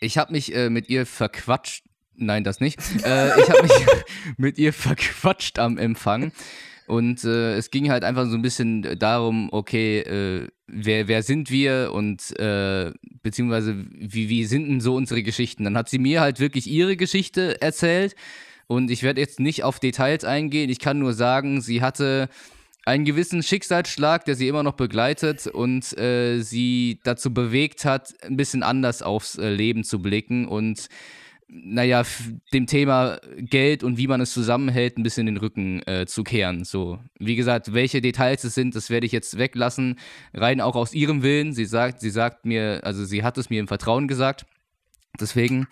Ich 0.00 0.18
habe 0.18 0.32
mich 0.32 0.54
äh, 0.54 0.70
mit 0.70 0.88
ihr 0.88 1.06
verquatscht. 1.06 1.84
Nein, 2.14 2.44
das 2.44 2.60
nicht. 2.60 2.78
äh, 3.04 3.40
ich 3.40 3.48
habe 3.50 3.62
mich 3.62 3.72
mit 4.36 4.58
ihr 4.58 4.72
verquatscht 4.72 5.58
am 5.58 5.78
Empfang. 5.78 6.32
Und 6.86 7.22
äh, 7.24 7.56
es 7.56 7.70
ging 7.70 7.90
halt 7.90 8.02
einfach 8.02 8.26
so 8.26 8.34
ein 8.34 8.42
bisschen 8.42 8.98
darum, 8.98 9.50
okay, 9.52 9.98
äh, 10.00 10.48
wer, 10.66 11.06
wer 11.06 11.22
sind 11.22 11.50
wir 11.50 11.90
und 11.92 12.38
äh, 12.38 12.92
beziehungsweise 13.22 13.76
wie, 13.90 14.30
wie 14.30 14.46
sind 14.46 14.68
denn 14.68 14.80
so 14.80 14.94
unsere 14.94 15.22
Geschichten? 15.22 15.64
Dann 15.64 15.76
hat 15.76 15.90
sie 15.90 15.98
mir 15.98 16.22
halt 16.22 16.40
wirklich 16.40 16.66
ihre 16.66 16.96
Geschichte 16.96 17.60
erzählt 17.60 18.16
und 18.68 18.90
ich 18.90 19.02
werde 19.02 19.20
jetzt 19.20 19.38
nicht 19.38 19.64
auf 19.64 19.80
Details 19.80 20.24
eingehen. 20.24 20.70
Ich 20.70 20.78
kann 20.78 20.98
nur 20.98 21.12
sagen, 21.12 21.60
sie 21.60 21.82
hatte 21.82 22.30
einen 22.88 23.04
gewissen 23.04 23.42
Schicksalsschlag, 23.42 24.24
der 24.24 24.34
sie 24.34 24.48
immer 24.48 24.62
noch 24.62 24.72
begleitet 24.72 25.46
und 25.46 25.96
äh, 25.98 26.40
sie 26.40 27.00
dazu 27.04 27.34
bewegt 27.34 27.84
hat, 27.84 28.14
ein 28.22 28.38
bisschen 28.38 28.62
anders 28.62 29.02
aufs 29.02 29.36
äh, 29.36 29.50
Leben 29.50 29.84
zu 29.84 30.00
blicken 30.00 30.48
und 30.48 30.88
naja, 31.48 32.02
dem 32.52 32.66
Thema 32.66 33.20
Geld 33.36 33.82
und 33.82 33.98
wie 33.98 34.06
man 34.06 34.22
es 34.22 34.32
zusammenhält, 34.32 34.96
ein 34.96 35.02
bisschen 35.02 35.26
den 35.26 35.36
Rücken 35.36 35.82
äh, 35.86 36.06
zu 36.06 36.24
kehren. 36.24 36.64
So, 36.64 36.98
wie 37.18 37.36
gesagt, 37.36 37.74
welche 37.74 38.00
Details 38.00 38.44
es 38.44 38.54
sind, 38.54 38.74
das 38.74 38.88
werde 38.88 39.06
ich 39.06 39.12
jetzt 39.12 39.36
weglassen. 39.36 39.98
Rein 40.34 40.60
auch 40.60 40.76
aus 40.76 40.94
ihrem 40.94 41.22
Willen. 41.22 41.52
Sie 41.52 41.64
sagt, 41.64 42.00
sie 42.00 42.10
sagt 42.10 42.44
mir, 42.44 42.80
also 42.84 43.04
sie 43.04 43.22
hat 43.22 43.38
es 43.38 43.48
mir 43.50 43.60
im 43.60 43.68
Vertrauen 43.68 44.08
gesagt. 44.08 44.46
Deswegen. 45.20 45.68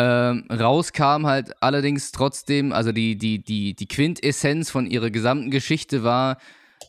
Ähm, 0.00 0.44
rauskam 0.48 1.26
halt 1.26 1.60
allerdings 1.60 2.12
trotzdem, 2.12 2.72
also 2.72 2.92
die, 2.92 3.16
die, 3.16 3.42
die, 3.42 3.74
die 3.74 3.88
Quintessenz 3.88 4.70
von 4.70 4.86
ihrer 4.86 5.10
gesamten 5.10 5.50
Geschichte 5.50 6.04
war, 6.04 6.38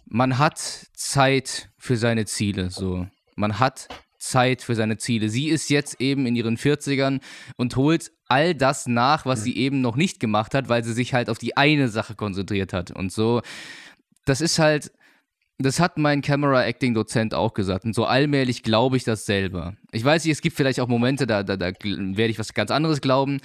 man 0.05 0.37
hat 0.37 0.59
Zeit 0.93 1.69
für 1.77 1.97
seine 1.97 2.25
Ziele. 2.25 2.69
So. 2.69 3.07
Man 3.35 3.59
hat 3.59 3.87
Zeit 4.19 4.61
für 4.61 4.75
seine 4.75 4.97
Ziele. 4.97 5.29
Sie 5.29 5.49
ist 5.49 5.69
jetzt 5.69 5.99
eben 5.99 6.25
in 6.27 6.35
ihren 6.35 6.57
40ern 6.57 7.21
und 7.55 7.75
holt 7.75 8.11
all 8.27 8.53
das 8.53 8.85
nach, 8.85 9.25
was 9.25 9.43
sie 9.43 9.57
eben 9.57 9.81
noch 9.81 9.95
nicht 9.95 10.19
gemacht 10.19 10.53
hat, 10.53 10.69
weil 10.69 10.83
sie 10.83 10.93
sich 10.93 11.13
halt 11.13 11.29
auf 11.29 11.39
die 11.39 11.57
eine 11.57 11.89
Sache 11.89 12.15
konzentriert 12.15 12.73
hat. 12.73 12.91
Und 12.91 13.11
so, 13.11 13.41
das 14.25 14.41
ist 14.41 14.59
halt, 14.59 14.91
das 15.61 15.79
hat 15.81 15.97
mein 15.97 16.21
Camera-Acting-Dozent 16.21 17.33
auch 17.33 17.53
gesagt. 17.53 17.83
Und 17.83 17.93
so 17.93 18.05
allmählich 18.05 18.63
glaube 18.63 18.95
ich 18.95 19.03
das 19.03 19.25
selber. 19.25 19.75
Ich 19.91 20.03
weiß 20.03 20.23
nicht, 20.23 20.31
es 20.31 20.41
gibt 20.41 20.55
vielleicht 20.55 20.79
auch 20.79 20.87
Momente, 20.87 21.27
da, 21.27 21.43
da, 21.43 21.57
da 21.57 21.67
werde 21.67 22.27
ich 22.29 22.39
was 22.39 22.53
ganz 22.53 22.71
anderes 22.71 23.01
glauben. 23.01 23.39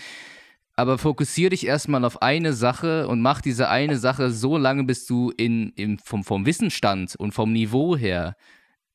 Aber 0.77 0.99
fokussiere 0.99 1.51
dich 1.51 1.67
erstmal 1.67 2.05
auf 2.05 2.23
eine 2.23 2.53
Sache 2.53 3.09
und 3.09 3.21
mach 3.21 3.41
diese 3.41 3.69
eine 3.69 3.97
Sache 3.97 4.31
so 4.31 4.57
lange, 4.57 4.85
bis 4.85 5.07
du 5.07 5.33
in, 5.37 5.71
in, 5.71 5.99
vom, 5.99 6.25
vom 6.25 6.47
Wissensstand 6.47 7.17
und 7.17 7.33
vom 7.33 7.53
Niveau 7.53 7.97
her 7.97 8.37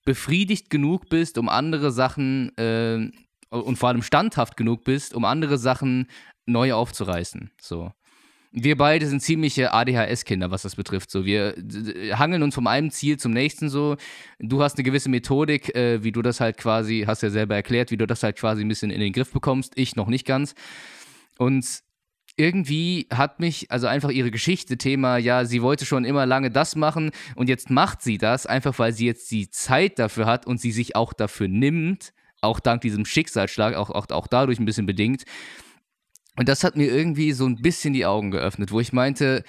befriedigt 0.06 0.70
genug 0.70 1.10
bist, 1.10 1.38
um 1.38 1.50
andere 1.50 1.92
Sachen 1.92 2.58
äh, 2.58 3.10
und 3.50 3.78
vor 3.78 3.90
allem 3.90 4.02
standhaft 4.02 4.58
genug 4.58 4.84
bist, 4.84 5.14
um 5.14 5.26
andere 5.26 5.58
Sachen 5.58 6.08
neu 6.46 6.74
aufzureißen. 6.74 7.52
So. 7.62 7.92
Wir 8.52 8.78
beide 8.78 9.06
sind 9.06 9.22
ziemliche 9.22 9.74
ADHS-Kinder, 9.74 10.50
was 10.50 10.64
das 10.64 10.76
betrifft. 10.76 11.12
So, 11.12 11.24
wir 11.24 11.54
hangeln 12.14 12.42
uns 12.42 12.56
vom 12.56 12.66
einem 12.66 12.90
Ziel 12.90 13.18
zum 13.18 13.32
nächsten 13.32 13.70
so. 13.70 13.96
Du 14.40 14.64
hast 14.64 14.78
eine 14.78 14.84
gewisse 14.84 15.10
Methodik, 15.10 15.76
äh, 15.76 16.04
wie 16.04 16.12
du 16.12 16.24
das 16.24 16.40
halt 16.40 16.58
quasi, 16.58 17.04
hast 17.06 17.22
ja 17.22 17.30
selber 17.30 17.56
erklärt, 17.56 17.92
wie 17.92 17.98
du 17.98 18.08
das 18.08 18.24
halt 18.24 18.38
quasi 18.38 18.64
ein 18.64 18.68
bisschen 18.68 18.90
in 18.90 19.02
den 19.02 19.14
Griff 19.14 19.32
bekommst. 19.32 19.74
Ich 19.76 19.96
noch 19.96 20.08
nicht 20.08 20.26
ganz. 20.26 20.56
Und 21.38 21.84
irgendwie 22.40 23.08
hat 23.12 23.40
mich, 23.40 23.70
also 23.70 23.86
einfach 23.86 24.10
ihre 24.10 24.32
Geschichte, 24.32 24.78
Thema, 24.78 25.18
ja, 25.18 25.46
sie 25.46 25.62
wollte 25.62 25.86
schon 25.86 26.06
immer 26.06 26.26
lange 26.26 26.50
das 26.50 26.76
machen 26.76 27.12
und 27.36 27.50
jetzt 27.50 27.70
macht 27.70 28.02
sie 28.02 28.18
das, 28.18 28.46
einfach 28.46 28.80
weil 28.80 28.94
sie 28.94 29.06
jetzt 29.06 29.30
die 29.32 29.50
Zeit 29.50 30.00
dafür 30.00 30.26
hat 30.26 30.48
und 30.48 30.60
sie 30.60 30.72
sich 30.72 30.96
auch 30.96 31.12
dafür 31.12 31.50
nimmt, 31.50 32.14
auch 32.42 32.62
dank 32.62 32.82
diesem 32.82 33.06
Schicksalsschlag, 33.06 33.76
auch, 33.76 33.90
auch, 33.90 34.10
auch 34.10 34.28
dadurch 34.28 34.58
ein 34.60 34.66
bisschen 34.66 34.86
bedingt. 34.86 35.26
Und 36.40 36.48
das 36.48 36.64
hat 36.64 36.78
mir 36.78 36.90
irgendwie 36.90 37.34
so 37.34 37.46
ein 37.46 37.58
bisschen 37.58 37.92
die 37.92 38.06
Augen 38.06 38.32
geöffnet, 38.32 38.72
wo 38.72 38.80
ich 38.80 38.94
meinte, 38.94 39.44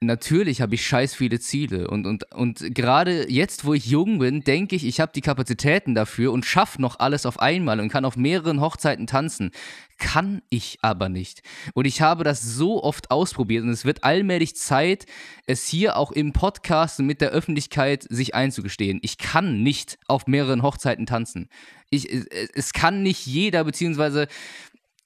natürlich 0.00 0.62
habe 0.62 0.74
ich 0.74 0.86
scheiß 0.86 1.14
viele 1.14 1.38
Ziele. 1.38 1.86
Und, 1.88 2.06
und, 2.06 2.24
und 2.34 2.74
gerade 2.74 3.30
jetzt, 3.30 3.66
wo 3.66 3.74
ich 3.74 3.84
jung 3.84 4.20
bin, 4.20 4.42
denke 4.42 4.74
ich, 4.74 4.86
ich 4.86 5.00
habe 5.00 5.12
die 5.14 5.20
Kapazitäten 5.20 5.94
dafür 5.94 6.32
und 6.32 6.46
schaffe 6.46 6.80
noch 6.80 6.98
alles 6.98 7.26
auf 7.26 7.40
einmal 7.40 7.78
und 7.78 7.90
kann 7.90 8.06
auf 8.06 8.16
mehreren 8.16 8.62
Hochzeiten 8.62 9.06
tanzen. 9.06 9.50
Kann 9.98 10.40
ich 10.48 10.78
aber 10.80 11.10
nicht. 11.10 11.42
Und 11.74 11.86
ich 11.86 12.00
habe 12.00 12.24
das 12.24 12.40
so 12.40 12.82
oft 12.82 13.10
ausprobiert 13.10 13.64
und 13.64 13.68
es 13.68 13.84
wird 13.84 14.02
allmählich 14.02 14.56
Zeit, 14.56 15.04
es 15.44 15.68
hier 15.68 15.98
auch 15.98 16.10
im 16.10 16.32
Podcast 16.32 17.00
mit 17.00 17.20
der 17.20 17.32
Öffentlichkeit 17.32 18.06
sich 18.08 18.34
einzugestehen. 18.34 18.98
Ich 19.02 19.18
kann 19.18 19.62
nicht 19.62 19.98
auf 20.08 20.26
mehreren 20.26 20.62
Hochzeiten 20.62 21.04
tanzen. 21.04 21.50
Ich, 21.90 22.08
es 22.54 22.72
kann 22.72 23.02
nicht 23.02 23.26
jeder, 23.26 23.62
beziehungsweise 23.64 24.26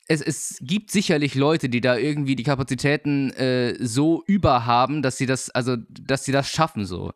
es, 0.09 0.22
es 0.22 0.59
gibt 0.62 0.90
sicherlich 0.90 1.34
Leute, 1.34 1.68
die 1.68 1.82
da 1.82 1.96
irgendwie 1.96 2.34
die 2.34 2.42
Kapazitäten 2.42 3.30
äh, 3.34 3.76
so 3.78 4.24
überhaben, 4.26 5.02
dass 5.02 5.18
sie 5.18 5.26
das, 5.26 5.50
also, 5.50 5.76
dass 5.88 6.24
sie 6.24 6.32
das 6.32 6.50
schaffen 6.50 6.86
so. 6.86 7.12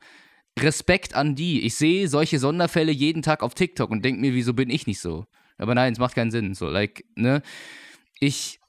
Respekt 0.59 1.15
an 1.15 1.35
die. 1.35 1.63
Ich 1.63 1.77
sehe 1.77 2.09
solche 2.09 2.39
Sonderfälle 2.39 2.93
jeden 2.93 3.23
Tag 3.23 3.43
auf 3.43 3.55
TikTok 3.55 3.91
und 3.91 4.05
denke 4.05 4.21
mir, 4.21 4.35
wieso 4.35 4.53
bin 4.53 4.69
ich 4.69 4.87
nicht 4.87 5.01
so? 5.01 5.25
Aber 5.57 5.75
nein, 5.75 5.95
es 5.95 5.99
macht 5.99 6.15
keinen 6.15 6.31
Sinn. 6.31 6.55
So, 6.55 6.69
like, 6.69 7.07
ne? 7.17 7.43
Ich 8.21 8.61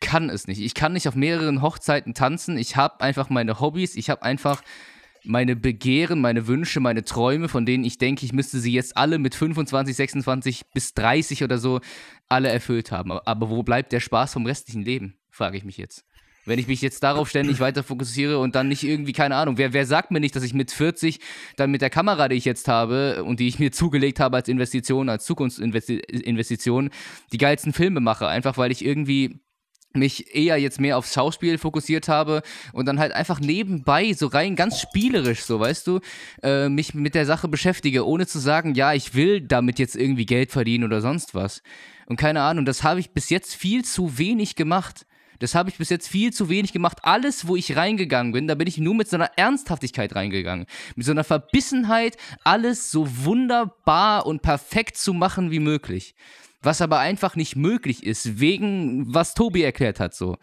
kann 0.00 0.28
es 0.28 0.48
nicht. 0.48 0.60
Ich 0.60 0.74
kann 0.74 0.92
nicht 0.92 1.06
auf 1.06 1.14
mehreren 1.14 1.62
Hochzeiten 1.62 2.14
tanzen. 2.14 2.58
Ich 2.58 2.74
habe 2.74 3.00
einfach 3.02 3.30
meine 3.30 3.60
Hobbys. 3.60 3.94
Ich 3.94 4.10
habe 4.10 4.22
einfach 4.24 4.62
meine 5.24 5.54
Begehren, 5.54 6.20
meine 6.20 6.46
Wünsche, 6.46 6.80
meine 6.80 7.04
Träume, 7.04 7.48
von 7.48 7.66
denen 7.66 7.84
ich 7.84 7.98
denke, 7.98 8.24
ich 8.24 8.32
müsste 8.32 8.58
sie 8.58 8.72
jetzt 8.72 8.96
alle 8.96 9.18
mit 9.18 9.34
25, 9.34 9.94
26 9.94 10.62
bis 10.72 10.94
30 10.94 11.44
oder 11.44 11.58
so 11.58 11.80
alle 12.30 12.48
erfüllt 12.48 12.92
haben. 12.92 13.12
Aber 13.12 13.50
wo 13.50 13.62
bleibt 13.62 13.92
der 13.92 14.00
Spaß 14.00 14.32
vom 14.32 14.46
restlichen 14.46 14.82
Leben, 14.82 15.18
frage 15.30 15.56
ich 15.56 15.64
mich 15.64 15.76
jetzt. 15.76 16.04
Wenn 16.46 16.58
ich 16.58 16.66
mich 16.66 16.80
jetzt 16.80 17.02
darauf 17.02 17.28
ständig 17.28 17.60
weiter 17.60 17.82
fokussiere 17.82 18.38
und 18.38 18.54
dann 18.54 18.68
nicht 18.68 18.82
irgendwie, 18.82 19.12
keine 19.12 19.36
Ahnung, 19.36 19.58
wer, 19.58 19.74
wer 19.74 19.84
sagt 19.84 20.10
mir 20.10 20.20
nicht, 20.20 20.34
dass 20.34 20.42
ich 20.42 20.54
mit 20.54 20.70
40 20.70 21.20
dann 21.56 21.70
mit 21.70 21.82
der 21.82 21.90
Kamera, 21.90 22.28
die 22.28 22.36
ich 22.36 22.46
jetzt 22.46 22.66
habe 22.66 23.22
und 23.24 23.40
die 23.40 23.48
ich 23.48 23.58
mir 23.58 23.72
zugelegt 23.72 24.20
habe 24.20 24.38
als 24.38 24.48
Investition, 24.48 25.10
als 25.10 25.26
Zukunftsinvestition, 25.26 26.90
die 27.32 27.38
geilsten 27.38 27.74
Filme 27.74 28.00
mache, 28.00 28.26
einfach 28.26 28.56
weil 28.56 28.72
ich 28.72 28.84
irgendwie 28.84 29.40
mich 29.92 30.34
eher 30.34 30.56
jetzt 30.56 30.80
mehr 30.80 30.96
aufs 30.96 31.12
Schauspiel 31.12 31.58
fokussiert 31.58 32.08
habe 32.08 32.42
und 32.72 32.86
dann 32.86 33.00
halt 33.00 33.12
einfach 33.12 33.40
nebenbei 33.40 34.12
so 34.12 34.28
rein 34.28 34.56
ganz 34.56 34.80
spielerisch, 34.80 35.42
so 35.42 35.58
weißt 35.58 35.86
du, 35.86 36.00
äh, 36.42 36.68
mich 36.68 36.94
mit 36.94 37.14
der 37.14 37.26
Sache 37.26 37.48
beschäftige, 37.48 38.06
ohne 38.06 38.26
zu 38.26 38.38
sagen, 38.38 38.74
ja, 38.74 38.94
ich 38.94 39.14
will 39.14 39.40
damit 39.40 39.78
jetzt 39.78 39.96
irgendwie 39.96 40.26
Geld 40.26 40.52
verdienen 40.52 40.84
oder 40.84 41.00
sonst 41.00 41.34
was. 41.34 41.62
Und 42.10 42.16
keine 42.16 42.42
Ahnung, 42.42 42.64
das 42.64 42.82
habe 42.82 43.00
ich 43.00 43.12
bis 43.12 43.30
jetzt 43.30 43.54
viel 43.54 43.84
zu 43.84 44.18
wenig 44.18 44.56
gemacht. 44.56 45.06
Das 45.38 45.54
habe 45.54 45.70
ich 45.70 45.78
bis 45.78 45.88
jetzt 45.88 46.08
viel 46.08 46.32
zu 46.32 46.50
wenig 46.50 46.72
gemacht. 46.72 46.98
Alles, 47.02 47.46
wo 47.46 47.56
ich 47.56 47.76
reingegangen 47.76 48.32
bin, 48.32 48.46
da 48.46 48.54
bin 48.56 48.66
ich 48.66 48.76
nur 48.76 48.94
mit 48.94 49.08
so 49.08 49.16
einer 49.16 49.30
Ernsthaftigkeit 49.36 50.14
reingegangen. 50.14 50.66
Mit 50.96 51.06
so 51.06 51.12
einer 51.12 51.24
Verbissenheit, 51.24 52.18
alles 52.44 52.90
so 52.90 53.24
wunderbar 53.24 54.26
und 54.26 54.42
perfekt 54.42 54.98
zu 54.98 55.14
machen 55.14 55.50
wie 55.50 55.60
möglich 55.60 56.14
was 56.62 56.82
aber 56.82 56.98
einfach 56.98 57.36
nicht 57.36 57.56
möglich 57.56 58.04
ist, 58.04 58.40
wegen 58.40 59.12
was 59.12 59.34
Tobi 59.34 59.62
erklärt 59.62 60.00
hat, 60.00 60.14
so. 60.14 60.36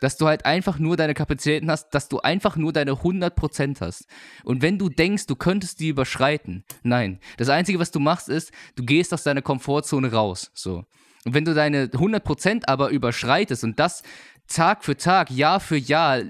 Dass 0.00 0.16
du 0.16 0.26
halt 0.26 0.44
einfach 0.46 0.78
nur 0.78 0.96
deine 0.96 1.14
Kapazitäten 1.14 1.70
hast, 1.70 1.90
dass 1.90 2.08
du 2.08 2.20
einfach 2.20 2.56
nur 2.56 2.72
deine 2.72 2.92
100% 2.92 3.80
hast. 3.80 4.06
Und 4.42 4.60
wenn 4.60 4.78
du 4.78 4.88
denkst, 4.88 5.26
du 5.26 5.36
könntest 5.36 5.78
die 5.78 5.88
überschreiten, 5.88 6.64
nein. 6.82 7.20
Das 7.36 7.48
Einzige, 7.48 7.78
was 7.78 7.92
du 7.92 8.00
machst, 8.00 8.28
ist, 8.28 8.52
du 8.74 8.84
gehst 8.84 9.14
aus 9.14 9.22
deiner 9.22 9.42
Komfortzone 9.42 10.12
raus, 10.12 10.50
so. 10.54 10.84
Und 11.24 11.34
wenn 11.34 11.44
du 11.44 11.54
deine 11.54 11.86
100% 11.86 12.62
aber 12.66 12.90
überschreitest 12.90 13.64
und 13.64 13.78
das 13.78 14.02
Tag 14.48 14.84
für 14.84 14.96
Tag, 14.96 15.30
Jahr 15.30 15.60
für 15.60 15.76
Jahr, 15.76 16.22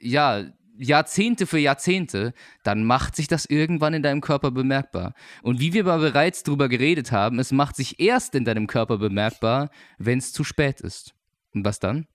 ja, 0.00 0.44
Jahrzehnte 0.76 1.46
für 1.46 1.58
Jahrzehnte, 1.58 2.34
dann 2.64 2.84
macht 2.84 3.14
sich 3.14 3.28
das 3.28 3.44
irgendwann 3.44 3.94
in 3.94 4.02
deinem 4.02 4.20
Körper 4.20 4.50
bemerkbar. 4.50 5.14
Und 5.42 5.60
wie 5.60 5.72
wir 5.72 5.84
bereits 5.84 6.42
darüber 6.42 6.68
geredet 6.68 7.12
haben, 7.12 7.38
es 7.38 7.52
macht 7.52 7.76
sich 7.76 8.00
erst 8.00 8.34
in 8.34 8.44
deinem 8.44 8.66
Körper 8.66 8.98
bemerkbar, 8.98 9.70
wenn 9.98 10.18
es 10.18 10.32
zu 10.32 10.44
spät 10.44 10.80
ist. 10.80 11.14
Und 11.54 11.64
was 11.64 11.78
dann? 11.78 12.06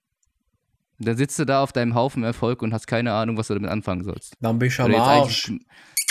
Dann 0.98 1.16
sitzt 1.16 1.38
du 1.38 1.44
da 1.44 1.62
auf 1.62 1.72
deinem 1.72 1.94
Haufen 1.94 2.24
Erfolg 2.24 2.60
und 2.60 2.74
hast 2.74 2.86
keine 2.86 3.12
Ahnung, 3.12 3.36
was 3.36 3.46
du 3.46 3.54
damit 3.54 3.70
anfangen 3.70 4.02
sollst. 4.02 4.34
Dann 4.40 4.58
bist 4.58 4.78
du 4.78 4.82
am 4.82 4.94
Arsch. 4.96 5.52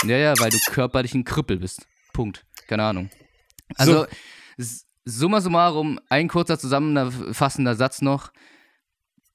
Ja, 0.03 0.17
ja, 0.17 0.33
weil 0.39 0.49
du 0.49 0.57
körperlich 0.71 1.13
ein 1.13 1.25
Krüppel 1.25 1.57
bist. 1.57 1.85
Punkt. 2.13 2.45
Keine 2.67 2.83
Ahnung. 2.83 3.09
Also, 3.75 4.05
so. 4.57 4.86
Summa 5.07 5.41
summarum, 5.41 5.99
ein 6.09 6.27
kurzer 6.27 6.59
zusammenfassender 6.59 7.75
Satz 7.75 8.01
noch 8.01 8.31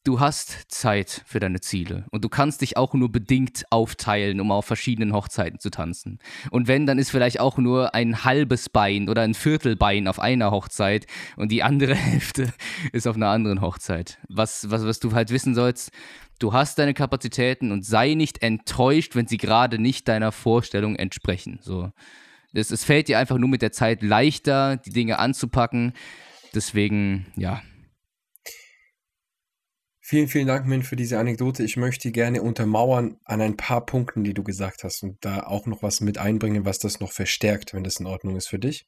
du 0.05 0.19
hast 0.19 0.67
Zeit 0.69 1.23
für 1.27 1.39
deine 1.39 1.61
Ziele 1.61 2.07
und 2.11 2.25
du 2.25 2.29
kannst 2.29 2.61
dich 2.61 2.77
auch 2.77 2.95
nur 2.95 3.11
bedingt 3.13 3.65
aufteilen, 3.71 4.41
um 4.41 4.51
auf 4.51 4.65
verschiedenen 4.65 5.13
Hochzeiten 5.13 5.61
zu 5.61 5.71
tanzen. 5.71 6.19
Und 6.51 6.69
wenn, 6.69 6.87
dann 6.87 6.99
ist 6.99 7.11
vielleicht 7.11 7.41
auch 7.41 7.59
nur 7.59 7.95
ein 7.95 8.25
halbes 8.25 8.69
Bein 8.69 9.09
oder 9.09 9.23
ein 9.23 9.35
Viertelbein 9.35 10.09
auf 10.09 10.19
einer 10.19 10.51
Hochzeit 10.51 11.07
und 11.37 11.53
die 11.53 11.63
andere 11.63 11.95
Hälfte 12.03 12.53
ist 12.93 13.07
auf 13.07 13.17
einer 13.17 13.29
anderen 13.29 13.61
Hochzeit. 13.61 14.19
Was, 14.29 14.71
was, 14.71 14.85
was 14.85 14.99
du 14.99 15.13
halt 15.13 15.31
wissen 15.31 15.55
sollst, 15.55 15.91
du 16.39 16.53
hast 16.53 16.79
deine 16.79 16.95
Kapazitäten 16.95 17.71
und 17.71 17.85
sei 17.85 18.15
nicht 18.15 18.43
enttäuscht, 18.43 19.15
wenn 19.15 19.29
sie 19.29 19.37
gerade 19.37 19.79
nicht 19.79 20.09
deiner 20.09 20.33
Vorstellung 20.33 20.97
entsprechen. 20.97 21.61
So. 21.63 21.93
Es, 22.53 22.71
es 22.71 22.85
fällt 22.85 23.09
dir 23.09 23.19
einfach 23.19 23.39
nur 23.39 23.49
mit 23.49 23.63
der 23.63 23.73
Zeit 23.73 24.03
leichter, 24.03 24.77
die 24.77 24.91
Dinge 24.91 25.19
anzupacken. 25.19 25.95
Deswegen, 26.55 27.27
ja, 27.37 27.63
Vielen, 30.05 30.29
vielen 30.29 30.47
Dank, 30.47 30.67
Min, 30.67 30.83
für 30.83 30.97
diese 30.97 31.19
Anekdote. 31.19 31.63
Ich 31.63 31.79
möchte 31.79 32.11
gerne 32.11 32.43
untermauern 32.43 33.17
an 33.25 33.41
ein 33.41 33.57
paar 33.57 33.87
Punkten, 33.87 34.25
die 34.25 34.35
du 34.35 34.43
gesagt 34.43 34.85
hast 34.85 35.03
und 35.03 35.25
da 35.25 35.45
auch 35.45 35.65
noch 35.65 35.83
was 35.83 36.03
mit 36.03 36.19
einbringen, 36.19 36.67
was 36.67 36.79
das 36.79 37.01
noch 37.01 37.13
verstärkt, 37.13 37.73
wenn 37.73 37.83
das 37.83 37.99
in 37.99 38.05
Ordnung 38.05 38.37
ist 38.37 38.49
für 38.49 38.59
dich. 38.59 38.85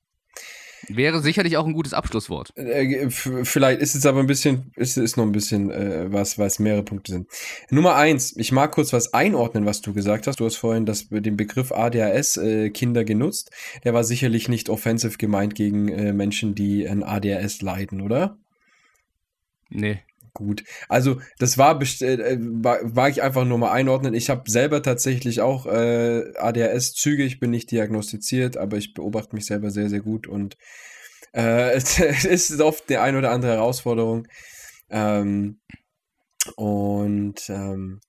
Wäre 0.89 1.21
sicherlich 1.21 1.57
auch 1.57 1.67
ein 1.67 1.73
gutes 1.73 1.95
Abschlusswort. 1.95 2.57
Äh, 2.57 3.11
vielleicht 3.11 3.81
ist 3.81 3.95
es 3.95 4.07
aber 4.07 4.21
ein 4.21 4.27
bisschen, 4.27 4.73
ist, 4.77 4.97
ist 4.97 5.17
noch 5.17 5.25
ein 5.25 5.33
bisschen 5.33 5.71
äh, 5.71 6.13
was, 6.13 6.39
was 6.39 6.59
mehrere 6.59 6.83
Punkte 6.83 7.13
sind. 7.13 7.29
Nummer 7.71 7.97
eins, 7.97 8.37
ich 8.37 8.53
mag 8.53 8.73
kurz 8.73 8.93
was 8.93 9.15
einordnen, 9.15 9.67
was 9.67 9.81
du 9.81 9.93
gesagt 9.93 10.27
hast. 10.27 10.41
Du 10.41 10.45
hast 10.45 10.57
vorhin 10.57 10.87
das, 10.87 11.09
den 11.09 11.37
Begriff 11.37 11.73
ADHS 11.73 12.37
äh, 12.37 12.71
Kinder 12.71 13.05
genutzt. 13.05 13.51
Der 13.85 13.95
war 13.95 14.05
sicherlich 14.05 14.49
nicht 14.49 14.69
offensiv 14.69 15.19
gemeint 15.19 15.55
gegen 15.55 15.89
äh, 15.89 16.13
Menschen, 16.13 16.55
die 16.55 16.89
an 16.89 17.03
ADHS 17.03 17.63
leiden, 17.63 18.01
oder? 18.01 18.39
Nee. 19.71 20.01
Gut. 20.35 20.65
Also, 20.89 21.21
das 21.39 21.59
war, 21.59 21.81
äh, 21.81 22.37
war, 22.41 22.79
war 22.83 23.09
ich 23.09 23.23
einfach 23.23 23.45
nur 23.45 23.57
mal 23.57 23.71
einordnen. 23.71 24.15
Ich 24.15 24.31
habe 24.31 24.51
selber 24.51 24.83
tatsächlich 24.83 25.41
auch 25.41 25.67
äh, 25.67 26.33
ADHS-Züge. 26.37 27.23
Ich 27.23 27.39
bin 27.39 27.51
nicht 27.51 27.71
diagnostiziert, 27.71 28.57
aber 28.57 28.77
ich 28.77 28.95
beobachte 28.95 29.37
mich 29.37 29.47
selber 29.47 29.71
sehr, 29.71 29.89
sehr 29.89 30.01
gut 30.01 30.27
und 30.27 30.57
äh, 31.33 31.71
es 31.77 31.99
ist 32.25 32.61
oft 32.61 32.89
die 32.91 32.97
ein 32.97 33.17
oder 33.17 33.31
andere 33.31 33.53
Herausforderung. 33.53 34.27
Ähm, 34.91 35.61
und 36.57 37.49
ähm, 37.49 38.01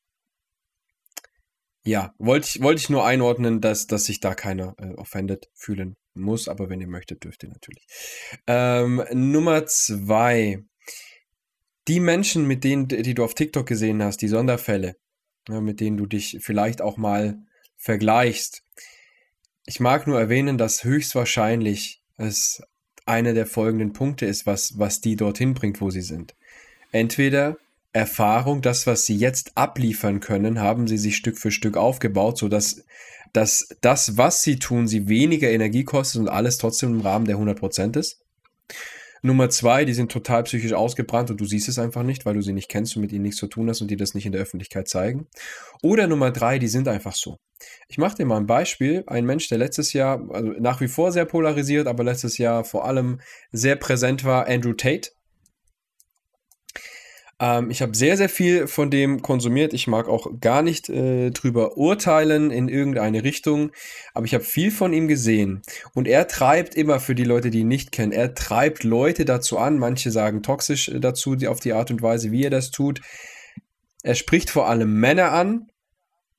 ja, 1.86 2.14
wollte 2.18 2.48
ich, 2.50 2.62
wollte 2.64 2.82
ich 2.82 2.90
nur 2.90 3.06
einordnen, 3.06 3.62
dass, 3.62 3.86
dass 3.86 4.06
sich 4.06 4.20
da 4.20 4.34
keiner 4.34 4.74
äh, 4.80 4.96
offended 4.96 5.48
fühlen 5.54 5.96
muss, 6.16 6.48
aber 6.48 6.70
wenn 6.70 6.82
ihr 6.82 6.88
möchtet, 6.88 7.24
dürft 7.24 7.44
ihr 7.44 7.50
natürlich. 7.50 7.86
Ähm, 8.48 9.04
Nummer 9.14 9.68
zwei 9.68 10.64
die 11.88 12.00
Menschen, 12.00 12.46
mit 12.48 12.64
denen, 12.64 12.88
die 12.88 13.14
du 13.14 13.24
auf 13.24 13.36
TikTok 13.36 13.66
gesehen 13.66 14.04
hast, 14.04 14.22
die 14.22 14.28
Sonderfälle, 14.28 14.96
ja, 15.48 15.62
mit 15.62 15.80
denen 15.80 15.98
du 15.98 16.06
dich 16.06 16.38
vielleicht 16.42 16.82
auch 16.82 16.98
mal 16.98 17.38
vergleichst. 17.78 18.64
Ich 19.66 19.80
mag 19.80 20.08
nur 20.08 20.20
erwähnen, 20.20 20.58
dass 20.58 20.84
höchstwahrscheinlich 20.84 22.02
es 22.18 22.62
einer 23.06 23.34
der 23.34 23.46
folgenden 23.46 23.94
Punkte 23.94 24.26
ist, 24.26 24.46
was, 24.46 24.80
was 24.80 25.02
die 25.02 25.16
dorthin 25.16 25.54
bringt, 25.54 25.82
wo 25.82 25.90
sie 25.92 26.02
sind. 26.02 26.36
Entweder 26.92 27.58
Erfahrung, 27.94 28.62
das, 28.62 28.88
was 28.88 29.06
sie 29.06 29.16
jetzt 29.16 29.56
abliefern 29.56 30.20
können, 30.20 30.60
haben 30.60 30.88
sie 30.88 30.98
sich 30.98 31.16
Stück 31.16 31.38
für 31.38 31.52
Stück 31.52 31.78
aufgebaut, 31.78 32.38
sodass 32.38 32.84
dass 33.36 33.68
das, 33.82 34.18
was 34.18 34.44
sie 34.44 34.60
tun, 34.60 34.88
sie 34.88 35.10
weniger 35.10 35.50
Energie 35.50 35.84
kostet 35.84 36.22
und 36.22 36.30
alles 36.30 36.58
trotzdem 36.58 36.94
im 36.94 37.02
Rahmen 37.02 37.26
der 37.26 37.36
100% 37.36 37.98
ist. 38.00 38.22
Nummer 39.26 39.50
zwei, 39.50 39.86
die 39.86 39.94
sind 39.94 40.12
total 40.12 40.44
psychisch 40.44 40.74
ausgebrannt 40.74 41.32
und 41.32 41.42
du 41.42 41.46
siehst 41.46 41.68
es 41.68 41.80
einfach 41.80 42.04
nicht, 42.04 42.26
weil 42.26 42.36
du 42.36 42.42
sie 42.42 42.54
nicht 42.54 42.70
kennst 42.70 42.96
und 42.96 43.02
mit 43.02 43.12
ihnen 43.12 43.24
nichts 43.24 43.40
zu 43.40 43.48
tun 43.48 43.70
hast 43.70 43.82
und 43.82 43.90
die 43.90 43.98
das 43.98 44.14
nicht 44.14 44.26
in 44.26 44.32
der 44.32 44.42
Öffentlichkeit 44.42 44.88
zeigen. 44.88 45.28
Oder 45.82 46.08
Nummer 46.08 46.32
drei, 46.32 46.60
die 46.60 46.68
sind 46.68 46.88
einfach 46.88 47.14
so. 47.14 47.38
Ich 47.88 47.98
mache 47.98 48.16
dir 48.16 48.26
mal 48.26 48.38
ein 48.38 48.48
Beispiel. 48.48 49.04
Ein 49.08 49.26
Mensch, 49.26 49.48
der 49.48 49.58
letztes 49.58 49.94
Jahr, 49.94 50.30
also 50.32 50.50
nach 50.60 50.82
wie 50.82 50.88
vor 50.88 51.12
sehr 51.12 51.26
polarisiert, 51.26 51.88
aber 51.88 52.04
letztes 52.04 52.38
Jahr 52.38 52.64
vor 52.64 52.86
allem 52.86 53.20
sehr 53.52 53.76
präsent 53.76 54.24
war, 54.24 54.48
Andrew 54.48 54.74
Tate. 54.74 55.12
Ähm, 57.40 57.70
ich 57.70 57.82
habe 57.82 57.96
sehr, 57.96 58.18
sehr 58.18 58.30
viel 58.30 58.68
von 58.68 58.90
dem 58.90 59.22
konsumiert. 59.22 59.74
Ich 59.74 59.88
mag 59.88 60.08
auch 60.08 60.40
gar 60.40 60.62
nicht 60.62 60.90
äh, 60.90 61.32
drüber 61.32 61.78
urteilen 61.78 62.52
in 62.52 62.70
irgendeine 62.70 63.24
Richtung, 63.24 63.72
aber 64.14 64.26
ich 64.26 64.34
habe 64.34 64.44
viel 64.44 64.72
von 64.72 64.94
ihm 64.94 65.08
gesehen. 65.08 65.62
Und 65.94 66.08
er 66.08 66.28
treibt 66.28 66.76
immer, 66.76 67.00
für 67.00 67.16
die 67.16 67.24
Leute, 67.24 67.50
die 67.50 67.60
ihn 67.60 67.68
nicht 67.68 67.92
kennen, 67.92 68.12
er 68.12 68.34
treibt 68.34 68.84
Leute 68.84 69.26
dazu 69.26 69.58
an, 69.58 69.78
manche 69.78 70.12
sagen 70.12 70.44
toxisch 70.44 70.90
äh, 70.90 71.00
dazu, 71.00 71.36
die, 71.36 71.48
auf 71.48 71.60
die 71.60 71.74
Art 71.74 71.92
und 71.92 72.02
Weise, 72.02 72.32
wie 72.32 72.44
er 72.44 72.52
das 72.52 72.72
tut. 72.72 73.02
Er 74.04 74.16
spricht 74.16 74.50
vor 74.50 74.70
allem 74.70 75.00
Männer 75.00 75.32
an, 75.32 75.68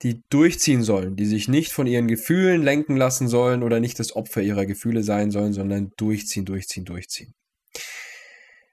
die 0.03 0.22
durchziehen 0.30 0.82
sollen, 0.82 1.16
die 1.16 1.26
sich 1.26 1.49
nicht 1.49 1.72
von 1.72 1.86
ihren 1.86 2.07
Gefühlen 2.07 2.62
lenken 2.62 2.97
lassen 2.97 3.28
sollen 3.28 3.62
oder 3.62 3.80
nicht 3.80 3.99
das 3.99 4.14
Opfer 4.14 4.42
ihrer 4.42 4.66
Gefühle 4.66 5.03
sein 5.03 5.30
sollen, 5.30 5.53
sondern 5.53 5.92
durchziehen, 5.97 6.44
durchziehen, 6.44 6.84
durchziehen. 6.84 7.34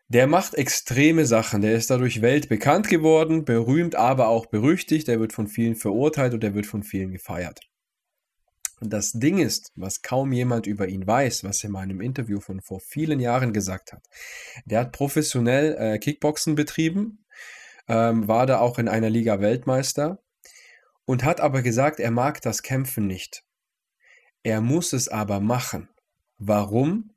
Der 0.09 0.27
macht 0.27 0.53
extreme 0.53 1.25
Sachen. 1.25 1.61
Der 1.61 1.75
ist 1.75 1.89
dadurch 1.89 2.21
weltbekannt 2.21 2.87
geworden, 2.87 3.45
berühmt, 3.45 3.95
aber 3.95 4.27
auch 4.27 4.45
berüchtigt. 4.45 5.07
Der 5.07 5.19
wird 5.19 5.33
von 5.33 5.47
vielen 5.47 5.75
verurteilt 5.75 6.33
und 6.33 6.43
der 6.43 6.53
wird 6.53 6.65
von 6.65 6.83
vielen 6.83 7.11
gefeiert. 7.11 7.59
Und 8.83 8.91
das 8.91 9.13
Ding 9.13 9.37
ist, 9.37 9.71
was 9.75 10.01
kaum 10.01 10.33
jemand 10.33 10.67
über 10.67 10.89
ihn 10.89 11.07
weiß, 11.07 11.45
was 11.45 11.63
er 11.63 11.69
in 11.69 11.75
einem 11.77 12.01
Interview 12.01 12.41
von 12.41 12.59
vor 12.61 12.81
vielen 12.81 13.21
Jahren 13.21 13.53
gesagt 13.53 13.93
hat. 13.93 14.03
Der 14.65 14.81
hat 14.81 14.91
professionell 14.91 15.75
äh, 15.79 15.99
Kickboxen 15.99 16.55
betrieben, 16.55 17.23
ähm, 17.87 18.27
war 18.27 18.45
da 18.45 18.59
auch 18.59 18.79
in 18.79 18.89
einer 18.89 19.09
Liga 19.09 19.39
Weltmeister 19.39 20.19
und 21.05 21.23
hat 21.23 21.39
aber 21.39 21.61
gesagt, 21.61 22.01
er 22.01 22.11
mag 22.11 22.41
das 22.41 22.61
Kämpfen 22.61 23.07
nicht. 23.07 23.43
Er 24.43 24.59
muss 24.59 24.91
es 24.91 25.07
aber 25.07 25.39
machen. 25.39 25.87
Warum? 26.37 27.12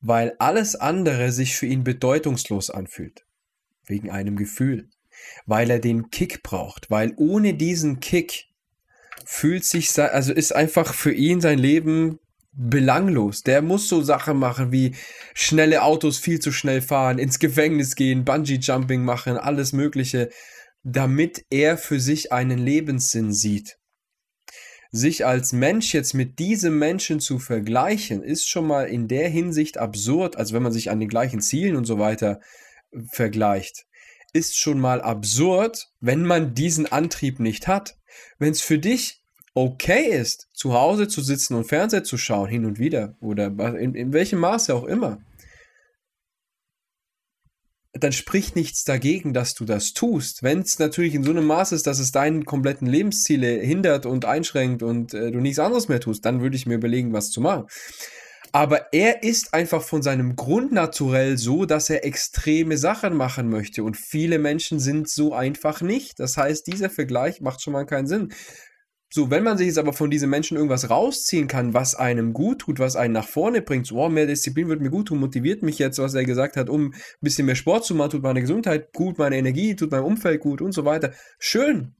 Weil 0.00 0.34
alles 0.38 0.76
andere 0.76 1.32
sich 1.32 1.56
für 1.56 1.66
ihn 1.66 1.84
bedeutungslos 1.84 2.70
anfühlt. 2.70 3.24
Wegen 3.86 4.10
einem 4.10 4.36
Gefühl. 4.36 4.88
Weil 5.46 5.70
er 5.70 5.78
den 5.78 6.10
Kick 6.10 6.42
braucht. 6.42 6.90
Weil 6.90 7.12
ohne 7.16 7.54
diesen 7.54 8.00
Kick 8.00 8.46
fühlt 9.24 9.64
sich, 9.64 9.98
also 9.98 10.32
ist 10.32 10.54
einfach 10.54 10.94
für 10.94 11.12
ihn 11.12 11.40
sein 11.40 11.58
Leben 11.58 12.18
belanglos. 12.52 13.42
Der 13.42 13.62
muss 13.62 13.88
so 13.88 14.02
Sachen 14.02 14.38
machen 14.38 14.72
wie 14.72 14.94
schnelle 15.34 15.82
Autos 15.82 16.18
viel 16.18 16.40
zu 16.40 16.50
schnell 16.50 16.82
fahren, 16.82 17.18
ins 17.18 17.38
Gefängnis 17.38 17.94
gehen, 17.94 18.24
Bungee 18.24 18.58
Jumping 18.60 19.04
machen, 19.04 19.36
alles 19.36 19.72
Mögliche, 19.72 20.30
damit 20.82 21.44
er 21.50 21.78
für 21.78 22.00
sich 22.00 22.32
einen 22.32 22.58
Lebenssinn 22.58 23.32
sieht 23.32 23.79
sich 24.92 25.24
als 25.24 25.52
Mensch 25.52 25.94
jetzt 25.94 26.14
mit 26.14 26.38
diesem 26.38 26.78
Menschen 26.78 27.20
zu 27.20 27.38
vergleichen, 27.38 28.22
ist 28.22 28.48
schon 28.48 28.66
mal 28.66 28.84
in 28.84 29.08
der 29.08 29.28
Hinsicht 29.28 29.78
absurd, 29.78 30.36
also 30.36 30.54
wenn 30.54 30.62
man 30.62 30.72
sich 30.72 30.90
an 30.90 31.00
den 31.00 31.08
gleichen 31.08 31.40
Zielen 31.40 31.76
und 31.76 31.84
so 31.84 31.98
weiter 31.98 32.40
äh, 32.92 33.00
vergleicht, 33.10 33.86
ist 34.32 34.58
schon 34.58 34.80
mal 34.80 35.00
absurd, 35.00 35.90
wenn 36.00 36.24
man 36.24 36.54
diesen 36.54 36.90
Antrieb 36.90 37.40
nicht 37.40 37.66
hat. 37.66 37.96
Wenn 38.38 38.52
es 38.52 38.60
für 38.60 38.78
dich 38.78 39.24
okay 39.54 40.06
ist, 40.06 40.48
zu 40.52 40.74
Hause 40.74 41.08
zu 41.08 41.20
sitzen 41.20 41.54
und 41.54 41.64
Fernseher 41.64 42.04
zu 42.04 42.16
schauen, 42.16 42.48
hin 42.48 42.64
und 42.64 42.78
wieder, 42.78 43.16
oder 43.20 43.46
in, 43.78 43.94
in 43.94 44.12
welchem 44.12 44.38
Maße 44.38 44.74
auch 44.74 44.84
immer, 44.84 45.20
dann 47.92 48.12
spricht 48.12 48.54
nichts 48.54 48.84
dagegen, 48.84 49.32
dass 49.34 49.54
du 49.54 49.64
das 49.64 49.92
tust. 49.92 50.42
Wenn 50.42 50.60
es 50.60 50.78
natürlich 50.78 51.14
in 51.14 51.24
so 51.24 51.30
einem 51.30 51.46
Maß 51.46 51.72
ist, 51.72 51.86
dass 51.86 51.98
es 51.98 52.12
deinen 52.12 52.44
kompletten 52.44 52.86
Lebensziele 52.86 53.48
hindert 53.48 54.06
und 54.06 54.24
einschränkt 54.24 54.82
und 54.82 55.12
äh, 55.12 55.32
du 55.32 55.40
nichts 55.40 55.58
anderes 55.58 55.88
mehr 55.88 56.00
tust, 56.00 56.24
dann 56.24 56.40
würde 56.40 56.56
ich 56.56 56.66
mir 56.66 56.74
überlegen, 56.74 57.12
was 57.12 57.30
zu 57.30 57.40
machen. 57.40 57.66
Aber 58.52 58.92
er 58.92 59.22
ist 59.22 59.54
einfach 59.54 59.82
von 59.82 60.02
seinem 60.02 60.34
Grundnaturell 60.34 61.38
so, 61.38 61.66
dass 61.66 61.88
er 61.88 62.04
extreme 62.04 62.78
Sachen 62.78 63.14
machen 63.14 63.48
möchte. 63.48 63.84
Und 63.84 63.96
viele 63.96 64.38
Menschen 64.38 64.80
sind 64.80 65.08
so 65.08 65.34
einfach 65.34 65.82
nicht. 65.82 66.18
Das 66.18 66.36
heißt, 66.36 66.66
dieser 66.66 66.90
Vergleich 66.90 67.40
macht 67.40 67.62
schon 67.62 67.72
mal 67.72 67.86
keinen 67.86 68.08
Sinn. 68.08 68.32
So, 69.12 69.28
wenn 69.28 69.42
man 69.42 69.58
sich 69.58 69.66
jetzt 69.66 69.78
aber 69.78 69.92
von 69.92 70.08
diesen 70.08 70.30
Menschen 70.30 70.56
irgendwas 70.56 70.88
rausziehen 70.88 71.48
kann, 71.48 71.74
was 71.74 71.96
einem 71.96 72.32
gut 72.32 72.60
tut, 72.60 72.78
was 72.78 72.94
einen 72.94 73.12
nach 73.12 73.26
vorne 73.26 73.60
bringt, 73.60 73.88
so, 73.88 73.96
oh, 73.96 74.08
mehr 74.08 74.26
Disziplin 74.26 74.68
wird 74.68 74.80
mir 74.80 74.90
gut 74.90 75.08
tun, 75.08 75.18
motiviert 75.18 75.62
mich 75.62 75.80
jetzt, 75.80 75.98
was 75.98 76.14
er 76.14 76.24
gesagt 76.24 76.56
hat, 76.56 76.70
um 76.70 76.92
ein 76.92 76.94
bisschen 77.20 77.46
mehr 77.46 77.56
Sport 77.56 77.84
zu 77.84 77.96
machen, 77.96 78.10
tut 78.10 78.22
meine 78.22 78.40
Gesundheit 78.40 78.92
gut, 78.92 79.18
meine 79.18 79.36
Energie, 79.36 79.74
tut 79.74 79.90
meinem 79.90 80.04
Umfeld 80.04 80.40
gut 80.40 80.62
und 80.62 80.70
so 80.70 80.84
weiter. 80.84 81.12
Schön. 81.40 81.96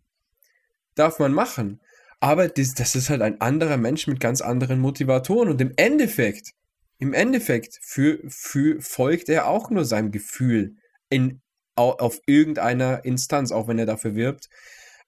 Darf 0.94 1.18
man 1.18 1.32
machen. 1.32 1.80
Aber 2.20 2.46
das, 2.46 2.74
das 2.74 2.94
ist 2.94 3.10
halt 3.10 3.22
ein 3.22 3.40
anderer 3.40 3.76
Mensch 3.76 4.06
mit 4.06 4.20
ganz 4.20 4.40
anderen 4.40 4.78
Motivatoren 4.78 5.48
und 5.48 5.60
im 5.60 5.72
Endeffekt, 5.76 6.52
im 6.98 7.12
Endeffekt 7.12 7.80
für, 7.82 8.20
für 8.28 8.80
folgt 8.80 9.28
er 9.28 9.48
auch 9.48 9.70
nur 9.70 9.84
seinem 9.84 10.12
Gefühl 10.12 10.76
in, 11.08 11.40
auf 11.74 12.20
irgendeiner 12.26 13.04
Instanz, 13.04 13.50
auch 13.50 13.66
wenn 13.66 13.80
er 13.80 13.86
dafür 13.86 14.14
wirbt, 14.14 14.48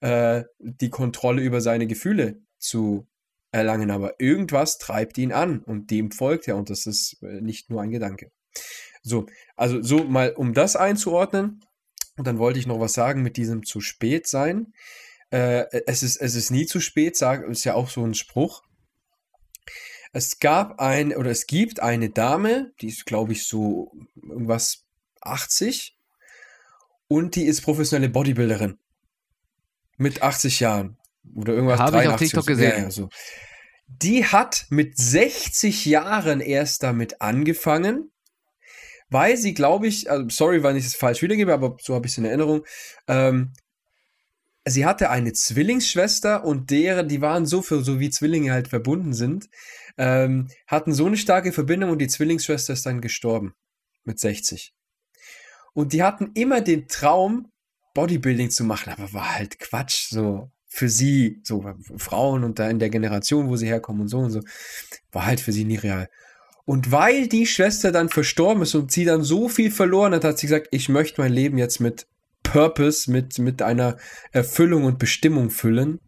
äh, 0.03 0.43
die 0.59 0.89
Kontrolle 0.89 1.41
über 1.41 1.61
seine 1.61 1.87
Gefühle 1.87 2.41
zu 2.59 3.07
erlangen. 3.51 3.89
Aber 3.89 4.19
irgendwas 4.19 4.77
treibt 4.77 5.17
ihn 5.17 5.31
an 5.31 5.63
und 5.63 5.91
dem 5.91 6.11
folgt 6.11 6.47
er 6.47 6.57
und 6.57 6.69
das 6.69 6.85
ist 6.85 7.23
äh, 7.23 7.39
nicht 7.39 7.69
nur 7.69 7.81
ein 7.81 7.91
Gedanke. 7.91 8.29
So, 9.01 9.27
also 9.55 9.81
so 9.81 10.03
mal, 10.03 10.33
um 10.33 10.53
das 10.53 10.75
einzuordnen. 10.75 11.63
Und 12.17 12.27
dann 12.27 12.37
wollte 12.37 12.59
ich 12.59 12.67
noch 12.67 12.81
was 12.81 12.93
sagen 12.93 13.23
mit 13.23 13.37
diesem 13.37 13.65
zu 13.65 13.79
spät 13.79 14.27
sein. 14.27 14.73
Äh, 15.31 15.65
es, 15.87 16.03
ist, 16.03 16.17
es 16.17 16.35
ist 16.35 16.51
nie 16.51 16.65
zu 16.65 16.81
spät, 16.81 17.15
sag, 17.15 17.47
ist 17.47 17.63
ja 17.63 17.73
auch 17.73 17.89
so 17.89 18.05
ein 18.05 18.13
Spruch. 18.13 18.61
Es 20.11 20.39
gab 20.39 20.79
ein, 20.81 21.15
oder 21.15 21.31
es 21.31 21.47
gibt 21.47 21.79
eine 21.79 22.09
Dame, 22.09 22.73
die 22.81 22.89
ist, 22.89 23.05
glaube 23.05 23.31
ich, 23.31 23.47
so 23.47 23.93
irgendwas 24.21 24.85
80 25.21 25.97
und 27.07 27.35
die 27.35 27.45
ist 27.45 27.61
professionelle 27.61 28.11
Bodybuilderin. 28.11 28.77
Mit 30.03 30.21
80 30.21 30.59
Jahren. 30.59 30.97
Oder 31.33 31.53
irgendwas 31.53 31.79
Habe 31.79 32.01
ich 32.01 32.09
auf 32.09 32.19
TikTok 32.19 32.45
gesehen. 32.45 32.83
Ja, 32.83 32.91
so. 32.91 33.09
Die 33.87 34.25
hat 34.25 34.65
mit 34.69 34.97
60 34.97 35.85
Jahren 35.85 36.41
erst 36.41 36.83
damit 36.83 37.21
angefangen, 37.21 38.11
weil 39.09 39.37
sie, 39.37 39.53
glaube 39.53 39.87
ich, 39.87 40.11
also 40.11 40.25
sorry, 40.29 40.61
wenn 40.61 40.75
ich 40.75 40.85
es 40.85 40.95
falsch 40.95 41.21
wiedergebe, 41.21 41.53
aber 41.53 41.77
so 41.79 41.95
habe 41.95 42.05
ich 42.05 42.11
es 42.11 42.17
in 42.17 42.25
Erinnerung, 42.25 42.65
ähm, 43.07 43.53
sie 44.65 44.85
hatte 44.85 45.09
eine 45.09 45.31
Zwillingsschwester 45.31 46.43
und 46.43 46.69
deren, 46.69 47.07
die 47.07 47.21
waren 47.21 47.45
so 47.45 47.61
für, 47.61 47.81
so 47.81 47.99
wie 47.99 48.09
Zwillinge 48.09 48.51
halt 48.51 48.67
verbunden 48.67 49.13
sind, 49.13 49.49
ähm, 49.97 50.49
hatten 50.67 50.93
so 50.93 51.05
eine 51.05 51.17
starke 51.17 51.53
Verbindung 51.53 51.91
und 51.91 51.99
die 51.99 52.07
Zwillingsschwester 52.07 52.73
ist 52.73 52.85
dann 52.85 52.99
gestorben 52.99 53.53
mit 54.03 54.19
60. 54.19 54.73
Und 55.73 55.93
die 55.93 56.03
hatten 56.03 56.31
immer 56.33 56.61
den 56.61 56.87
Traum, 56.87 57.52
Bodybuilding 57.93 58.49
zu 58.49 58.63
machen, 58.63 58.91
aber 58.91 59.13
war 59.13 59.35
halt 59.35 59.59
Quatsch, 59.59 60.09
so 60.09 60.51
für 60.67 60.89
sie, 60.89 61.39
so 61.43 61.63
Frauen 61.97 62.43
und 62.43 62.57
da 62.57 62.69
in 62.69 62.79
der 62.79 62.89
Generation, 62.89 63.47
wo 63.47 63.55
sie 63.55 63.67
herkommen 63.67 64.01
und 64.01 64.07
so 64.07 64.19
und 64.19 64.31
so, 64.31 64.41
war 65.11 65.25
halt 65.25 65.39
für 65.39 65.51
sie 65.51 65.65
nie 65.65 65.75
real. 65.75 66.09
Und 66.65 66.91
weil 66.91 67.27
die 67.27 67.45
Schwester 67.45 67.91
dann 67.91 68.09
verstorben 68.09 68.63
ist 68.63 68.73
und 68.73 68.91
sie 68.91 69.05
dann 69.05 69.23
so 69.23 69.49
viel 69.49 69.69
verloren 69.69 70.15
hat, 70.15 70.23
hat 70.23 70.39
sie 70.39 70.47
gesagt, 70.47 70.69
ich 70.71 70.89
möchte 70.89 71.21
mein 71.21 71.33
Leben 71.33 71.57
jetzt 71.57 71.79
mit 71.79 72.07
Purpose, 72.41 73.11
mit, 73.11 73.37
mit 73.37 73.61
einer 73.61 73.97
Erfüllung 74.31 74.85
und 74.85 74.97
Bestimmung 74.97 75.49
füllen 75.49 75.99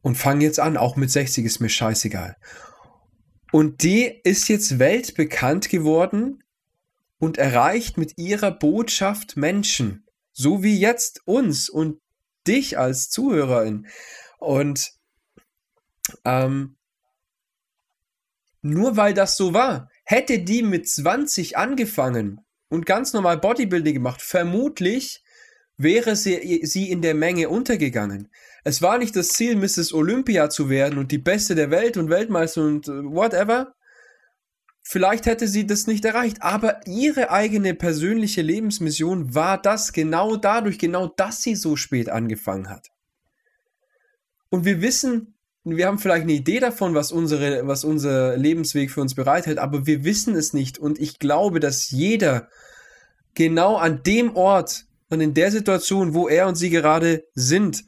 und 0.00 0.16
fange 0.16 0.44
jetzt 0.44 0.60
an, 0.60 0.76
auch 0.76 0.96
mit 0.96 1.10
60 1.10 1.44
ist 1.44 1.60
mir 1.60 1.68
scheißegal. 1.68 2.36
Und 3.52 3.82
die 3.82 4.20
ist 4.24 4.48
jetzt 4.48 4.78
weltbekannt 4.78 5.68
geworden 5.68 6.42
und 7.18 7.38
erreicht 7.38 7.98
mit 7.98 8.18
ihrer 8.18 8.50
Botschaft 8.50 9.36
Menschen, 9.36 10.03
so 10.34 10.62
wie 10.62 10.78
jetzt 10.78 11.26
uns 11.26 11.70
und 11.70 12.00
dich 12.46 12.78
als 12.78 13.08
Zuhörerin. 13.08 13.86
Und 14.38 14.92
ähm, 16.26 16.76
nur 18.60 18.96
weil 18.96 19.14
das 19.14 19.36
so 19.36 19.54
war, 19.54 19.90
hätte 20.04 20.40
die 20.40 20.62
mit 20.62 20.88
20 20.88 21.56
angefangen 21.56 22.40
und 22.68 22.84
ganz 22.84 23.12
normal 23.12 23.38
Bodybuilding 23.38 23.94
gemacht, 23.94 24.20
vermutlich 24.20 25.22
wäre 25.76 26.16
sie, 26.16 26.60
sie 26.64 26.90
in 26.90 27.02
der 27.02 27.14
Menge 27.14 27.48
untergegangen. 27.48 28.30
Es 28.64 28.82
war 28.82 28.98
nicht 28.98 29.16
das 29.16 29.28
Ziel, 29.28 29.56
Mrs. 29.56 29.92
Olympia 29.92 30.50
zu 30.50 30.68
werden 30.68 30.98
und 30.98 31.12
die 31.12 31.18
Beste 31.18 31.54
der 31.54 31.70
Welt 31.70 31.96
und 31.96 32.10
Weltmeister 32.10 32.62
und 32.62 32.88
äh, 32.88 33.04
whatever. 33.04 33.74
Vielleicht 34.86 35.24
hätte 35.24 35.48
sie 35.48 35.66
das 35.66 35.86
nicht 35.86 36.04
erreicht, 36.04 36.42
aber 36.42 36.86
ihre 36.86 37.30
eigene 37.30 37.72
persönliche 37.74 38.42
Lebensmission 38.42 39.34
war 39.34 39.60
das 39.60 39.94
genau 39.94 40.36
dadurch, 40.36 40.78
genau 40.78 41.06
dass 41.08 41.42
sie 41.42 41.56
so 41.56 41.74
spät 41.74 42.10
angefangen 42.10 42.68
hat. 42.68 42.88
Und 44.50 44.66
wir 44.66 44.82
wissen, 44.82 45.34
wir 45.64 45.86
haben 45.86 45.98
vielleicht 45.98 46.24
eine 46.24 46.34
Idee 46.34 46.60
davon, 46.60 46.94
was, 46.94 47.12
unsere, 47.12 47.66
was 47.66 47.84
unser 47.84 48.36
Lebensweg 48.36 48.90
für 48.90 49.00
uns 49.00 49.14
bereithält, 49.14 49.58
aber 49.58 49.86
wir 49.86 50.04
wissen 50.04 50.36
es 50.36 50.52
nicht. 50.52 50.78
Und 50.78 51.00
ich 51.00 51.18
glaube, 51.18 51.60
dass 51.60 51.90
jeder 51.90 52.48
genau 53.32 53.76
an 53.76 54.02
dem 54.02 54.36
Ort 54.36 54.84
und 55.08 55.22
in 55.22 55.32
der 55.32 55.50
Situation, 55.50 56.12
wo 56.12 56.28
er 56.28 56.46
und 56.46 56.56
sie 56.56 56.68
gerade 56.68 57.24
sind, 57.34 57.84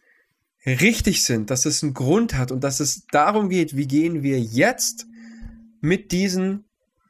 richtig 0.64 1.24
sind, 1.24 1.50
dass 1.50 1.66
es 1.66 1.82
einen 1.82 1.92
Grund 1.92 2.34
hat 2.34 2.50
und 2.50 2.64
dass 2.64 2.80
es 2.80 3.04
darum 3.12 3.50
geht, 3.50 3.76
wie 3.76 3.86
gehen 3.86 4.22
wir 4.22 4.40
jetzt 4.40 5.06
mit 5.80 6.10
diesen 6.10 6.65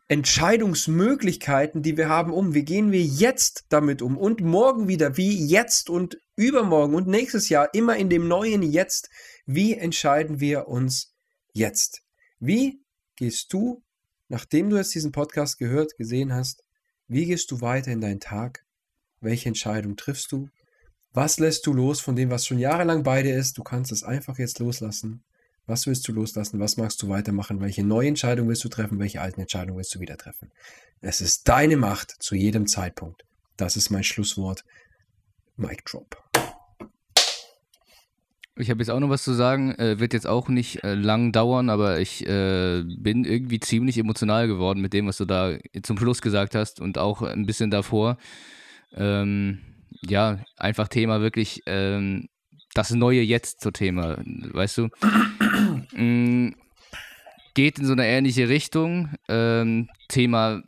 Entscheidungsmöglichkeiten, 0.08 1.82
die 1.82 1.96
wir 1.96 2.08
haben, 2.08 2.32
um. 2.32 2.54
Wie 2.54 2.64
gehen 2.64 2.92
wir 2.92 3.02
jetzt 3.02 3.64
damit 3.70 4.02
um? 4.02 4.16
Und 4.16 4.40
morgen 4.40 4.86
wieder, 4.86 5.16
wie 5.16 5.44
jetzt 5.44 5.90
und 5.90 6.18
übermorgen 6.36 6.94
und 6.94 7.08
nächstes 7.08 7.48
Jahr, 7.48 7.74
immer 7.74 7.96
in 7.96 8.08
dem 8.08 8.28
neuen 8.28 8.62
Jetzt. 8.62 9.10
Wie 9.46 9.74
entscheiden 9.74 10.38
wir 10.38 10.68
uns 10.68 11.14
jetzt? 11.52 12.02
Wie 12.38 12.80
gehst 13.16 13.52
du, 13.52 13.82
nachdem 14.28 14.70
du 14.70 14.76
jetzt 14.76 14.94
diesen 14.94 15.12
Podcast 15.12 15.58
gehört, 15.58 15.96
gesehen 15.96 16.32
hast, 16.32 16.62
wie 17.08 17.26
gehst 17.26 17.50
du 17.50 17.60
weiter 17.60 17.90
in 17.90 18.00
deinen 18.00 18.20
Tag? 18.20 18.64
Welche 19.20 19.48
Entscheidung 19.48 19.96
triffst 19.96 20.30
du? 20.30 20.48
Was 21.12 21.38
lässt 21.38 21.66
du 21.66 21.72
los 21.72 22.00
von 22.00 22.14
dem, 22.14 22.30
was 22.30 22.46
schon 22.46 22.58
jahrelang 22.58 23.02
bei 23.02 23.22
dir 23.22 23.36
ist? 23.36 23.56
Du 23.58 23.62
kannst 23.62 23.90
es 23.90 24.02
einfach 24.02 24.38
jetzt 24.38 24.58
loslassen. 24.58 25.24
Was 25.68 25.88
willst 25.88 26.06
du 26.06 26.12
loslassen? 26.12 26.60
Was 26.60 26.76
magst 26.76 27.02
du 27.02 27.08
weitermachen? 27.08 27.60
Welche 27.60 27.84
neue 27.84 28.06
Entscheidung 28.06 28.48
willst 28.48 28.62
du 28.62 28.68
treffen? 28.68 29.00
Welche 29.00 29.20
alten 29.20 29.40
Entscheidungen 29.40 29.76
willst 29.76 29.92
du 29.96 30.00
wieder 30.00 30.16
treffen? 30.16 30.52
Es 31.00 31.20
ist 31.20 31.48
deine 31.48 31.76
Macht 31.76 32.14
zu 32.22 32.36
jedem 32.36 32.68
Zeitpunkt. 32.68 33.24
Das 33.56 33.76
ist 33.76 33.90
mein 33.90 34.04
Schlusswort. 34.04 34.64
Mic 35.56 35.84
drop. 35.84 36.22
Ich 38.58 38.70
habe 38.70 38.80
jetzt 38.80 38.90
auch 38.90 39.00
noch 39.00 39.10
was 39.10 39.24
zu 39.24 39.34
sagen, 39.34 39.74
äh, 39.74 39.98
wird 39.98 40.12
jetzt 40.12 40.28
auch 40.28 40.48
nicht 40.48 40.84
äh, 40.84 40.94
lang 40.94 41.32
dauern, 41.32 41.68
aber 41.68 41.98
ich 41.98 42.24
äh, 42.26 42.84
bin 42.84 43.24
irgendwie 43.24 43.58
ziemlich 43.58 43.98
emotional 43.98 44.46
geworden 44.46 44.80
mit 44.80 44.92
dem, 44.92 45.08
was 45.08 45.16
du 45.16 45.24
da 45.24 45.58
zum 45.82 45.98
Schluss 45.98 46.22
gesagt 46.22 46.54
hast 46.54 46.80
und 46.80 46.96
auch 46.96 47.22
ein 47.22 47.44
bisschen 47.44 47.72
davor. 47.72 48.18
Ähm, 48.94 49.58
ja, 50.00 50.38
einfach 50.56 50.86
Thema 50.88 51.20
wirklich 51.20 51.64
ähm, 51.66 52.28
das 52.76 52.90
neue 52.90 53.22
Jetzt 53.22 53.60
zur 53.60 53.72
Thema, 53.72 54.18
weißt 54.18 54.78
du? 54.78 54.88
mm, 55.92 56.54
geht 57.54 57.78
in 57.78 57.86
so 57.86 57.92
eine 57.92 58.06
ähnliche 58.06 58.48
Richtung. 58.48 59.14
Ähm, 59.28 59.88
Thema, 60.08 60.62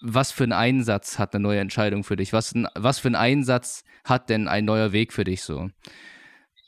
was 0.00 0.30
für 0.30 0.44
einen 0.44 0.52
Einsatz 0.52 1.18
hat 1.18 1.34
eine 1.34 1.42
neue 1.42 1.60
Entscheidung 1.60 2.04
für 2.04 2.16
dich? 2.16 2.32
Was, 2.32 2.54
was 2.74 3.00
für 3.00 3.08
einen 3.08 3.16
Einsatz 3.16 3.84
hat 4.04 4.30
denn 4.30 4.48
ein 4.48 4.64
neuer 4.64 4.92
Weg 4.92 5.12
für 5.12 5.24
dich 5.24 5.42
so? 5.42 5.70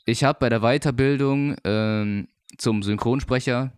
Ich 0.05 0.23
habe 0.25 0.39
bei 0.39 0.49
der 0.49 0.59
Weiterbildung 0.59 1.55
ähm, 1.63 2.27
zum 2.57 2.83
Synchronsprecher 2.83 3.71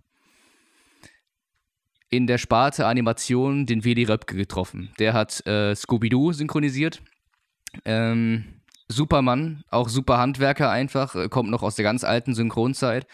in 2.09 2.25
der 2.25 2.39
Sparte 2.39 2.87
Animation 2.87 3.65
den 3.67 3.83
Willi 3.83 4.05
Röpke 4.05 4.35
getroffen. 4.35 4.89
Der 4.97 5.13
hat 5.13 5.45
äh, 5.45 5.75
Scooby-Doo 5.75 6.33
synchronisiert. 6.33 7.01
Ähm, 7.83 8.45
Supermann, 8.87 9.63
auch 9.69 9.89
super 9.89 10.17
Handwerker 10.17 10.69
einfach, 10.69 11.15
äh, 11.15 11.29
kommt 11.29 11.49
noch 11.49 11.63
aus 11.63 11.75
der 11.75 11.83
ganz 11.83 12.03
alten 12.03 12.33
Synchronzeit. 12.33 13.07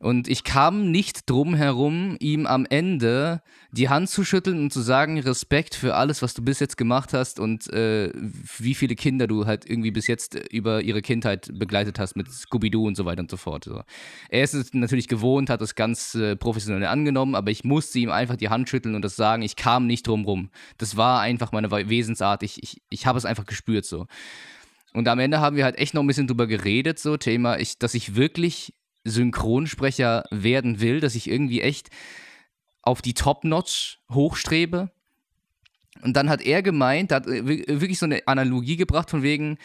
Und 0.00 0.28
ich 0.28 0.44
kam 0.44 0.90
nicht 0.90 1.30
drum 1.30 1.54
herum, 1.54 2.16
ihm 2.20 2.44
am 2.46 2.66
Ende 2.66 3.40
die 3.70 3.88
Hand 3.88 4.10
zu 4.10 4.22
schütteln 4.22 4.64
und 4.64 4.72
zu 4.72 4.82
sagen, 4.82 5.18
Respekt 5.18 5.74
für 5.74 5.94
alles, 5.94 6.20
was 6.20 6.34
du 6.34 6.42
bis 6.42 6.60
jetzt 6.60 6.76
gemacht 6.76 7.14
hast 7.14 7.40
und 7.40 7.72
äh, 7.72 8.12
wie 8.58 8.74
viele 8.74 8.96
Kinder 8.96 9.26
du 9.26 9.46
halt 9.46 9.68
irgendwie 9.68 9.92
bis 9.92 10.06
jetzt 10.06 10.34
über 10.52 10.82
ihre 10.82 11.00
Kindheit 11.00 11.48
begleitet 11.54 11.98
hast 11.98 12.16
mit 12.16 12.30
Scooby-Doo 12.30 12.86
und 12.86 12.96
so 12.96 13.06
weiter 13.06 13.20
und 13.20 13.30
so 13.30 13.38
fort. 13.38 13.64
So. 13.64 13.82
Er 14.28 14.44
ist 14.44 14.52
es 14.52 14.74
natürlich 14.74 15.08
gewohnt, 15.08 15.48
hat 15.48 15.62
es 15.62 15.74
ganz 15.74 16.14
äh, 16.14 16.36
professionell 16.36 16.86
angenommen, 16.86 17.34
aber 17.34 17.50
ich 17.50 17.64
musste 17.64 17.98
ihm 17.98 18.10
einfach 18.10 18.36
die 18.36 18.50
Hand 18.50 18.68
schütteln 18.68 18.94
und 18.94 19.02
das 19.02 19.16
sagen, 19.16 19.42
ich 19.42 19.56
kam 19.56 19.86
nicht 19.86 20.06
drum 20.06 20.26
rum. 20.26 20.50
Das 20.76 20.98
war 20.98 21.20
einfach 21.20 21.50
meine 21.52 21.70
Wesensart, 21.70 22.42
ich, 22.42 22.62
ich, 22.62 22.82
ich 22.90 23.06
habe 23.06 23.16
es 23.16 23.24
einfach 23.24 23.46
gespürt 23.46 23.86
so. 23.86 24.06
Und 24.94 25.08
am 25.08 25.18
Ende 25.18 25.40
haben 25.40 25.56
wir 25.56 25.64
halt 25.64 25.76
echt 25.76 25.92
noch 25.92 26.02
ein 26.02 26.06
bisschen 26.06 26.28
drüber 26.28 26.46
geredet, 26.46 26.98
so 26.98 27.16
Thema, 27.16 27.58
ich, 27.58 27.78
dass 27.78 27.94
ich 27.94 28.14
wirklich 28.14 28.74
Synchronsprecher 29.04 30.24
werden 30.30 30.80
will, 30.80 31.00
dass 31.00 31.16
ich 31.16 31.28
irgendwie 31.28 31.60
echt 31.60 31.90
auf 32.80 33.02
die 33.02 33.12
Top-Notch 33.12 33.98
hochstrebe. 34.10 34.90
Und 36.02 36.16
dann 36.16 36.30
hat 36.30 36.42
er 36.42 36.62
gemeint, 36.62 37.12
hat 37.12 37.26
äh, 37.26 37.44
wirklich 37.44 37.98
so 37.98 38.06
eine 38.06 38.26
Analogie 38.26 38.76
gebracht 38.76 39.10
von 39.10 39.22
wegen, 39.22 39.58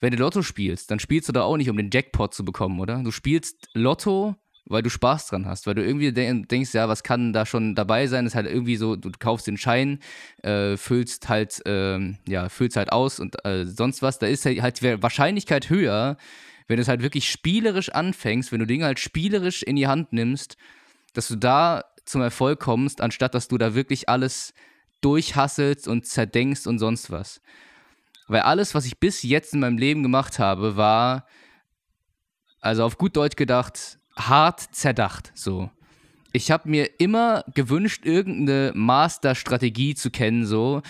wenn 0.00 0.10
du 0.10 0.18
Lotto 0.18 0.42
spielst, 0.42 0.90
dann 0.90 0.98
spielst 0.98 1.28
du 1.28 1.32
da 1.32 1.42
auch 1.42 1.56
nicht, 1.56 1.70
um 1.70 1.76
den 1.76 1.90
Jackpot 1.92 2.34
zu 2.34 2.44
bekommen, 2.44 2.80
oder? 2.80 3.02
Du 3.02 3.12
spielst 3.12 3.68
Lotto, 3.72 4.34
weil 4.66 4.82
du 4.82 4.90
Spaß 4.90 5.26
dran 5.28 5.46
hast, 5.46 5.66
weil 5.66 5.74
du 5.74 5.84
irgendwie 5.84 6.12
denkst, 6.12 6.72
ja, 6.72 6.88
was 6.88 7.02
kann 7.02 7.32
da 7.32 7.44
schon 7.44 7.74
dabei 7.74 8.06
sein? 8.06 8.24
Das 8.24 8.32
ist 8.32 8.36
halt 8.36 8.46
irgendwie 8.46 8.76
so, 8.76 8.96
du 8.96 9.10
kaufst 9.18 9.46
den 9.46 9.58
Schein, 9.58 9.98
äh, 10.42 10.76
füllst 10.76 11.28
halt, 11.28 11.60
ähm, 11.66 12.16
ja, 12.26 12.48
füllst 12.48 12.76
halt 12.76 12.90
aus 12.90 13.20
und 13.20 13.44
äh, 13.44 13.66
sonst 13.66 14.00
was. 14.02 14.18
Da 14.18 14.26
ist 14.26 14.46
halt 14.46 14.80
die 14.80 15.02
Wahrscheinlichkeit 15.02 15.68
höher, 15.68 16.16
wenn 16.66 16.76
du 16.76 16.82
es 16.82 16.88
halt 16.88 17.02
wirklich 17.02 17.30
spielerisch 17.30 17.90
anfängst, 17.90 18.52
wenn 18.52 18.60
du 18.60 18.66
Dinge 18.66 18.86
halt 18.86 19.00
spielerisch 19.00 19.62
in 19.62 19.76
die 19.76 19.86
Hand 19.86 20.12
nimmst, 20.12 20.56
dass 21.12 21.28
du 21.28 21.36
da 21.36 21.84
zum 22.06 22.22
Erfolg 22.22 22.60
kommst, 22.60 23.00
anstatt 23.00 23.34
dass 23.34 23.48
du 23.48 23.58
da 23.58 23.74
wirklich 23.74 24.08
alles 24.08 24.54
durchhasselst 25.02 25.86
und 25.88 26.06
zerdenkst 26.06 26.66
und 26.66 26.78
sonst 26.78 27.10
was. 27.10 27.42
Weil 28.28 28.40
alles, 28.40 28.74
was 28.74 28.86
ich 28.86 28.98
bis 28.98 29.22
jetzt 29.22 29.52
in 29.52 29.60
meinem 29.60 29.76
Leben 29.76 30.02
gemacht 30.02 30.38
habe, 30.38 30.76
war, 30.76 31.26
also 32.60 32.84
auf 32.84 32.96
gut 32.96 33.16
Deutsch 33.16 33.36
gedacht, 33.36 33.98
hart 34.16 34.60
zerdacht. 34.60 35.32
So. 35.34 35.70
Ich 36.32 36.50
habe 36.50 36.68
mir 36.68 37.00
immer 37.00 37.44
gewünscht, 37.54 38.04
irgendeine 38.04 38.72
Master-Strategie 38.74 39.94
zu 39.94 40.10
kennen, 40.10 40.46
so. 40.46 40.82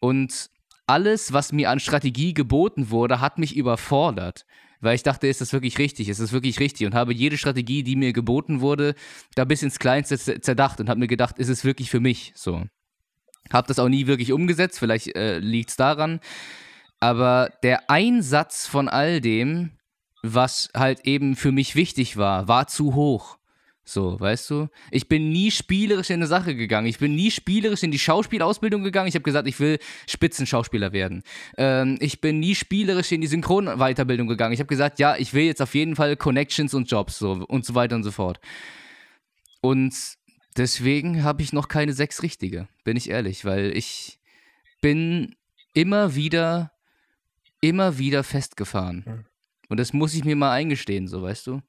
Und 0.00 0.50
alles, 0.86 1.32
was 1.32 1.52
mir 1.52 1.70
an 1.70 1.80
Strategie 1.80 2.34
geboten 2.34 2.90
wurde, 2.90 3.20
hat 3.20 3.38
mich 3.38 3.56
überfordert. 3.56 4.44
Weil 4.80 4.96
ich 4.96 5.02
dachte, 5.02 5.26
ist 5.26 5.40
das 5.40 5.52
wirklich 5.54 5.78
richtig? 5.78 6.10
Ist 6.10 6.20
das 6.20 6.32
wirklich 6.32 6.60
richtig? 6.60 6.86
Und 6.86 6.94
habe 6.94 7.14
jede 7.14 7.38
Strategie, 7.38 7.82
die 7.82 7.96
mir 7.96 8.12
geboten 8.12 8.60
wurde, 8.60 8.94
da 9.34 9.44
bis 9.44 9.62
ins 9.62 9.78
Kleinste 9.78 10.18
zerdacht 10.18 10.78
und 10.78 10.90
habe 10.90 11.00
mir 11.00 11.06
gedacht, 11.06 11.38
ist 11.38 11.48
es 11.48 11.64
wirklich 11.64 11.90
für 11.90 12.00
mich? 12.00 12.32
So. 12.36 12.64
Habe 13.52 13.66
das 13.66 13.78
auch 13.78 13.88
nie 13.88 14.06
wirklich 14.06 14.32
umgesetzt, 14.32 14.78
vielleicht 14.78 15.16
äh, 15.16 15.38
liegt 15.38 15.70
es 15.70 15.76
daran. 15.76 16.20
Aber 17.00 17.50
der 17.62 17.88
Einsatz 17.90 18.66
von 18.66 18.88
all 18.88 19.20
dem 19.20 19.72
was 20.24 20.70
halt 20.74 21.06
eben 21.06 21.36
für 21.36 21.52
mich 21.52 21.76
wichtig 21.76 22.16
war, 22.16 22.48
war 22.48 22.66
zu 22.66 22.94
hoch. 22.94 23.38
So, 23.86 24.18
weißt 24.18 24.48
du? 24.48 24.68
Ich 24.90 25.08
bin 25.08 25.28
nie 25.28 25.50
spielerisch 25.50 26.08
in 26.08 26.14
eine 26.14 26.26
Sache 26.26 26.54
gegangen. 26.54 26.86
Ich 26.86 26.98
bin 26.98 27.14
nie 27.14 27.30
spielerisch 27.30 27.82
in 27.82 27.90
die 27.90 27.98
Schauspielausbildung 27.98 28.82
gegangen. 28.82 29.08
Ich 29.08 29.14
habe 29.14 29.22
gesagt, 29.22 29.46
ich 29.46 29.60
will 29.60 29.78
Spitzenschauspieler 30.08 30.92
werden. 30.94 31.22
Ähm, 31.58 31.98
ich 32.00 32.22
bin 32.22 32.40
nie 32.40 32.54
spielerisch 32.54 33.12
in 33.12 33.20
die 33.20 33.26
Synchronweiterbildung 33.26 34.26
gegangen. 34.26 34.54
Ich 34.54 34.60
habe 34.60 34.68
gesagt, 34.68 34.98
ja, 34.98 35.16
ich 35.16 35.34
will 35.34 35.44
jetzt 35.44 35.60
auf 35.60 35.74
jeden 35.74 35.96
Fall 35.96 36.16
Connections 36.16 36.72
und 36.72 36.90
Jobs 36.90 37.18
so 37.18 37.32
und 37.32 37.66
so 37.66 37.74
weiter 37.74 37.94
und 37.94 38.04
so 38.04 38.10
fort. 38.10 38.40
Und 39.60 39.94
deswegen 40.56 41.22
habe 41.22 41.42
ich 41.42 41.52
noch 41.52 41.68
keine 41.68 41.92
sechs 41.92 42.22
richtige, 42.22 42.68
bin 42.84 42.96
ich 42.96 43.10
ehrlich, 43.10 43.44
weil 43.44 43.76
ich 43.76 44.18
bin 44.80 45.36
immer 45.74 46.14
wieder, 46.14 46.72
immer 47.60 47.98
wieder 47.98 48.24
festgefahren. 48.24 49.26
Und 49.68 49.78
das 49.78 49.92
muss 49.92 50.14
ich 50.14 50.24
mir 50.24 50.36
mal 50.36 50.52
eingestehen, 50.52 51.08
so 51.08 51.22
weißt 51.22 51.46
du. 51.46 51.62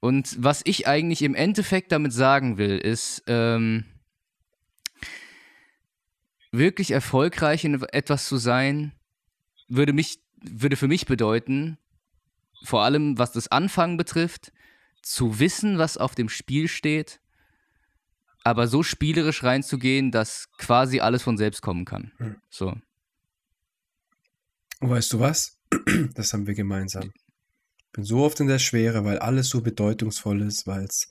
Und 0.00 0.36
was 0.42 0.62
ich 0.64 0.86
eigentlich 0.86 1.22
im 1.22 1.34
Endeffekt 1.34 1.92
damit 1.92 2.12
sagen 2.12 2.58
will, 2.58 2.78
ist, 2.78 3.22
ähm, 3.26 3.84
wirklich 6.58 6.90
erfolgreich 6.90 7.64
in 7.64 7.82
etwas 7.82 8.26
zu 8.26 8.36
sein, 8.36 8.92
würde 9.68 9.92
mich, 9.92 10.20
würde 10.40 10.76
für 10.76 10.88
mich 10.88 11.06
bedeuten, 11.06 11.78
vor 12.64 12.82
allem 12.82 13.18
was 13.18 13.32
das 13.32 13.48
Anfangen 13.48 13.96
betrifft, 13.96 14.52
zu 15.02 15.38
wissen, 15.38 15.78
was 15.78 15.96
auf 15.96 16.14
dem 16.14 16.28
Spiel 16.28 16.68
steht, 16.68 17.20
aber 18.42 18.68
so 18.68 18.82
spielerisch 18.82 19.42
reinzugehen, 19.42 20.10
dass 20.10 20.50
quasi 20.58 21.00
alles 21.00 21.22
von 21.22 21.36
selbst 21.36 21.62
kommen 21.62 21.84
kann. 21.84 22.12
Hm. 22.18 22.36
So. 22.48 22.74
Weißt 24.80 25.12
du 25.12 25.20
was? 25.20 25.58
Das 26.14 26.32
haben 26.32 26.46
wir 26.46 26.54
gemeinsam. 26.54 27.12
Bin 27.94 28.04
so 28.04 28.24
oft 28.24 28.40
in 28.40 28.48
der 28.48 28.58
Schwere, 28.58 29.04
weil 29.04 29.20
alles 29.20 29.48
so 29.48 29.60
bedeutungsvoll 29.60 30.42
ist, 30.42 30.66
weil 30.66 30.84
es 30.84 31.08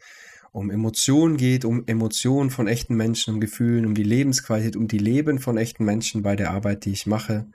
um 0.52 0.70
Emotionen 0.70 1.38
geht, 1.38 1.64
um 1.64 1.86
Emotionen 1.88 2.50
von 2.50 2.68
echten 2.68 2.96
Menschen, 2.96 3.36
um 3.36 3.40
Gefühlen, 3.40 3.86
um 3.86 3.96
die 3.96 4.04
Lebensqualität, 4.04 4.76
um 4.76 4.90
die 4.90 4.98
Leben 4.98 5.40
von 5.40 5.58
echten 5.58 5.86
Menschen 5.86 6.24
bei 6.24 6.36
der 6.36 6.52
Arbeit, 6.52 6.84
die 6.84 6.92
ich 6.92 7.08
mache. 7.08 7.48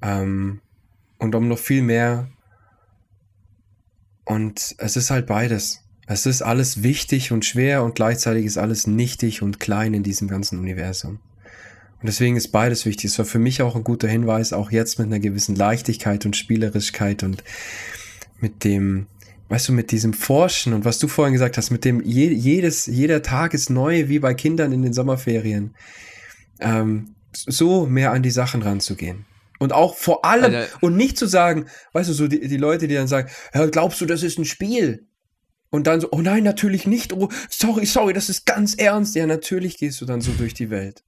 Ähm, 0.00 0.62
und 1.18 1.34
um 1.34 1.46
noch 1.46 1.58
viel 1.58 1.82
mehr. 1.82 2.28
Und 4.24 4.74
es 4.78 4.96
ist 4.96 5.10
halt 5.10 5.26
beides. 5.26 5.84
Es 6.06 6.24
ist 6.24 6.40
alles 6.40 6.82
wichtig 6.82 7.32
und 7.32 7.44
schwer 7.44 7.84
und 7.84 7.94
gleichzeitig 7.94 8.46
ist 8.46 8.56
alles 8.56 8.86
nichtig 8.86 9.42
und 9.42 9.60
klein 9.60 9.92
in 9.92 10.02
diesem 10.02 10.26
ganzen 10.26 10.58
Universum. 10.58 11.20
Und 12.00 12.06
deswegen 12.06 12.36
ist 12.36 12.48
beides 12.48 12.86
wichtig. 12.86 13.10
Es 13.10 13.18
war 13.18 13.26
für 13.26 13.38
mich 13.38 13.60
auch 13.60 13.76
ein 13.76 13.84
guter 13.84 14.08
Hinweis, 14.08 14.54
auch 14.54 14.72
jetzt 14.72 14.98
mit 14.98 15.06
einer 15.06 15.20
gewissen 15.20 15.54
Leichtigkeit 15.54 16.24
und 16.24 16.34
Spielerischkeit 16.34 17.22
und 17.22 17.44
mit 18.42 18.64
dem, 18.64 19.06
weißt 19.48 19.68
du, 19.68 19.72
mit 19.72 19.90
diesem 19.90 20.12
Forschen 20.12 20.72
und 20.72 20.84
was 20.84 20.98
du 20.98 21.08
vorhin 21.08 21.32
gesagt 21.32 21.56
hast, 21.56 21.70
mit 21.70 21.84
dem 21.84 22.02
je, 22.02 22.28
jedes, 22.28 22.86
jeder 22.86 23.22
Tag 23.22 23.54
ist 23.54 23.70
neu, 23.70 24.08
wie 24.08 24.18
bei 24.18 24.34
Kindern 24.34 24.72
in 24.72 24.82
den 24.82 24.92
Sommerferien. 24.92 25.74
Ähm, 26.60 27.14
so 27.34 27.86
mehr 27.86 28.12
an 28.12 28.22
die 28.22 28.30
Sachen 28.30 28.62
ranzugehen. 28.62 29.24
Und 29.58 29.72
auch 29.72 29.94
vor 29.94 30.24
allem, 30.24 30.54
Alter. 30.54 30.68
und 30.80 30.96
nicht 30.96 31.16
zu 31.16 31.26
sagen, 31.26 31.66
weißt 31.92 32.10
du, 32.10 32.14
so 32.14 32.28
die, 32.28 32.48
die 32.48 32.56
Leute, 32.56 32.88
die 32.88 32.94
dann 32.94 33.08
sagen, 33.08 33.30
glaubst 33.70 34.00
du, 34.00 34.06
das 34.06 34.22
ist 34.22 34.38
ein 34.38 34.44
Spiel? 34.44 35.06
Und 35.70 35.86
dann 35.86 36.00
so, 36.00 36.08
oh 36.10 36.20
nein, 36.20 36.42
natürlich 36.42 36.86
nicht. 36.86 37.12
Oh, 37.12 37.28
sorry, 37.48 37.86
sorry, 37.86 38.12
das 38.12 38.28
ist 38.28 38.44
ganz 38.44 38.74
ernst. 38.74 39.14
Ja, 39.14 39.26
natürlich 39.26 39.78
gehst 39.78 40.00
du 40.00 40.04
dann 40.04 40.20
so 40.20 40.32
durch 40.32 40.52
die 40.52 40.68
Welt. 40.68 41.02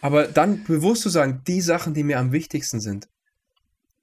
Aber 0.00 0.26
dann 0.26 0.64
bewusst 0.64 1.02
zu 1.02 1.08
sagen, 1.08 1.42
die 1.46 1.60
Sachen, 1.60 1.92
die 1.92 2.04
mir 2.04 2.18
am 2.18 2.32
wichtigsten 2.32 2.80
sind, 2.80 3.08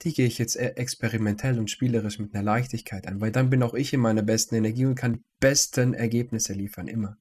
die 0.01 0.13
gehe 0.13 0.27
ich 0.27 0.37
jetzt 0.37 0.55
e- 0.55 0.73
experimentell 0.75 1.57
und 1.59 1.69
spielerisch 1.71 2.19
mit 2.19 2.33
einer 2.33 2.43
Leichtigkeit 2.43 3.07
an, 3.07 3.21
weil 3.21 3.31
dann 3.31 3.49
bin 3.49 3.63
auch 3.63 3.73
ich 3.73 3.93
in 3.93 3.99
meiner 4.01 4.21
besten 4.23 4.55
Energie 4.55 4.85
und 4.85 4.95
kann 4.95 5.13
die 5.13 5.23
besten 5.39 5.93
Ergebnisse 5.93 6.53
liefern, 6.53 6.87
immer. 6.87 7.17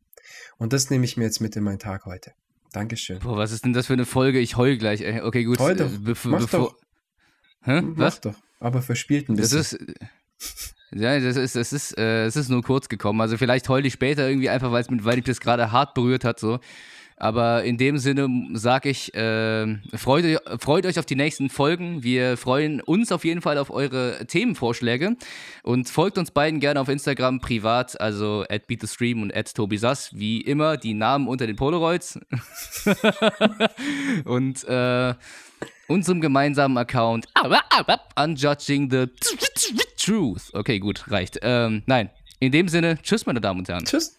Und 0.58 0.72
das 0.72 0.90
nehme 0.90 1.04
ich 1.04 1.16
mir 1.16 1.24
jetzt 1.24 1.40
mit 1.40 1.54
in 1.56 1.62
meinen 1.64 1.78
Tag 1.78 2.04
heute. 2.06 2.32
Dankeschön. 2.72 3.20
Boah, 3.20 3.36
was 3.36 3.52
ist 3.52 3.64
denn 3.64 3.72
das 3.72 3.86
für 3.86 3.92
eine 3.92 4.04
Folge? 4.06 4.40
Ich 4.40 4.56
heul 4.56 4.76
gleich. 4.78 5.00
ey. 5.02 5.20
Okay, 5.20 5.44
gut. 5.44 5.58
Heul 5.60 5.76
doch. 5.76 5.86
äh, 5.92 5.96
bev- 5.96 6.28
Mach 6.28 6.40
bevor- 6.40 6.70
doch. 6.70 6.76
Hä? 7.62 7.80
Mach 7.82 7.96
Was? 7.98 8.20
doch. 8.20 8.34
Aber 8.58 8.82
verspielt 8.82 9.28
ein 9.28 9.36
Das 9.36 9.50
bisschen. 9.50 9.86
ist. 9.88 10.00
Ja, 10.90 11.18
das 11.18 11.36
ist, 11.36 11.56
das 11.56 11.72
ist, 11.72 11.96
äh, 11.98 12.24
es 12.26 12.36
ist 12.36 12.48
nur 12.48 12.62
kurz 12.62 12.88
gekommen. 12.88 13.20
Also 13.20 13.36
vielleicht 13.36 13.68
heul 13.68 13.84
ich 13.86 13.92
später 13.92 14.28
irgendwie 14.28 14.48
einfach, 14.48 14.70
weil's 14.72 14.90
mit, 14.90 15.04
weil 15.04 15.16
mich 15.16 15.24
das 15.24 15.40
gerade 15.40 15.70
hart 15.72 15.94
berührt 15.94 16.24
hat, 16.24 16.38
so. 16.40 16.58
Aber 17.16 17.62
in 17.64 17.78
dem 17.78 17.98
Sinne 17.98 18.28
sage 18.54 18.88
ich, 18.90 19.14
äh, 19.14 19.76
freut, 19.96 20.24
euch- 20.24 20.60
freut 20.60 20.84
euch 20.84 20.98
auf 20.98 21.06
die 21.06 21.14
nächsten 21.14 21.48
Folgen. 21.48 22.02
Wir 22.02 22.36
freuen 22.36 22.80
uns 22.80 23.12
auf 23.12 23.24
jeden 23.24 23.40
Fall 23.40 23.56
auf 23.58 23.70
eure 23.70 24.26
Themenvorschläge 24.26 25.16
und 25.62 25.88
folgt 25.88 26.18
uns 26.18 26.30
beiden 26.32 26.58
gerne 26.60 26.80
auf 26.80 26.88
Instagram 26.88 27.40
privat, 27.40 28.00
also 28.00 28.44
at 28.50 28.66
beatthestream 28.66 29.22
und 29.22 29.34
at 29.34 29.54
tobisass. 29.54 30.10
Wie 30.14 30.40
immer, 30.40 30.76
die 30.76 30.94
Namen 30.94 31.28
unter 31.28 31.46
den 31.46 31.56
Polaroids. 31.56 32.18
und 34.24 34.64
äh, 34.64 35.14
unserem 35.88 36.20
gemeinsamen 36.20 36.76
Account 36.78 37.26
Unjudging 38.16 38.90
the 38.90 39.06
Truth. 39.96 40.50
Okay, 40.52 40.78
gut, 40.78 41.10
reicht. 41.10 41.38
Ähm, 41.42 41.82
nein, 41.86 42.10
in 42.40 42.52
dem 42.52 42.68
Sinne, 42.68 42.98
tschüss, 43.02 43.26
meine 43.26 43.40
Damen 43.40 43.60
und 43.60 43.68
Herren. 43.68 43.84
Tschüss. 43.84 44.18